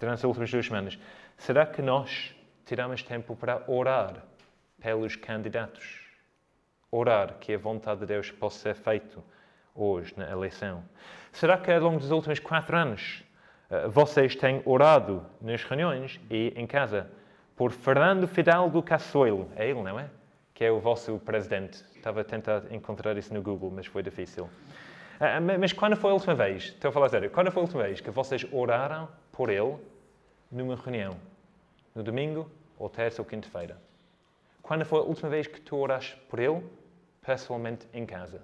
durante 0.01 0.21
as 0.21 0.25
últimas 0.25 0.51
duas 0.51 0.65
semanas, 0.65 0.99
será 1.37 1.67
que 1.67 1.83
nós 1.83 2.35
tiramos 2.65 3.03
tempo 3.03 3.37
para 3.37 3.63
orar 3.71 4.25
pelos 4.81 5.17
candidatos? 5.17 6.01
Orar 6.91 7.35
que 7.41 7.53
a 7.53 7.59
vontade 7.59 8.01
de 8.01 8.07
Deus 8.07 8.31
possa 8.31 8.59
ser 8.59 8.75
feita 8.75 9.23
hoje 9.75 10.15
na 10.17 10.31
eleição. 10.31 10.83
Será 11.31 11.59
que 11.59 11.71
ao 11.71 11.81
longo 11.81 11.99
dos 11.99 12.11
últimos 12.11 12.39
quatro 12.39 12.75
anos 12.75 13.23
vocês 13.91 14.37
têm 14.37 14.63
orado 14.65 15.25
nas 15.41 15.63
reuniões 15.65 16.21
e 16.31 16.53
em 16.57 16.67
casa 16.67 17.11
por 17.57 17.71
Fernando 17.71 18.27
Fidalgo 18.27 18.83
Cassoilo. 18.83 19.49
É 19.57 19.69
ele, 19.69 19.83
não 19.83 19.99
é? 19.99 20.09
Que 20.53 20.65
é 20.65 20.71
o 20.71 20.81
vosso 20.81 21.19
presidente. 21.19 21.83
Estava 21.97 22.21
a 22.21 22.25
tentar 22.25 22.63
encontrar 22.71 23.17
isso 23.17 23.33
no 23.33 23.43
Google, 23.43 23.71
mas 23.71 23.87
foi 23.87 24.03
difícil. 24.03 24.49
Eh, 25.21 25.41
mas 25.41 25.73
quando 25.73 25.97
foi 25.97 26.11
a 26.11 26.15
última 26.15 26.35
vez, 26.35 26.65
estou 26.65 26.89
a 26.89 26.93
falar 26.93 27.09
sério, 27.09 27.31
quando 27.31 27.51
foi 27.51 27.63
a 27.63 27.65
última 27.65 27.83
vez 27.85 28.01
que 28.01 28.11
vocês 28.11 28.47
oraram 28.53 29.09
por 29.33 29.49
ele 29.49 29.77
numa 30.51 30.77
reunião? 30.77 31.17
No 31.95 32.03
domingo, 32.03 32.51
ou 32.79 32.89
terça 32.89 33.23
ou 33.23 33.27
quinta-feira? 33.27 33.77
Quando 34.63 34.85
foi 34.85 34.99
a 35.01 35.03
última 35.03 35.29
vez 35.29 35.47
que 35.47 35.61
tu 35.61 35.77
oraste 35.77 36.17
por 36.29 36.39
ele, 36.39 36.63
pessoalmente 37.25 37.87
em 37.93 38.05
casa? 38.05 38.43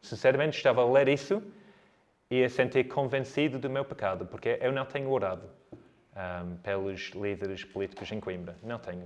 Sinceramente, 0.00 0.56
estava 0.56 0.82
a 0.82 0.90
ler 0.90 1.08
isso 1.08 1.42
e 2.32 2.42
a 2.42 2.48
sentir 2.48 2.84
convencido 2.84 3.58
do 3.58 3.68
meu 3.68 3.84
pecado, 3.84 4.24
porque 4.24 4.58
eu 4.62 4.72
não 4.72 4.86
tenho 4.86 5.10
orado 5.10 5.50
um, 6.16 6.56
pelos 6.62 7.10
líderes 7.10 7.62
políticos 7.62 8.10
em 8.10 8.18
Coimbra. 8.18 8.56
Não 8.62 8.78
tenho. 8.78 9.04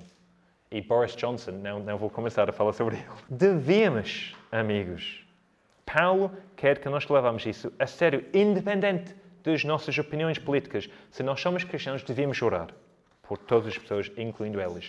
E 0.71 0.81
Boris 0.81 1.17
Johnson, 1.17 1.51
não, 1.51 1.81
não 1.81 1.99
vou 1.99 2.09
começar 2.09 2.49
a 2.49 2.53
falar 2.53 2.73
sobre 2.73 2.99
ele. 2.99 3.07
Devemos, 3.29 4.37
amigos. 4.53 5.27
Paulo 5.85 6.31
quer 6.55 6.79
que 6.79 6.89
nós 6.89 7.09
levamos 7.09 7.45
isso 7.45 7.73
a 7.81 7.87
sério, 7.89 8.25
independente 8.33 9.13
das 9.43 9.65
nossas 9.65 9.99
opiniões 9.99 10.39
políticas. 10.39 10.89
Se 11.11 11.25
nós 11.25 11.41
somos 11.41 11.65
cristãos, 11.65 12.05
devemos 12.05 12.41
orar 12.41 12.69
por 13.25 13.39
todas 13.39 13.67
as 13.67 13.77
pessoas, 13.77 14.09
incluindo 14.17 14.61
elas. 14.61 14.89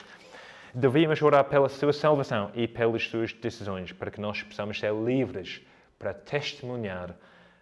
Devíamos 0.75 1.19
orar 1.23 1.45
pela 1.45 1.69
sua 1.69 1.91
salvação 1.91 2.51
e 2.53 2.67
pelas 2.67 3.01
suas 3.07 3.33
decisões, 3.33 3.91
para 3.93 4.11
que 4.11 4.21
nós 4.21 4.43
possamos 4.43 4.79
ser 4.79 4.93
livres 4.93 5.59
para 5.97 6.13
testemunhar 6.13 7.15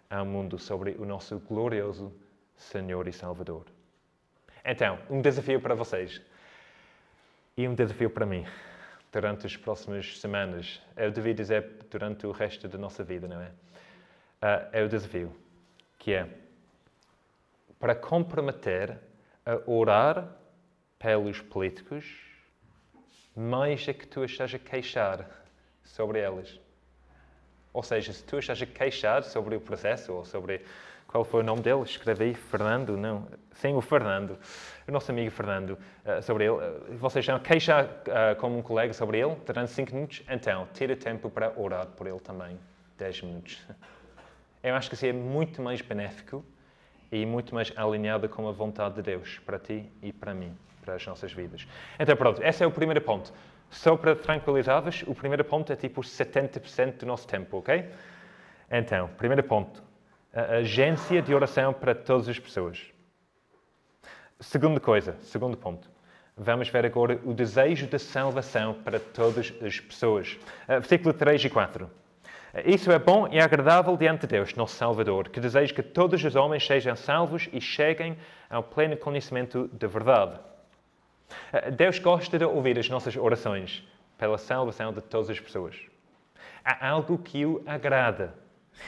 ao 0.08 0.24
mundo 0.24 0.58
sobre 0.58 0.92
o 0.98 1.04
nosso 1.04 1.38
glorioso 1.38 2.12
Senhor 2.56 3.06
e 3.08 3.12
Salvador. 3.12 3.66
Então, 4.64 4.98
um 5.08 5.20
desafio 5.20 5.60
para 5.60 5.74
vocês 5.74 6.20
e 7.56 7.66
um 7.68 7.74
desafio 7.74 8.10
para 8.10 8.26
mim 8.26 8.44
durante 9.12 9.46
as 9.46 9.56
próximas 9.56 10.18
semanas. 10.18 10.82
Eu 10.96 11.10
devia 11.10 11.34
dizer 11.34 11.86
durante 11.90 12.26
o 12.26 12.32
resto 12.32 12.68
da 12.68 12.76
nossa 12.76 13.04
vida, 13.04 13.28
não 13.28 13.40
é? 13.40 13.48
Uh, 13.48 14.68
é 14.72 14.82
o 14.82 14.88
desafio, 14.88 15.34
que 15.98 16.12
é 16.12 16.28
para 17.78 17.94
comprometer 17.94 18.98
a 19.44 19.70
orar 19.70 20.28
pelos 20.98 21.40
políticos 21.40 22.04
mais 23.34 23.86
a 23.88 23.92
que 23.92 24.06
tu 24.06 24.24
estás 24.24 24.52
a 24.54 24.58
queixar 24.58 25.28
sobre 25.84 26.20
eles. 26.20 26.58
Ou 27.76 27.82
seja, 27.82 28.10
se 28.10 28.24
tu 28.24 28.38
estás 28.38 28.62
a 28.62 28.64
queixar 28.64 29.22
sobre 29.22 29.54
o 29.54 29.60
processo 29.60 30.10
ou 30.10 30.24
sobre 30.24 30.62
qual 31.06 31.22
foi 31.26 31.42
o 31.42 31.44
nome 31.44 31.60
dele, 31.60 31.82
escreve 31.82 32.24
aí 32.24 32.34
Fernando, 32.34 32.96
não, 32.96 33.28
sim, 33.52 33.74
o 33.74 33.82
Fernando, 33.82 34.38
o 34.88 34.90
nosso 34.90 35.10
amigo 35.10 35.30
Fernando, 35.30 35.72
uh, 35.72 36.22
sobre 36.22 36.44
ele. 36.44 36.54
Uh, 36.54 36.96
vocês 36.96 37.22
estão 37.22 37.36
a 37.36 37.38
queixar 37.38 37.84
uh, 37.84 38.34
como 38.40 38.56
um 38.56 38.62
colega 38.62 38.94
sobre 38.94 39.18
ele 39.18 39.36
durante 39.44 39.72
5 39.72 39.94
minutos, 39.94 40.22
então 40.26 40.66
tira 40.72 40.96
tempo 40.96 41.28
para 41.28 41.52
orar 41.54 41.86
por 41.88 42.06
ele 42.06 42.18
também, 42.18 42.58
10 42.96 43.20
minutos. 43.24 43.62
Eu 44.62 44.74
acho 44.74 44.88
que 44.88 44.94
isso 44.94 45.04
é 45.04 45.12
muito 45.12 45.60
mais 45.60 45.82
benéfico 45.82 46.42
e 47.12 47.26
muito 47.26 47.54
mais 47.54 47.70
alinhado 47.76 48.26
com 48.26 48.48
a 48.48 48.52
vontade 48.52 48.94
de 48.94 49.02
Deus 49.02 49.38
para 49.40 49.58
ti 49.58 49.86
e 50.00 50.14
para 50.14 50.32
mim, 50.32 50.56
para 50.82 50.94
as 50.94 51.06
nossas 51.06 51.30
vidas. 51.30 51.68
Então, 52.00 52.16
pronto, 52.16 52.42
esse 52.42 52.64
é 52.64 52.66
o 52.66 52.70
primeiro 52.70 53.02
ponto. 53.02 53.34
Só 53.70 53.96
para 53.96 54.14
tranquilizar-vos, 54.14 55.04
o 55.06 55.14
primeiro 55.14 55.44
ponto 55.44 55.72
é 55.72 55.76
tipo 55.76 56.00
70% 56.00 56.98
do 56.98 57.06
nosso 57.06 57.26
tempo, 57.26 57.58
ok? 57.58 57.90
Então, 58.70 59.08
primeiro 59.16 59.42
ponto. 59.42 59.82
A 60.32 60.56
agência 60.56 61.22
de 61.22 61.34
oração 61.34 61.72
para 61.72 61.94
todas 61.94 62.28
as 62.28 62.38
pessoas. 62.38 62.92
Segunda 64.38 64.78
coisa, 64.78 65.16
segundo 65.20 65.56
ponto. 65.56 65.90
Vamos 66.36 66.68
ver 66.68 66.84
agora 66.84 67.18
o 67.24 67.32
desejo 67.32 67.86
de 67.86 67.98
salvação 67.98 68.74
para 68.74 69.00
todas 69.00 69.54
as 69.62 69.80
pessoas. 69.80 70.38
Uh, 70.68 70.80
versículo 70.80 71.14
3 71.14 71.44
e 71.44 71.48
4. 71.48 71.90
Isso 72.64 72.90
é 72.92 72.98
bom 72.98 73.28
e 73.28 73.40
agradável 73.40 73.96
diante 73.96 74.22
de 74.22 74.28
Deus, 74.28 74.54
nosso 74.54 74.76
Salvador, 74.76 75.28
que 75.28 75.40
deseja 75.40 75.74
que 75.74 75.82
todos 75.82 76.22
os 76.22 76.36
homens 76.36 76.66
sejam 76.66 76.96
salvos 76.96 77.48
e 77.52 77.60
cheguem 77.60 78.16
ao 78.48 78.62
pleno 78.62 78.96
conhecimento 78.96 79.68
da 79.68 79.86
verdade. 79.86 80.38
Deus 81.76 81.98
gosta 81.98 82.38
de 82.38 82.44
ouvir 82.44 82.78
as 82.78 82.88
nossas 82.88 83.16
orações 83.16 83.86
pela 84.18 84.38
salvação 84.38 84.92
de 84.92 85.00
todas 85.00 85.30
as 85.30 85.40
pessoas. 85.40 85.76
Há 86.64 86.88
algo 86.88 87.18
que 87.18 87.44
o 87.44 87.62
agrada. 87.66 88.34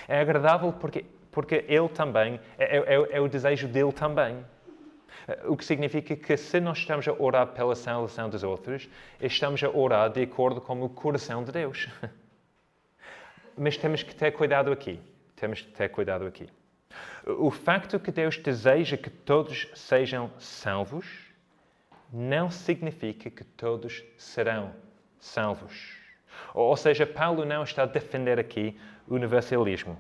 É 0.07 0.21
agradável 0.21 0.73
porque, 0.73 1.05
porque 1.31 1.65
Ele 1.69 1.89
também, 1.89 2.41
é, 2.59 2.79
é, 2.79 3.17
é 3.17 3.21
o 3.21 3.29
desejo 3.29 3.69
dele 3.69 3.93
também. 3.93 4.45
O 5.47 5.57
que 5.57 5.65
significa 5.65 6.17
que 6.17 6.37
se 6.37 6.59
nós 6.59 6.79
estamos 6.79 7.07
a 7.07 7.13
orar 7.13 7.49
pela 7.49 7.75
salvação 7.75 8.31
dos 8.31 8.43
outros, 8.43 8.89
estamos 9.21 9.63
a 9.63 9.69
orar 9.69 10.11
de 10.11 10.23
acordo 10.23 10.61
com 10.61 10.83
o 10.83 10.89
coração 10.89 11.45
de 11.45 11.53
Deus. 11.53 11.89
Mas 13.57 13.77
temos 13.77 14.03
que 14.03 14.15
ter 14.15 14.33
cuidado 14.33 14.73
aqui. 14.73 15.01
Temos 15.37 15.61
que 15.61 15.71
ter 15.71 15.89
cuidado 15.91 16.27
aqui. 16.27 16.49
O 17.27 17.51
facto 17.51 18.01
que 18.01 18.11
Deus 18.11 18.39
deseja 18.39 18.97
que 18.97 19.11
todos 19.11 19.69
sejam 19.75 20.31
salvos 20.39 21.28
não 22.13 22.51
significa 22.51 23.31
que 23.31 23.45
todos 23.45 24.05
serão 24.17 24.73
salvos. 25.19 25.97
Ou 26.55 26.77
seja, 26.77 27.07
Paulo 27.07 27.45
não 27.45 27.63
está 27.63 27.83
a 27.83 27.87
defender 27.87 28.39
aqui 28.39 28.79
o 29.07 29.15
universalismo. 29.15 29.99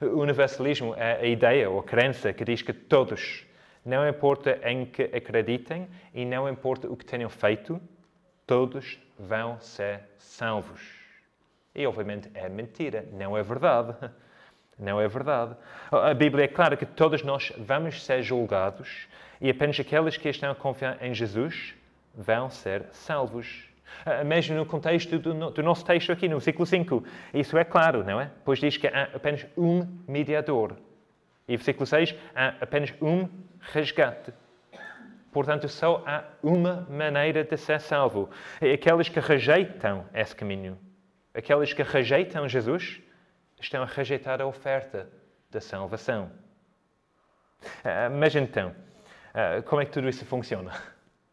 O 0.00 0.20
universalismo 0.20 0.94
é 0.96 1.20
a 1.20 1.26
ideia 1.26 1.68
ou 1.68 1.80
a 1.80 1.84
crença 1.84 2.32
que 2.32 2.44
diz 2.44 2.62
que 2.62 2.72
todos, 2.72 3.46
não 3.84 4.08
importa 4.08 4.58
em 4.64 4.86
que 4.86 5.02
acreditem 5.02 5.88
e 6.14 6.24
não 6.24 6.48
importa 6.48 6.88
o 6.88 6.96
que 6.96 7.04
tenham 7.04 7.28
feito, 7.28 7.80
todos 8.46 8.98
vão 9.18 9.60
ser 9.60 10.00
salvos. 10.18 10.80
E 11.74 11.86
obviamente 11.86 12.30
é 12.34 12.48
mentira, 12.48 13.06
não 13.12 13.36
é 13.36 13.42
verdade. 13.42 13.94
Não 14.78 15.00
é 15.00 15.06
verdade. 15.06 15.54
A 15.92 16.14
Bíblia 16.14 16.46
é 16.46 16.48
clara 16.48 16.76
que 16.76 16.86
todos 16.86 17.22
nós 17.22 17.52
vamos 17.58 18.02
ser 18.02 18.22
julgados 18.22 19.06
e 19.42 19.50
apenas 19.50 19.78
aqueles 19.78 20.16
que 20.16 20.28
estão 20.28 20.52
a 20.52 20.54
confiar 20.54 21.04
em 21.04 21.12
Jesus 21.12 21.74
vão 22.14 22.48
ser 22.48 22.86
salvos. 22.92 23.68
Ah, 24.06 24.22
mesmo 24.24 24.56
no 24.56 24.64
contexto 24.64 25.18
do, 25.18 25.50
do, 25.50 25.62
nosso 25.62 25.84
texto 25.84 26.12
aqui, 26.12 26.28
no 26.28 26.36
versículo 26.36 26.64
5. 26.64 27.04
Isso 27.34 27.58
é 27.58 27.64
claro, 27.64 28.04
não 28.04 28.20
é? 28.20 28.30
Pois 28.44 28.60
diz 28.60 28.76
que 28.76 28.86
há 28.86 29.10
apenas 29.14 29.44
um 29.58 29.84
mediador. 30.08 30.76
E 31.48 31.56
versículo 31.56 31.84
6, 31.84 32.14
há 32.34 32.54
apenas 32.60 32.94
um 33.02 33.28
resgate. 33.60 34.32
Portanto, 35.32 35.68
só 35.68 36.02
há 36.06 36.24
uma 36.42 36.86
maneira 36.88 37.42
de 37.42 37.56
ser 37.56 37.80
salvo. 37.80 38.30
E 38.60 38.72
aqueles 38.72 39.08
que 39.08 39.18
rejeitam 39.18 40.06
esse 40.14 40.36
caminho 40.36 40.78
Aqueles 41.34 41.72
que 41.72 41.82
rejeitam 41.82 42.46
Jesus 42.46 43.00
estão 43.58 43.82
a 43.82 43.86
rejeitar 43.86 44.42
a 44.42 44.46
oferta 44.46 45.08
da 45.50 45.60
salvação. 45.60 46.30
Ah, 47.82 48.10
mas 48.10 48.36
então, 48.36 48.74
como 49.66 49.80
é 49.80 49.84
que 49.84 49.92
tudo 49.92 50.08
isso 50.08 50.24
funciona? 50.24 50.72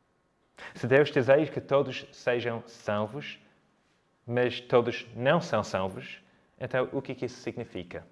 Se 0.76 0.88
Deus 0.88 1.12
deseja 1.12 1.52
que 1.52 1.62
todos 1.62 2.06
sejam 2.12 2.64
salvos, 2.68 3.40
mas 4.26 4.62
todos 4.62 5.08
não 5.16 5.42
são 5.42 5.64
salvos, 5.64 6.22
então 6.60 6.88
o 6.92 7.02
que, 7.02 7.12
é 7.12 7.26
isso 7.26 7.42
significa? 7.42 8.06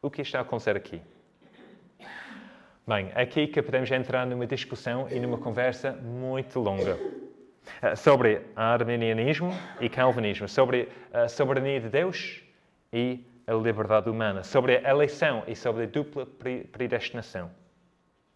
O 0.00 0.10
que 0.10 0.22
está 0.22 0.38
a 0.38 0.42
acontecer 0.42 0.76
aqui? 0.76 1.02
Bem, 2.86 3.10
aqui 3.14 3.46
que 3.46 3.60
podemos 3.60 3.90
entrar 3.90 4.26
numa 4.26 4.46
discussão 4.46 5.08
e 5.10 5.20
numa 5.20 5.36
conversa 5.36 5.92
muito 5.92 6.58
longa. 6.58 6.98
Eh, 7.82 7.94
sobre 7.96 8.40
arminianismo 8.56 9.50
e 9.80 9.88
calvinismo, 9.88 10.48
sobre 10.48 10.88
a 11.12 11.28
soberania 11.28 11.80
de 11.80 11.88
Deus 11.88 12.42
e 12.92 13.24
a 13.46 13.52
liberdade 13.52 14.08
humana, 14.08 14.42
sobre 14.42 14.78
a 14.78 14.90
eleição 14.90 15.42
e 15.46 15.54
sobre 15.54 15.84
a 15.84 15.86
dupla 15.86 16.26
predestinação. 16.72 17.50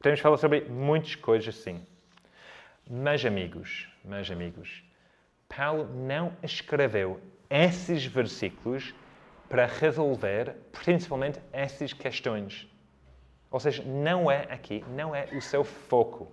Podemos 0.02 0.18
falar 0.18 0.36
sobre 0.36 0.62
muitas 0.62 1.14
coisas 1.14 1.56
assim. 1.56 1.80
Mas, 2.90 3.24
amigos, 3.24 3.88
mas, 4.04 4.28
amigos, 4.32 4.82
Paulo 5.48 5.88
não 5.94 6.36
escreveu 6.42 7.20
esses 7.48 8.04
versículos 8.04 8.92
para 9.48 9.64
resolver 9.64 10.56
principalmente 10.72 11.38
essas 11.52 11.92
questões. 11.92 12.68
Ou 13.48 13.60
seja, 13.60 13.84
não 13.84 14.28
é 14.28 14.48
aqui, 14.50 14.84
não 14.88 15.14
é 15.14 15.28
o 15.36 15.40
seu 15.40 15.62
foco. 15.62 16.32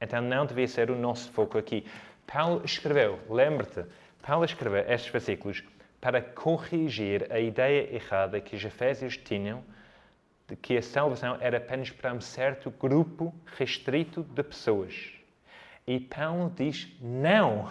Então 0.00 0.22
não 0.22 0.46
devia 0.46 0.66
ser 0.66 0.90
o 0.90 0.96
nosso 0.96 1.30
foco 1.32 1.58
aqui. 1.58 1.84
Paulo 2.26 2.62
escreveu, 2.64 3.20
lembra-te, 3.28 3.84
Paulo 4.22 4.46
escreveu 4.46 4.90
estes 4.90 5.12
versículos 5.12 5.62
para 6.00 6.22
corrigir 6.22 7.30
a 7.30 7.38
ideia 7.38 7.94
errada 7.94 8.40
que 8.40 8.56
os 8.56 8.64
Efésios 8.64 9.18
tinham 9.18 9.62
que 10.54 10.76
a 10.76 10.82
salvação 10.82 11.36
era 11.40 11.56
apenas 11.56 11.90
para 11.90 12.12
um 12.12 12.20
certo 12.20 12.70
grupo 12.70 13.34
restrito 13.56 14.22
de 14.22 14.42
pessoas. 14.42 15.12
E 15.86 15.98
Paulo 15.98 16.52
diz: 16.54 16.88
não, 17.00 17.68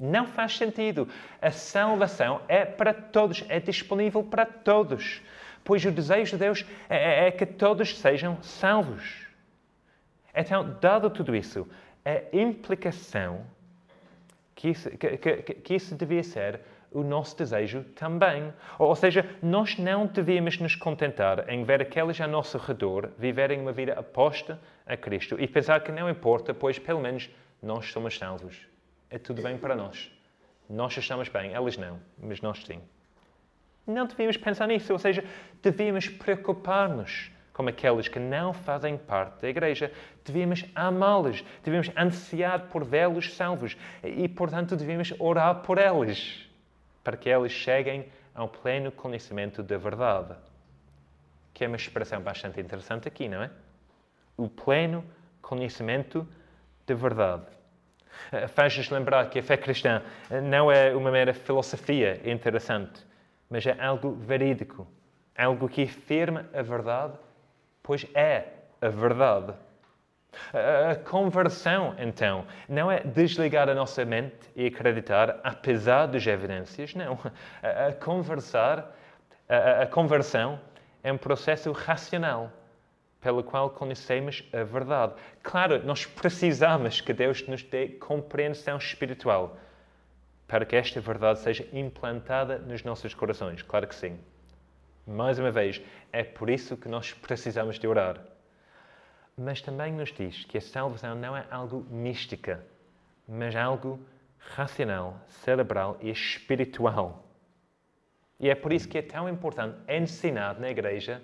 não 0.00 0.26
faz 0.26 0.56
sentido. 0.56 1.08
A 1.40 1.50
salvação 1.50 2.40
é 2.48 2.64
para 2.64 2.92
todos, 2.92 3.44
é 3.48 3.60
disponível 3.60 4.24
para 4.24 4.46
todos, 4.46 5.22
pois 5.62 5.84
o 5.84 5.90
desejo 5.90 6.32
de 6.32 6.38
Deus 6.38 6.64
é, 6.88 6.96
é, 6.96 7.28
é 7.28 7.30
que 7.30 7.46
todos 7.46 7.96
sejam 7.98 8.42
salvos. 8.42 9.26
Então, 10.34 10.76
dado 10.80 11.08
tudo 11.08 11.34
isso, 11.34 11.68
a 12.04 12.36
implicação 12.36 13.46
que 14.56 14.70
isso, 14.70 14.90
que, 14.90 15.16
que, 15.18 15.54
que 15.54 15.74
isso 15.74 15.94
devia 15.94 16.24
ser 16.24 16.60
o 16.90 17.04
nosso 17.04 17.36
desejo 17.36 17.84
também. 17.94 18.52
Ou 18.78 18.96
seja, 18.96 19.28
nós 19.42 19.78
não 19.78 20.06
devíamos 20.06 20.58
nos 20.58 20.74
contentar 20.74 21.48
em 21.48 21.62
ver 21.62 21.82
aqueles 21.82 22.18
ao 22.20 22.28
nosso 22.28 22.56
redor 22.56 23.10
viverem 23.18 23.60
uma 23.60 23.70
vida 23.70 23.92
aposta 23.92 24.58
a 24.86 24.96
Cristo 24.96 25.36
e 25.38 25.46
pensar 25.46 25.80
que 25.80 25.92
não 25.92 26.08
importa, 26.08 26.54
pois 26.54 26.78
pelo 26.78 27.00
menos 27.00 27.30
nós 27.62 27.92
somos 27.92 28.16
salvos. 28.16 28.66
É 29.10 29.18
tudo 29.18 29.42
bem 29.42 29.58
para 29.58 29.76
nós. 29.76 30.10
Nós 30.68 30.96
estamos 30.96 31.28
bem, 31.28 31.54
eles 31.54 31.76
não, 31.76 32.00
mas 32.18 32.40
nós 32.40 32.64
sim. 32.64 32.80
Não 33.86 34.06
devíamos 34.06 34.36
pensar 34.36 34.66
nisso, 34.66 34.92
ou 34.92 34.98
seja, 34.98 35.22
devíamos 35.62 36.08
preocupar-nos 36.08 37.30
como 37.56 37.70
aqueles 37.70 38.06
que 38.06 38.18
não 38.18 38.52
fazem 38.52 38.98
parte 38.98 39.40
da 39.40 39.48
igreja. 39.48 39.90
Devíamos 40.22 40.66
amá-los, 40.74 41.42
devíamos 41.64 41.90
ansiar 41.96 42.66
por 42.66 42.84
vê-los 42.84 43.34
salvos 43.34 43.78
e, 44.04 44.28
portanto, 44.28 44.76
devíamos 44.76 45.14
orar 45.18 45.62
por 45.62 45.78
eles, 45.78 46.46
para 47.02 47.16
que 47.16 47.30
eles 47.30 47.50
cheguem 47.50 48.12
ao 48.34 48.46
pleno 48.46 48.92
conhecimento 48.92 49.62
da 49.62 49.78
verdade. 49.78 50.34
Que 51.54 51.64
é 51.64 51.66
uma 51.66 51.78
expressão 51.78 52.20
bastante 52.20 52.60
interessante 52.60 53.08
aqui, 53.08 53.26
não 53.26 53.42
é? 53.42 53.50
O 54.36 54.50
pleno 54.50 55.02
conhecimento 55.40 56.28
da 56.86 56.94
verdade. 56.94 57.46
Eh, 58.32 58.48
faz-nos 58.48 58.90
lembrar 58.90 59.30
que 59.30 59.38
a 59.38 59.42
fé 59.42 59.56
cristã 59.56 60.02
não 60.42 60.70
é 60.70 60.94
uma 60.94 61.10
mera 61.10 61.32
filosofia 61.32 62.20
interessante, 62.30 63.00
mas 63.48 63.64
é 63.64 63.82
algo 63.82 64.12
verídico, 64.12 64.86
algo 65.34 65.70
que 65.70 65.84
afirma 65.84 66.44
a 66.52 66.60
verdade 66.60 67.24
pois 67.86 68.04
é 68.14 68.48
a 68.80 68.88
verdade. 68.88 69.54
A 70.52 70.96
conversão, 70.96 71.94
então, 71.98 72.44
não 72.68 72.90
é 72.90 73.00
desligar 73.00 73.68
a 73.70 73.74
nossa 73.74 74.04
mente 74.04 74.50
e 74.54 74.66
acreditar 74.66 75.40
apesar 75.42 76.06
das 76.06 76.26
evidências, 76.26 76.94
não. 76.94 77.18
A, 77.62 77.92
conversar, 77.92 78.94
a, 79.48 79.82
a 79.82 79.86
conversão 79.86 80.60
é 81.02 81.12
um 81.12 81.16
processo 81.16 81.70
racional 81.72 82.50
pelo 83.20 83.42
qual 83.42 83.70
conhecemos 83.70 84.44
a 84.52 84.62
verdade. 84.62 85.14
Claro, 85.42 85.82
nós 85.84 86.04
precisamos 86.04 87.00
que 87.00 87.12
Deus 87.12 87.46
nos 87.46 87.62
dê 87.62 87.88
compreensão 87.88 88.76
espiritual 88.76 89.56
para 90.46 90.66
que 90.66 90.76
esta 90.76 91.00
verdade 91.00 91.38
seja 91.38 91.66
implantada 91.72 92.58
nos 92.58 92.82
nossos 92.82 93.14
corações. 93.14 93.62
Claro 93.62 93.86
que 93.86 93.94
sim. 93.94 94.18
Mais 95.06 95.38
uma 95.38 95.52
vez, 95.52 95.80
é 96.12 96.24
por 96.24 96.50
isso 96.50 96.76
que 96.76 96.88
nós 96.88 97.12
precisamos 97.12 97.78
de 97.78 97.86
orar. 97.86 98.20
Mas 99.36 99.62
também 99.62 99.92
nos 99.92 100.12
diz 100.12 100.44
que 100.44 100.58
a 100.58 100.60
salvação 100.60 101.14
não 101.14 101.36
é 101.36 101.46
algo 101.48 101.86
mística, 101.88 102.60
mas 103.28 103.54
algo 103.54 104.00
racional, 104.36 105.20
cerebral 105.28 105.96
e 106.00 106.10
espiritual. 106.10 107.24
E 108.40 108.50
é 108.50 108.54
por 108.56 108.72
isso 108.72 108.88
que 108.88 108.98
é 108.98 109.02
tão 109.02 109.28
importante 109.28 109.78
ensinar 109.88 110.58
na 110.58 110.70
igreja 110.70 111.22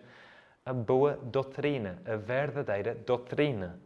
a 0.65 0.73
boa 0.73 1.19
doutrina, 1.21 2.01
a 2.07 2.15
verdadeira 2.15 2.95
doutrina. 2.95 3.81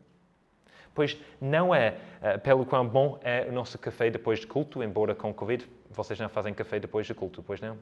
Pois 0.94 1.18
não 1.40 1.74
é 1.74 1.98
uh, 2.20 2.38
pelo 2.40 2.66
quão 2.66 2.86
bom 2.86 3.18
é 3.22 3.46
o 3.48 3.52
nosso 3.52 3.78
café 3.78 4.10
depois 4.10 4.40
de 4.40 4.46
culto, 4.46 4.82
embora 4.82 5.14
com 5.14 5.32
Covid 5.32 5.66
vocês 5.90 6.20
não 6.20 6.28
fazem 6.28 6.52
café 6.52 6.78
depois 6.78 7.06
de 7.06 7.14
culto, 7.14 7.42
pois 7.42 7.60
não? 7.60 7.78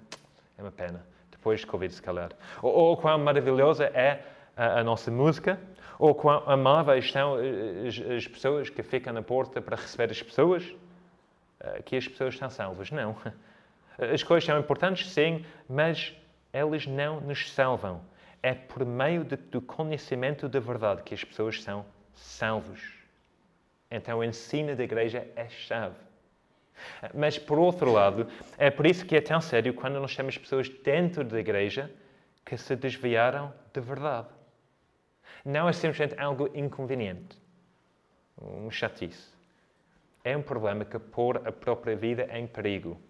É 0.57 0.63
uma 0.63 0.71
pena 0.71 1.05
depois 1.45 1.61
de 1.61 1.67
Covid, 1.67 1.93
se 1.93 2.01
calhar. 2.01 2.31
Ou, 2.63 2.73
ou 2.73 2.97
quão 2.97 3.19
maravilhosa 3.19 3.85
é 3.85 4.25
a, 4.57 4.81
a, 4.81 4.85
nossa 4.85 5.11
música, 5.11 5.61
Ou 5.99 6.15
quão 6.15 6.43
amáveis 6.49 7.13
são 7.13 7.37
as, 7.87 8.01
as 8.01 8.27
pessoas 8.27 8.71
que 8.71 8.83
ficam 8.83 9.13
na 9.13 9.23
porta 9.23 9.61
para 9.61 9.77
receber 9.77 10.11
as 10.11 10.23
pessoas? 10.23 10.75
Que 11.85 11.97
as 11.97 12.09
pessoas 12.09 12.35
estão 12.35 12.49
salvas? 12.49 12.91
Não. 12.91 13.15
As 13.97 14.23
coisas 14.23 14.45
são 14.45 14.59
importantes, 14.59 15.09
sim, 15.13 15.45
mas 15.69 16.13
elas 16.53 16.87
não 16.87 17.21
nos 17.21 17.53
salvam. 17.53 18.01
É 18.43 18.53
por 18.53 18.85
meio 18.85 19.23
de, 19.23 19.37
do 19.37 19.61
conhecimento 19.61 20.49
da 20.49 20.59
verdade 20.59 21.03
que 21.03 21.15
as 21.15 21.23
pessoas 21.23 21.63
são 21.63 21.85
salvos. 22.13 22.81
Então, 23.91 24.19
o 24.19 24.25
ensino 24.25 24.75
da 24.75 24.83
igreja 24.83 25.29
é 25.37 25.49
chave. 25.49 25.95
Mas, 27.15 27.39
por 27.39 27.59
outro 27.59 27.93
lado, 27.93 28.27
é 28.59 28.71
por 28.71 28.87
isso 28.87 29.05
que 29.05 29.17
é 29.17 29.21
tão 29.21 29.41
sério 29.41 29.75
quando 29.75 30.01
nós 30.01 30.15
temos 30.15 30.37
pessoas 30.37 30.69
dentro 30.69 31.25
da 31.25 31.39
igreja 31.39 31.91
que 32.45 32.57
se 32.57 32.77
desviaram 32.77 33.53
de 33.73 33.81
verdade. 33.81 34.29
Não 35.45 35.69
é 35.69 35.73
simplesmente 35.73 36.19
algo 36.21 36.51
inconveniente, 36.55 37.37
um 38.41 38.71
chatice. 38.71 39.33
É 40.23 40.37
um 40.37 40.43
problema 40.43 40.85
que 40.85 40.99
pôr 40.99 41.47
a 41.47 41.53
própria 41.53 41.95
vida 41.95 42.27
em 42.33 42.47
perigo. 42.47 43.01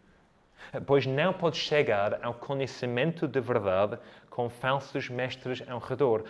Pois 0.86 1.06
não 1.06 1.32
pode 1.32 1.56
chegar 1.58 2.24
ao 2.24 2.34
conhecimento 2.34 3.28
da 3.28 3.40
verdade 3.40 3.98
com 4.30 4.48
falsos 4.48 5.08
mestres 5.08 5.62
ao 5.68 5.78
redor. 5.78 6.24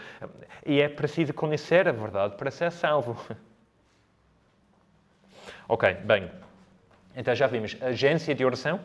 E 0.67 0.81
é 0.81 0.89
preciso 0.89 1.33
conhecer 1.33 1.89
a 1.89 1.93
verdade 1.93 2.37
para 2.37 2.51
ser 2.51 2.71
salvo. 2.73 3.17
Ok, 5.67 5.95
bem. 6.05 6.31
Então 7.17 7.35
já 7.35 7.47
vimos 7.47 7.77
a 7.81 7.87
agência 7.87 8.35
de 8.35 8.45
oração 8.45 8.81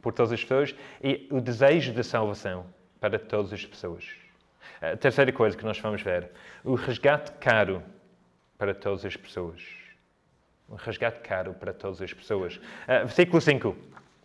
por 0.00 0.12
todas 0.12 0.32
as 0.32 0.42
pessoas 0.42 0.74
e 1.02 1.28
o 1.30 1.40
desejo 1.40 1.92
de 1.92 2.02
salvação 2.02 2.66
para 3.00 3.18
todas 3.18 3.52
as 3.52 3.64
pessoas. 3.64 4.04
A 4.80 4.96
terceira 4.96 5.32
coisa 5.32 5.56
que 5.56 5.64
nós 5.64 5.78
vamos 5.78 6.02
ver, 6.02 6.30
o 6.64 6.74
resgate 6.74 7.32
caro 7.32 7.82
para 8.56 8.74
todas 8.74 9.04
as 9.04 9.16
pessoas. 9.16 9.62
O 10.68 10.74
resgate 10.74 11.20
caro 11.20 11.54
para 11.54 11.72
todas 11.72 12.02
as 12.02 12.12
pessoas. 12.12 12.56
Uh, 12.56 13.06
versículo 13.06 13.40
5. 13.40 13.76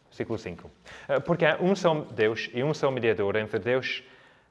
Versículo 0.10 0.38
5. 0.38 0.68
Uh, 0.68 1.22
porque 1.22 1.45
há 1.45 1.58
um 1.60 1.76
só 1.76 1.93
Deus 2.01 2.49
e 2.54 2.64
um 2.64 2.74
só 2.74 2.91
mediador 2.91 3.36
entre 3.36 3.60
Deus 3.60 4.04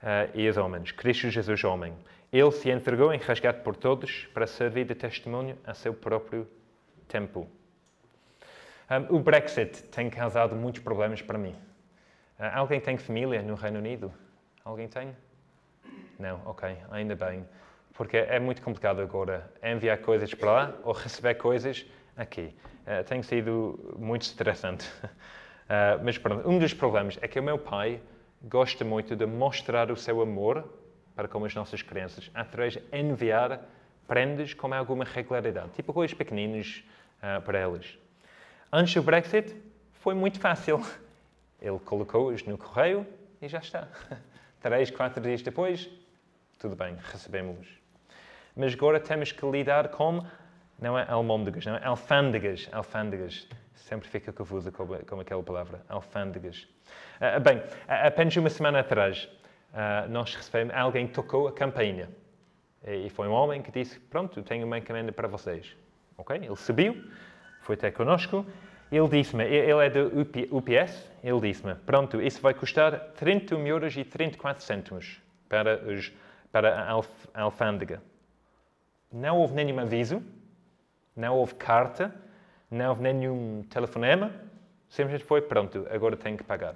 uh, 0.02 0.30
e 0.34 0.48
os 0.48 0.56
homens, 0.56 0.90
Cristo 0.92 1.28
Jesus, 1.28 1.62
homem. 1.64 1.94
Ele 2.32 2.50
se 2.50 2.70
entregou 2.70 3.12
em 3.12 3.18
resgate 3.18 3.60
por 3.60 3.76
todos 3.76 4.26
para 4.32 4.46
servir 4.46 4.86
de 4.86 4.94
testemunho 4.94 5.58
a 5.66 5.74
seu 5.74 5.92
próprio 5.92 6.48
tempo. 7.06 7.46
Um, 8.92 9.16
o 9.16 9.20
Brexit 9.20 9.84
tem 9.84 10.10
causado 10.10 10.54
muitos 10.54 10.82
problemas 10.82 11.22
para 11.22 11.38
mim. 11.38 11.54
Uh, 12.38 12.44
alguém 12.52 12.78
tem 12.78 12.98
família 12.98 13.40
no 13.40 13.54
Reino 13.54 13.78
Unido? 13.78 14.12
Alguém 14.62 14.86
tem? 14.86 15.16
Não, 16.18 16.42
ok, 16.44 16.76
ainda 16.90 17.16
bem. 17.16 17.48
Porque 17.94 18.18
é 18.18 18.38
muito 18.38 18.60
complicado 18.60 19.00
agora 19.00 19.50
enviar 19.62 19.96
coisas 19.98 20.34
para 20.34 20.52
lá 20.52 20.74
ou 20.84 20.92
receber 20.92 21.36
coisas 21.36 21.86
aqui. 22.18 22.54
Uh, 22.82 23.02
tem 23.04 23.22
sido 23.22 23.96
muito 23.98 24.22
estressante. 24.22 24.86
Uh, 25.04 25.96
mas 26.04 26.18
pronto, 26.18 26.46
um 26.46 26.58
dos 26.58 26.74
problemas 26.74 27.18
é 27.22 27.28
que 27.28 27.40
o 27.40 27.42
meu 27.42 27.56
pai 27.56 27.98
gosta 28.42 28.84
muito 28.84 29.16
de 29.16 29.24
mostrar 29.24 29.90
o 29.90 29.96
seu 29.96 30.20
amor 30.20 30.68
para 31.16 31.26
com 31.28 31.42
as 31.46 31.54
nossas 31.54 31.80
crianças 31.80 32.30
através 32.34 32.74
de 32.74 32.82
enviar 32.92 33.62
prendas 34.06 34.52
com 34.52 34.74
alguma 34.74 35.04
regularidade, 35.04 35.70
tipo 35.70 35.94
coisas 35.94 36.14
pequeninas 36.14 36.84
uh, 37.22 37.40
para 37.40 37.58
elas. 37.58 38.01
Antes 38.74 38.94
do 38.94 39.02
Brexit, 39.02 39.54
foi 39.92 40.14
muito 40.14 40.40
fácil. 40.40 40.80
Ele 41.60 41.78
colocou-os 41.80 42.42
no 42.44 42.56
correio 42.56 43.06
e 43.42 43.46
já 43.46 43.58
está. 43.58 43.86
Três, 44.62 44.90
quatro 44.90 45.22
dias 45.22 45.42
depois, 45.42 45.90
tudo 46.58 46.74
bem, 46.74 46.96
recebemos-los. 47.12 47.68
Mas 48.56 48.72
agora 48.72 48.98
temos 48.98 49.30
que 49.30 49.44
lidar 49.44 49.88
com, 49.88 50.24
não 50.80 50.98
é 50.98 51.04
almôndegas, 51.06 51.66
não 51.66 51.76
é 51.76 51.84
alfândegas, 51.84 52.66
alfândegas. 52.72 53.46
Sempre 53.74 54.08
fica 54.08 54.32
confuso 54.32 54.72
com, 54.72 54.86
com 54.86 55.20
aquela 55.20 55.42
palavra, 55.42 55.82
alfândegas. 55.86 56.66
Uh, 57.20 57.40
bem, 57.40 57.58
uh, 57.58 58.06
apenas 58.06 58.34
uma 58.36 58.48
semana 58.48 58.80
atrás, 58.80 59.28
uh, 59.74 60.08
nós 60.08 60.34
recebemos, 60.34 60.74
alguém 60.74 61.06
tocou 61.06 61.46
a 61.46 61.52
campainha. 61.52 62.08
E 62.86 63.10
foi 63.10 63.28
um 63.28 63.32
homem 63.32 63.60
que 63.60 63.70
disse, 63.70 64.00
pronto, 64.00 64.42
tenho 64.42 64.66
uma 64.66 64.78
encomenda 64.78 65.12
para 65.12 65.28
vocês. 65.28 65.76
Ok? 66.16 66.36
Ele 66.36 66.56
subiu, 66.56 66.96
foi 67.62 67.74
até 67.74 67.90
connosco 67.90 68.46
ele 68.92 69.08
disse-me, 69.08 69.44
ele 69.44 69.86
é 69.86 69.88
do 69.88 70.20
UPS, 70.50 71.10
ele 71.24 71.40
disse-me, 71.40 71.74
pronto, 71.74 72.20
isso 72.20 72.42
vai 72.42 72.52
custar 72.52 72.92
31 73.16 73.66
euros 73.66 73.96
e 73.96 74.04
34 74.04 74.62
cêntimos 74.62 75.18
para, 75.48 75.82
os, 75.82 76.12
para 76.52 76.78
a, 76.78 76.90
alf, 76.90 77.08
alfândega. 77.32 78.02
Não 79.10 79.38
houve 79.38 79.54
nenhum 79.54 79.80
aviso, 79.80 80.22
não 81.16 81.36
houve 81.36 81.54
carta, 81.54 82.14
não 82.70 82.90
houve 82.90 83.02
nenhum 83.02 83.64
telefonema, 83.70 84.30
simplesmente 84.90 85.24
foi, 85.24 85.40
pronto, 85.40 85.86
agora 85.90 86.14
tenho 86.14 86.36
que 86.36 86.44
pagar. 86.44 86.74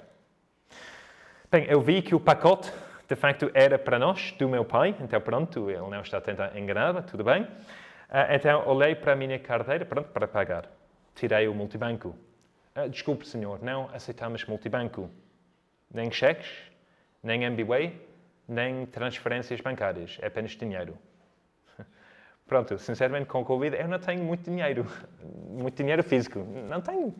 Bem, 1.51 1.67
eu 1.69 1.83
vi 1.83 2.01
que 2.01 2.15
o 2.15 2.21
pacote, 2.21 2.73
de 3.07 3.15
facto, 3.15 3.51
era 3.53 3.79
para 3.79 3.99
nós, 3.99 4.33
do 4.39 4.49
meu 4.49 4.65
pai, 4.65 4.97
então 5.01 5.21
pronto, 5.21 5.69
ele 5.71 5.81
não 5.91 6.01
está 6.01 6.17
a 6.17 6.23
tentar 6.23 6.57
enganar, 6.57 7.03
tudo 7.03 7.23
bem. 7.23 7.47
Ah, 8.09 8.35
então 8.35 8.67
olhei 8.67 8.95
para 8.95 9.13
a 9.13 9.17
minha 9.17 9.39
carteira, 9.39 9.85
pronto, 9.85 10.09
para 10.11 10.29
pagar 10.29 10.69
tirei 11.17 11.49
o 11.49 11.55
multibanco. 11.55 12.15
Ah, 12.75 12.87
desculpe, 12.87 13.27
senhor, 13.27 13.61
não 13.63 13.89
aceitamos 13.93 14.45
multibanco. 14.45 15.11
Nem 15.93 16.11
cheques, 16.11 16.49
nem 17.23 17.43
MBWay, 17.43 17.99
nem 18.47 18.87
transferências 18.87 19.61
bancárias. 19.61 20.19
É 20.21 20.27
apenas 20.27 20.53
dinheiro. 20.53 20.97
Pronto, 22.47 22.79
sinceramente, 22.79 23.27
com 23.27 23.41
o 23.41 23.45
Covid, 23.45 23.77
eu 23.77 23.89
não 23.89 23.99
tenho 23.99 24.23
muito 24.23 24.49
dinheiro. 24.49 24.87
Muito 25.49 25.75
dinheiro 25.77 26.03
físico. 26.03 26.41
Não 26.69 26.83
tenho. 26.83 27.15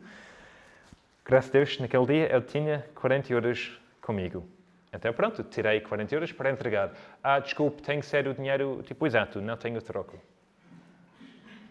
Graças 1.25 1.49
a 1.49 1.53
Deus, 1.53 1.79
naquele 1.79 2.05
dia 2.05 2.27
eu 2.27 2.41
tinha 2.41 2.85
40 2.93 3.33
euros 3.33 3.81
comigo. 3.99 4.47
Então, 4.93 5.11
pronto, 5.11 5.43
tirei 5.43 5.81
40 5.81 6.13
euros 6.13 6.31
para 6.31 6.51
entregar. 6.51 6.93
Ah, 7.23 7.39
desculpe, 7.39 7.81
tem 7.81 7.99
que 7.99 8.05
ser 8.05 8.27
o 8.27 8.33
dinheiro, 8.33 8.83
tipo, 8.83 9.07
exato, 9.07 9.41
não 9.41 9.57
tenho 9.57 9.81
troco. 9.81 10.21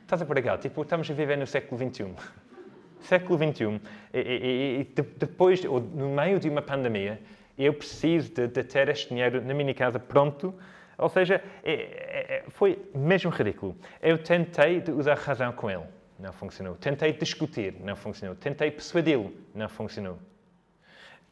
Estás 0.06 0.22
a 0.22 0.24
pregar? 0.24 0.56
Tipo, 0.58 0.82
estamos 0.82 1.10
a 1.10 1.14
viver 1.14 1.36
no 1.36 1.48
século 1.48 1.76
XXI. 1.76 2.14
século 3.02 3.36
XXI. 3.36 3.80
E, 4.14 4.20
e, 4.20 4.80
e 4.80 5.02
depois, 5.18 5.64
ou 5.64 5.80
no 5.80 6.14
meio 6.14 6.38
de 6.38 6.48
uma 6.48 6.62
pandemia, 6.62 7.20
eu 7.58 7.74
preciso 7.74 8.32
de, 8.32 8.46
de, 8.46 8.62
ter 8.62 8.88
este 8.88 9.08
dinheiro 9.08 9.44
na 9.44 9.52
minha 9.52 9.74
casa 9.74 9.98
pronto. 9.98 10.54
Ou 10.96 11.08
seja, 11.08 11.42
é, 11.64 11.72
é, 11.72 12.26
é, 12.36 12.44
foi 12.50 12.88
mesmo 12.94 13.32
ridículo. 13.32 13.76
Eu 14.00 14.16
tentei 14.16 14.80
usar 14.96 15.16
razão 15.18 15.52
com 15.52 15.68
ele. 15.68 15.82
Não 16.20 16.32
funcionou. 16.32 16.76
Tentei 16.76 17.12
discutir. 17.12 17.74
Não 17.80 17.96
funcionou. 17.96 18.36
Tentei 18.36 18.70
persuadi-lo. 18.70 19.32
Não 19.52 19.68
funcionou. 19.68 20.20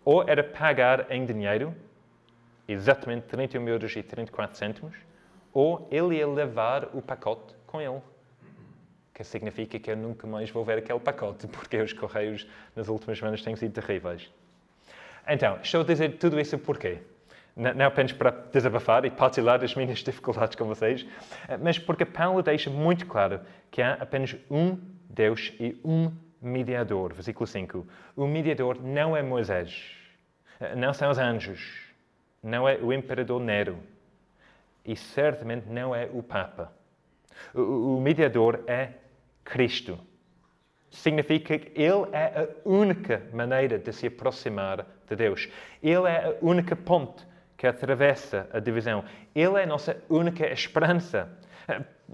Ou 0.04 0.28
era 0.28 0.42
pagar 0.42 1.12
em 1.12 1.24
dinheiro, 1.24 1.72
exatamente 2.66 3.22
31 3.28 3.68
euros 3.68 3.94
e 3.94 4.02
34 4.02 4.56
cêntimos, 4.56 4.96
ou 5.52 5.86
ele 5.92 6.16
ia 6.16 6.26
levar 6.26 6.88
o 6.92 7.00
pacote 7.00 7.54
com 7.68 7.80
ele 7.80 8.02
que 9.14 9.22
significa 9.22 9.78
que 9.78 9.90
eu 9.90 9.96
nunca 9.96 10.26
mais 10.26 10.50
vou 10.50 10.64
ver 10.64 10.78
aquele 10.78 10.98
pacote, 10.98 11.46
porque 11.48 11.80
os 11.80 11.92
correios 11.92 12.46
nas 12.74 12.88
últimas 12.88 13.18
semanas 13.18 13.40
têm 13.40 13.54
sido 13.54 13.72
terríveis. 13.72 14.28
Então, 15.26 15.58
estou 15.62 15.80
a 15.80 15.84
dizer 15.84 16.18
tudo 16.18 16.38
isso 16.38 16.58
porquê? 16.58 16.98
Não 17.56 17.86
apenas 17.86 18.12
para 18.12 18.30
desabafar 18.30 19.04
e 19.04 19.10
partilhar 19.10 19.62
as 19.62 19.76
minhas 19.76 20.00
dificuldades 20.02 20.56
com 20.56 20.64
vocês, 20.64 21.06
mas 21.62 21.78
porque 21.78 22.04
Paulo 22.04 22.42
deixa 22.42 22.68
muito 22.68 23.06
claro 23.06 23.40
que 23.70 23.80
há 23.80 23.94
apenas 23.94 24.36
um 24.50 24.76
Deus 25.08 25.52
e 25.60 25.80
um 25.84 26.10
mediador. 26.42 27.14
Versículo 27.14 27.46
5. 27.46 27.86
O 28.16 28.26
mediador 28.26 28.82
não 28.82 29.16
é 29.16 29.22
Moisés, 29.22 29.96
não 30.76 30.92
são 30.92 31.10
os 31.10 31.18
anjos, 31.18 31.84
não 32.42 32.68
é 32.68 32.76
o 32.76 32.92
imperador 32.92 33.40
Nero 33.40 33.78
e 34.84 34.96
certamente 34.96 35.68
não 35.68 35.94
é 35.94 36.10
o 36.12 36.22
Papa. 36.22 36.72
O 37.54 38.00
mediador 38.00 38.60
é 38.66 38.90
Cristo. 39.44 39.98
Significa 40.90 41.58
que 41.58 41.80
Ele 41.80 42.08
é 42.12 42.42
a 42.42 42.68
única 42.68 43.22
maneira 43.32 43.78
de 43.78 43.92
se 43.92 44.06
aproximar 44.06 44.86
de 45.08 45.16
Deus. 45.16 45.48
Ele 45.82 46.08
é 46.08 46.26
a 46.26 46.34
única 46.40 46.74
ponte 46.74 47.26
que 47.56 47.66
atravessa 47.66 48.48
a 48.52 48.58
divisão. 48.58 49.04
Ele 49.34 49.58
é 49.60 49.64
a 49.64 49.66
nossa 49.66 49.96
única 50.08 50.46
esperança. 50.52 51.28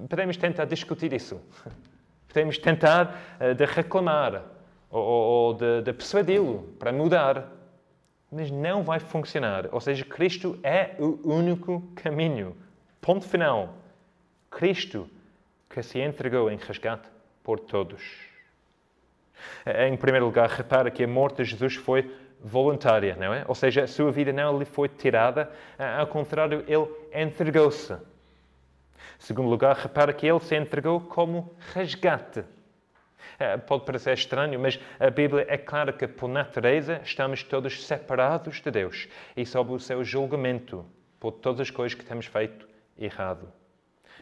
Podemos 0.09 0.37
tentar 0.37 0.65
discutir 0.65 1.13
isso. 1.13 1.41
Podemos 2.29 2.59
tentar 2.59 3.21
uh, 3.41 3.55
de 3.55 3.65
reclamar 3.65 4.43
ou 4.89 5.55
de, 5.55 5.83
de 5.83 5.93
persuadi-lo 5.93 6.75
para 6.79 6.93
mudar. 6.93 7.49
Mas 8.31 8.51
não 8.51 8.83
vai 8.83 9.01
funcionar. 9.01 9.69
Ou 9.73 9.81
seja, 9.81 10.05
Cristo 10.05 10.59
é 10.63 10.95
o 10.99 11.19
único 11.29 11.83
caminho. 11.97 12.57
Ponto 13.01 13.29
final. 13.29 13.75
Cristo 14.49 15.09
que 15.69 15.83
se 15.83 16.01
entregou 16.01 16.51
em 16.51 16.57
resgate 16.57 17.09
por 17.43 17.61
todos. 17.61 18.03
Em 19.67 19.97
primeiro 19.97 20.27
lugar, 20.27 20.49
repara 20.49 20.91
que 20.91 21.05
a 21.05 21.09
morte 21.09 21.43
de 21.43 21.51
Jesus 21.51 21.77
foi 21.77 22.11
voluntária, 22.43 23.17
não 23.17 23.33
é? 23.35 23.45
Ou 23.47 23.55
seja, 23.55 23.85
a 23.85 23.87
sua 23.87 24.11
vida 24.11 24.33
não 24.33 24.59
lhe 24.59 24.65
foi 24.65 24.89
tirada, 24.89 25.51
ao 25.99 26.07
contrário, 26.07 26.65
ele 26.67 26.89
entregou-se. 27.13 27.97
Segundo 29.19 29.49
lugar, 29.49 29.77
repara 29.77 30.13
que 30.13 30.27
ele 30.27 30.41
se 30.41 30.57
entregou 30.57 31.01
como 31.01 31.55
resgate. 31.75 32.45
É, 33.39 33.57
pode 33.57 33.85
parecer 33.85 34.15
estranho, 34.15 34.59
mas 34.59 34.79
a 34.99 35.11
Bíblia 35.11 35.47
é 35.49 35.57
clara 35.57 35.93
que, 35.93 36.07
por 36.07 36.29
natureza, 36.29 37.01
estamos 37.05 37.43
todos 37.43 37.87
separados 37.87 38.61
de 38.61 38.71
Deus 38.71 39.09
e 39.37 39.45
sob 39.45 39.73
o 39.73 39.79
seu 39.79 40.03
julgamento 40.05 40.85
por 41.19 41.33
todas 41.33 41.61
as 41.61 41.71
coisas 41.71 41.95
que 41.95 42.05
temos 42.05 42.27
feito 42.27 42.67
errado. 42.99 43.53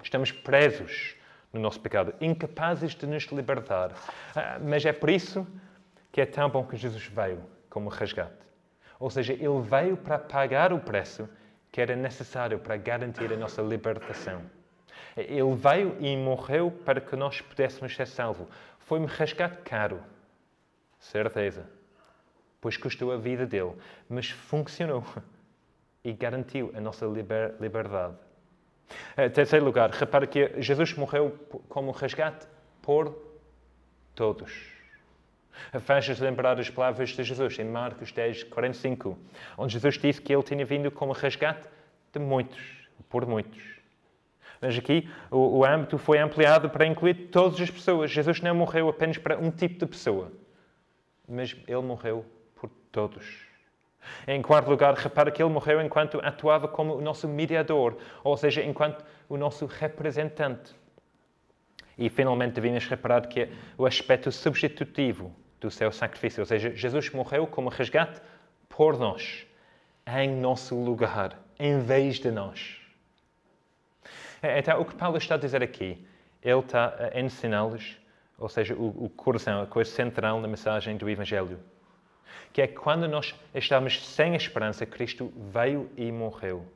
Estamos 0.03 0.33
presos 0.33 1.17
no 1.53 1.61
nosso 1.61 1.81
pecado, 1.81 2.15
incapazes 2.21 2.95
de 2.95 3.07
nos 3.07 3.25
libertar. 3.25 3.93
Ah, 4.35 4.59
mas 4.61 4.85
é 4.85 4.93
por 4.93 5.11
isso 5.11 5.47
que 6.13 6.21
é 6.21 6.27
tão 6.27 6.49
bom 6.49 6.65
que 6.65 6.77
Jesus 6.77 7.07
veio 7.07 7.43
como 7.71 7.89
resgate. 7.89 8.47
Ou 8.99 9.11
seja, 9.11 9.33
ele 9.33 9.61
veio 9.63 9.97
para 9.97 10.19
pagar 10.19 10.73
o 10.73 10.81
preço 10.81 11.29
que 11.71 11.81
era 11.81 11.95
necessário 11.95 12.59
para 12.59 12.77
garantir 12.77 13.33
a 13.33 13.37
nossa 13.37 13.63
libertação. 13.63 14.43
Ele 15.17 15.55
veio 15.55 15.97
e 16.01 16.17
morreu 16.17 16.71
para 16.71 17.01
que 17.01 17.15
nós 17.17 17.41
pudéssemos 17.41 17.95
ser 17.95 18.07
salvos. 18.07 18.47
Foi-me 18.79 19.07
resgate 19.07 19.59
caro, 19.59 20.03
certeza, 20.99 21.67
pois 22.61 22.77
custou 22.77 23.13
a 23.13 23.17
vida 23.17 23.47
dele, 23.47 23.75
mas 24.09 24.31
funcionou 24.31 25.05
e 26.03 26.13
garantiu 26.13 26.73
a 26.75 26.81
nossa 26.81 27.07
liber 27.07 27.55
liberdade. 27.61 28.17
Em 29.17 29.31
terceiro 29.31 29.65
lugar, 29.65 29.91
repara 29.91 30.27
que 30.27 30.61
Jesus 30.61 30.95
morreu 30.95 31.37
como 31.69 31.91
resgate 31.91 32.47
por 32.83 33.15
todos. 34.15 34.53
Faz-nos 35.81 36.21
lembrar 36.21 36.59
as 36.59 36.71
palavras 36.71 37.11
de 37.11 37.23
Jesus 37.23 37.59
em 37.59 37.65
Marcos 37.65 38.13
10, 38.13 38.45
45, 38.45 39.19
onde 39.57 39.73
Jesus 39.73 39.99
disse 39.99 40.23
que 40.23 40.33
ele 40.33 40.43
tinha 40.43 40.65
vindo 40.65 40.91
como 40.91 41.13
resgate 41.13 41.69
de 42.13 42.19
muitos, 42.19 42.61
por 43.09 43.27
muitos. 43.27 43.79
Mas 44.61 44.77
aqui 44.77 45.09
o, 45.31 45.59
o 45.59 45.65
âmbito 45.65 45.99
foi 45.99 46.19
ampliado 46.19 46.71
para 46.71 46.87
incluir 46.87 47.29
todas 47.31 47.61
as 47.61 47.71
pessoas. 47.71 48.11
Jesus 48.11 48.41
não 48.41 48.55
morreu 48.55 48.89
apenas 48.89 49.19
para 49.19 49.39
um 49.39 49.51
tipo 49.51 49.79
de 49.79 49.87
pessoa, 49.87 50.33
mas 51.29 51.57
ele 51.67 51.83
morreu 51.83 52.25
por 52.55 52.71
todos. 52.91 53.48
Em 54.27 54.41
quarto 54.43 54.71
lugar, 54.71 54.95
repara 54.95 55.31
que 55.31 55.43
ele 55.43 55.51
morreu 55.51 55.81
enquanto 55.81 56.21
atuava 56.23 56.69
como 56.69 56.95
o 56.95 57.01
nosso 57.01 57.29
mediador, 57.29 57.97
ou 58.23 58.37
seja, 58.37 58.63
enquanto 58.63 59.05
o 59.29 59.37
nosso 59.37 59.67
representante. 59.67 60.75
E 61.97 62.09
finalmente 62.09 62.55
devíamos 62.55 62.87
reparar 62.87 63.27
que 63.27 63.49
o 63.77 63.85
aspecto 63.85 64.31
substitutivo 64.31 65.35
do 65.61 65.71
seu 65.71 65.91
sacrifício. 65.91 66.41
Ou 66.41 66.47
seja, 66.47 66.75
Jesus 66.75 67.11
morreu 67.11 67.47
como 67.47 67.69
resgate 67.69 68.21
por 68.69 68.99
nós, 68.99 69.47
em 70.07 70.31
nosso 70.31 70.77
lugar, 70.77 71.39
em 71.59 71.81
vez 71.81 72.17
de 72.17 72.31
nós. 72.31 72.77
Então, 74.43 74.81
o 74.81 74.85
que 74.85 74.95
Paulo 74.95 75.19
está 75.19 75.35
a 75.35 75.39
dizer 75.39 75.63
aqui, 75.63 76.07
ele 76.41 76.61
está 76.61 76.95
a 77.13 77.21
ensiná-los, 77.21 77.99
ou 78.39 78.49
seja, 78.49 78.75
o 78.75 79.11
coração, 79.17 79.63
a 79.63 79.67
coisa 79.67 79.91
central 79.91 80.41
na 80.41 80.47
mensagem 80.47 80.97
do 80.97 81.11
Evangelho, 81.11 81.59
que 82.53 82.63
é 82.63 82.67
quando 82.67 83.09
nós 83.09 83.35
estamos 83.55 84.07
sem 84.07 84.35
esperança, 84.35 84.85
Cristo 84.87 85.33
veio 85.37 85.91
e 85.97 86.11
morreu, 86.11 86.67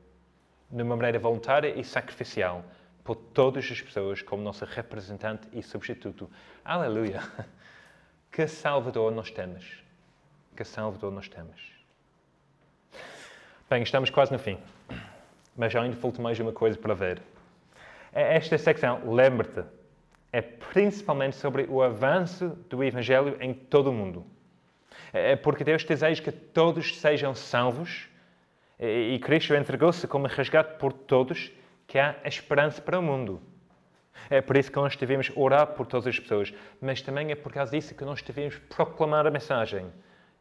de 0.69 0.81
uma 0.81 0.95
maneira 0.95 1.19
voluntária 1.19 1.77
e 1.77 1.83
sacrificial, 1.83 2.63
por 3.03 3.15
todas 3.15 3.69
as 3.69 3.81
pessoas 3.81 4.21
como 4.21 4.41
nosso 4.41 4.65
representante 4.65 5.47
e 5.51 5.61
substituto. 5.61 6.29
Aleluia! 6.63 7.21
Que 8.31 8.47
Salvador 8.47 9.11
nós 9.11 9.29
temos. 9.29 9.83
Que 10.57 10.63
Salvador 10.63 11.11
nós 11.11 11.29
temos. 11.29 11.71
Bem, 13.69 13.83
estamos 13.83 14.09
quase 14.09 14.31
no 14.31 14.39
fim. 14.39 14.57
Mas 15.55 15.75
ainda 15.75 15.95
falta 15.95 16.19
mais 16.19 16.39
uma 16.39 16.51
coisa 16.51 16.75
para 16.75 16.95
ver. 16.95 17.21
É 18.11 18.35
esta 18.35 18.57
secção, 18.57 19.13
lembra-te, 19.13 19.63
é 20.31 20.41
principalmente 20.41 21.35
sobre 21.35 21.67
o 21.69 21.83
avanço 21.83 22.49
do 22.67 22.83
Evangelho 22.83 23.37
em 23.39 23.53
todo 23.53 23.91
o 23.91 23.93
mundo. 23.93 24.25
É 25.13 25.35
porque 25.35 25.63
Deus 25.63 25.83
deseja 25.83 26.21
que 26.21 26.31
todos 26.31 26.99
sejam 26.99 27.35
salvos 27.35 28.09
e 28.79 29.19
Cristo 29.19 29.53
entregou-se 29.53 30.07
como 30.07 30.25
resgate 30.25 30.79
por 30.79 30.91
todos 30.91 31.51
que 31.85 31.99
há 31.99 32.15
esperança 32.25 32.81
para 32.81 32.97
o 32.97 33.01
mundo. 33.01 33.39
É 34.29 34.41
por 34.41 34.57
isso 34.57 34.71
que 34.71 34.77
nós 34.77 34.95
devemos 34.95 35.31
orar 35.35 35.67
por 35.67 35.85
todas 35.85 36.07
as 36.07 36.19
pessoas, 36.19 36.53
mas 36.81 37.01
também 37.01 37.31
é 37.31 37.35
por 37.35 37.53
causa 37.53 37.71
disso 37.71 37.93
que 37.93 38.03
nós 38.03 38.21
devemos 38.23 38.57
proclamar 38.75 39.27
a 39.27 39.31
mensagem 39.31 39.91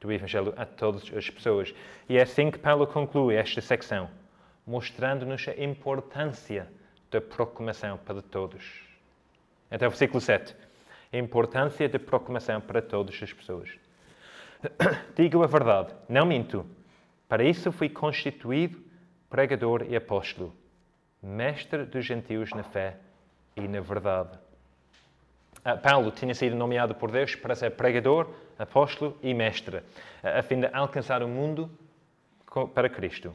do 0.01 0.11
Evangelho 0.11 0.55
a 0.57 0.65
todas 0.65 1.13
as 1.15 1.29
pessoas. 1.29 1.75
E 2.09 2.17
é 2.17 2.23
assim 2.23 2.51
que 2.51 2.59
Paulo 2.59 2.87
conclui 2.87 3.35
esta 3.35 3.61
secção, 3.61 4.09
mostrando-nos 4.67 5.47
a 5.49 5.63
importância 5.63 6.67
da 7.11 7.21
proclamação 7.21 7.99
para 7.99 8.23
todos. 8.23 8.83
Então, 9.71 9.89
versículo 9.91 10.21
7. 10.21 10.57
A 11.13 11.17
importância 11.19 11.89
da 11.89 11.99
proclamação 11.99 12.61
para 12.61 12.81
todas 12.81 13.23
as 13.23 13.33
pessoas. 13.33 13.82
Digo 15.17 15.43
a 15.43 15.47
verdade, 15.47 15.95
não 16.09 16.27
minto. 16.27 16.67
Para 17.29 17.45
isso 17.45 17.73
fui 17.73 17.89
constituído 17.89 18.81
pregador 19.29 19.87
e 19.89 19.97
apóstolo, 19.97 20.55
mestre 21.23 21.85
dos 21.85 22.05
gentios 22.05 22.51
na 22.51 22.63
fé 22.63 22.97
e 23.57 23.67
na 23.67 23.81
verdade. 23.81 24.39
Ah, 25.65 25.77
Paulo 25.77 26.11
tinha 26.11 26.35
sido 26.35 26.57
nomeado 26.57 26.95
por 26.95 27.11
Deus 27.11 27.35
para 27.35 27.55
ser 27.55 27.71
pregador, 27.71 28.29
apóstolo 28.59 29.17
e 29.23 29.33
mestre, 29.33 29.83
a 30.23 30.43
fim 30.43 30.61
de 30.61 30.67
alcançar 30.73 31.23
o 31.23 31.29
mundo 31.29 31.71
para 32.75 32.89
Cristo. 32.89 33.35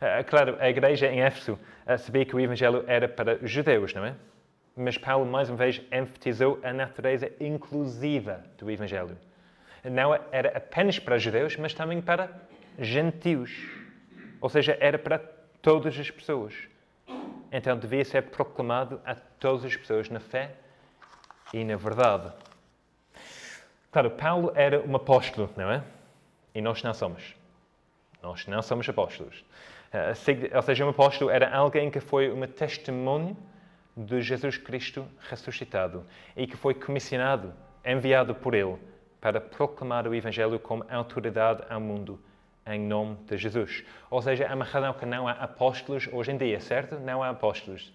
Ah, 0.00 0.22
claro, 0.24 0.56
a 0.58 0.68
igreja 0.68 1.08
em 1.08 1.20
Éfeso 1.20 1.58
ah, 1.84 1.98
sabia 1.98 2.24
que 2.24 2.34
o 2.34 2.40
Evangelho 2.40 2.84
era 2.86 3.08
para 3.08 3.38
judeus, 3.46 3.92
não 3.92 4.04
é? 4.04 4.14
Mas 4.74 4.96
Paulo, 4.96 5.26
mais 5.26 5.50
uma 5.50 5.58
vez, 5.58 5.82
enfatizou 5.92 6.58
a 6.62 6.72
natureza 6.72 7.30
inclusiva 7.38 8.42
do 8.56 8.70
Evangelho. 8.70 9.18
Não 9.84 10.14
era 10.30 10.56
apenas 10.56 10.98
para 10.98 11.18
judeus, 11.18 11.56
mas 11.56 11.74
também 11.74 12.00
para 12.00 12.30
gentios. 12.78 13.50
Ou 14.40 14.48
seja, 14.48 14.76
era 14.80 14.98
para 14.98 15.18
todas 15.60 15.98
as 15.98 16.10
pessoas. 16.10 16.54
Então 17.50 17.76
devia 17.76 18.04
ser 18.04 18.22
proclamado 18.22 19.00
a 19.04 19.14
todas 19.14 19.64
as 19.64 19.76
pessoas 19.76 20.08
na 20.08 20.20
fé 20.20 20.54
e 21.52 21.64
na 21.64 21.76
verdade. 21.76 22.32
Claro, 23.90 24.10
Paulo 24.12 24.52
era 24.54 24.80
um 24.80 24.96
apóstolo, 24.96 25.50
não 25.56 25.70
é? 25.70 25.82
E 26.54 26.60
nós 26.62 26.82
não 26.82 26.94
somos. 26.94 27.34
Nós 28.22 28.46
não 28.46 28.62
somos 28.62 28.88
apóstolos. 28.88 29.44
Eh, 29.92 30.14
ou 30.54 30.62
seja, 30.62 30.86
um 30.86 30.88
apóstolo 30.88 31.30
era 31.30 31.54
alguém 31.54 31.90
que 31.90 32.00
foi 32.00 32.30
um 32.30 32.46
testemunho 32.46 33.36
de 33.96 34.22
Jesus 34.22 34.56
Cristo 34.56 35.06
ressuscitado 35.28 36.06
e 36.34 36.46
que 36.46 36.56
foi 36.56 36.72
comissionado, 36.72 37.52
enviado 37.84 38.34
por 38.34 38.54
ele 38.54 38.78
para 39.22 39.40
proclamar 39.40 40.08
o 40.08 40.14
Evangelho 40.14 40.58
como 40.58 40.84
autoridade 40.90 41.62
ao 41.70 41.80
mundo 41.80 42.18
em 42.66 42.80
nome 42.80 43.16
de 43.24 43.38
Jesus. 43.38 43.84
Ou 44.10 44.20
seja, 44.20 44.44
é 44.44 44.52
uma 44.52 44.64
razão 44.64 44.92
que 44.94 45.06
não 45.06 45.28
há 45.28 45.32
apóstolos 45.32 46.08
hoje 46.12 46.32
em 46.32 46.36
dia, 46.36 46.60
certo? 46.60 46.98
Não 46.98 47.22
há 47.22 47.30
apóstolos 47.30 47.92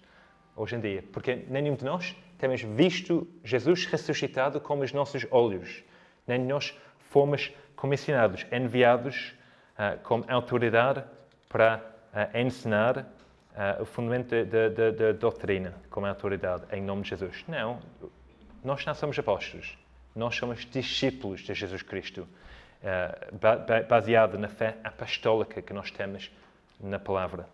hoje 0.56 0.76
em 0.76 0.80
dia, 0.80 1.04
porque 1.12 1.44
nenhum 1.48 1.74
de 1.74 1.84
nós 1.84 2.16
temos 2.38 2.62
visto 2.62 3.28
Jesus 3.44 3.84
ressuscitado 3.84 4.58
com 4.58 4.78
os 4.78 4.90
nossos 4.90 5.26
olhos. 5.30 5.84
Nem 6.26 6.38
nós 6.38 6.74
fomos 7.10 7.52
comissionados, 7.76 8.46
enviados 8.50 9.34
uh, 9.74 10.02
com 10.02 10.24
autoridade 10.28 11.04
para 11.46 11.76
uh, 11.76 12.38
ensinar 12.38 12.98
uh, 12.98 13.82
o 13.82 13.84
fundamento 13.84 14.34
da 14.46 15.12
doutrina, 15.12 15.74
com 15.90 16.06
autoridade, 16.06 16.64
em 16.72 16.80
nome 16.80 17.02
de 17.02 17.10
Jesus. 17.10 17.44
Não, 17.46 17.80
nós 18.64 18.84
não 18.86 18.94
somos 18.94 19.18
apóstolos. 19.18 19.76
Nós 20.18 20.34
somos 20.34 20.66
discípulos 20.66 21.42
de 21.42 21.54
Jesus 21.54 21.80
Cristo. 21.80 22.26
Eh, 22.82 23.84
baseado 23.88 24.36
na 24.36 24.48
fé 24.48 24.76
apostólica 24.82 25.62
que 25.62 25.72
nós 25.72 25.92
temos 25.92 26.28
na 26.80 26.98
palavra. 26.98 27.48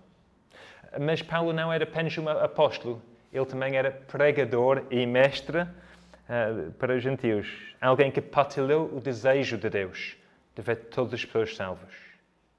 Mas 0.98 1.20
Paulo 1.20 1.52
não 1.52 1.70
era 1.70 1.84
apenas 1.84 2.16
um 2.16 2.26
apóstolo, 2.26 3.02
ele 3.30 3.44
também 3.44 3.76
era 3.76 3.90
pregador 3.90 4.82
e 4.90 5.04
mestre 5.04 5.62
uh, 5.62 6.72
para 6.78 6.94
os 6.94 7.02
gentios. 7.02 7.48
Alguém 7.80 8.10
que 8.10 8.22
partilhou 8.22 8.96
o 8.96 9.00
desejo 9.00 9.58
de 9.58 9.68
Deus 9.68 10.16
de 10.54 10.62
ver 10.62 10.76
todas 10.88 11.14
as 11.14 11.24
pessoas 11.24 11.54
salvas. 11.54 11.94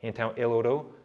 Então 0.04 0.34
ele 0.36 0.46
orou 0.46 0.96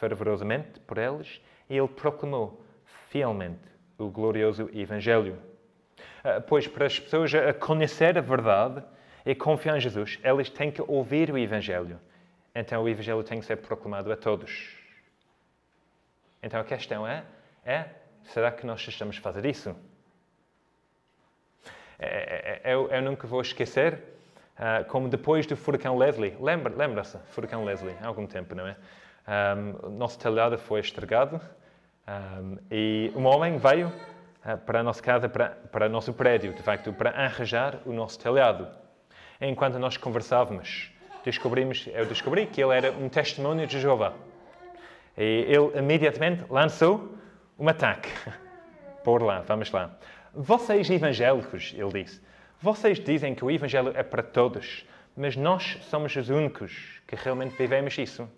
fervorosamente 0.00 0.80
por 0.80 0.98
eles 0.98 1.40
e 1.70 1.76
ele 1.76 1.88
proclamou 1.88 2.60
fielmente 3.08 3.60
o 3.96 4.08
glorioso 4.08 4.68
Evangelho. 4.72 5.36
Uh, 6.24 6.40
pois 6.46 6.66
para 6.66 6.86
as 6.86 6.98
pessoas 6.98 7.34
a 7.34 7.52
conhecer 7.52 8.16
a 8.18 8.20
verdade, 8.20 8.82
e 9.26 9.34
confiar 9.34 9.76
em 9.76 9.80
Jesus, 9.80 10.18
eles 10.24 10.48
têm 10.48 10.70
que 10.70 10.80
ouvir 10.80 11.30
o 11.30 11.36
Evangelho. 11.36 12.00
Então 12.54 12.82
o 12.82 12.88
Evangelho 12.88 13.22
tem 13.22 13.38
que 13.40 13.44
ser 13.44 13.56
proclamado 13.56 14.10
a 14.10 14.16
todos. 14.16 14.74
Então 16.42 16.58
a 16.58 16.64
questão 16.64 17.06
é, 17.06 17.24
é 17.62 17.84
será 18.24 18.50
que 18.50 18.64
nós 18.64 18.86
estamos 18.88 19.18
a 19.18 19.20
fazer 19.20 19.44
isso? 19.44 19.76
É, 21.98 22.06
é, 22.06 22.60
é, 22.64 22.74
eu, 22.74 22.88
eu 22.90 23.02
nunca 23.02 23.26
vou 23.26 23.42
esquecer 23.42 24.02
uh, 24.56 24.84
como 24.88 25.08
depois 25.08 25.46
do 25.46 25.56
furacão 25.56 25.98
Leslie, 25.98 26.34
lembra, 26.40 26.74
lembra-se, 26.74 27.18
furacão 27.26 27.64
Leslie, 27.64 27.96
há 28.00 28.06
algum 28.06 28.26
tempo, 28.26 28.54
não 28.54 28.66
é? 28.66 28.76
Um, 29.58 29.90
nosso 29.90 30.18
telhado 30.18 30.56
foi 30.56 30.80
estragado, 30.80 31.38
Um, 32.08 32.56
e 32.70 33.12
um 33.14 33.26
homem 33.26 33.58
veio 33.58 33.92
para 34.56 34.80
a 34.80 34.82
nossa 34.82 35.02
casa, 35.02 35.28
para, 35.28 35.50
para 35.50 35.86
o 35.86 35.88
nosso 35.88 36.12
prédio, 36.12 36.52
de 36.52 36.62
facto, 36.62 36.92
para 36.92 37.10
arranjar 37.10 37.78
o 37.84 37.92
nosso 37.92 38.18
telhado. 38.18 38.68
Enquanto 39.40 39.78
nós 39.78 39.96
conversávamos, 39.96 40.90
descobrimos, 41.24 41.88
eu 41.92 42.06
descobri 42.06 42.46
que 42.46 42.62
ele 42.62 42.74
era 42.74 42.92
um 42.92 43.08
testemunho 43.08 43.66
de 43.66 43.80
Jeová. 43.80 44.12
E 45.16 45.46
ele 45.48 45.78
imediatamente 45.78 46.44
lançou 46.48 47.14
um 47.58 47.68
ataque. 47.68 48.10
Por 49.04 49.22
lá, 49.22 49.40
vamos 49.40 49.70
lá. 49.70 49.90
Vocês 50.32 50.88
evangélicos, 50.90 51.74
ele 51.76 52.04
disse, 52.04 52.20
vocês 52.60 52.98
dizem 52.98 53.34
que 53.34 53.44
o 53.44 53.50
evangelho 53.50 53.92
é 53.94 54.02
para 54.02 54.22
todos, 54.22 54.84
mas 55.16 55.36
nós 55.36 55.78
somos 55.82 56.14
os 56.16 56.28
únicos 56.28 57.00
que 57.06 57.16
realmente 57.16 57.56
vivemos 57.56 57.96
isso. 57.96 58.28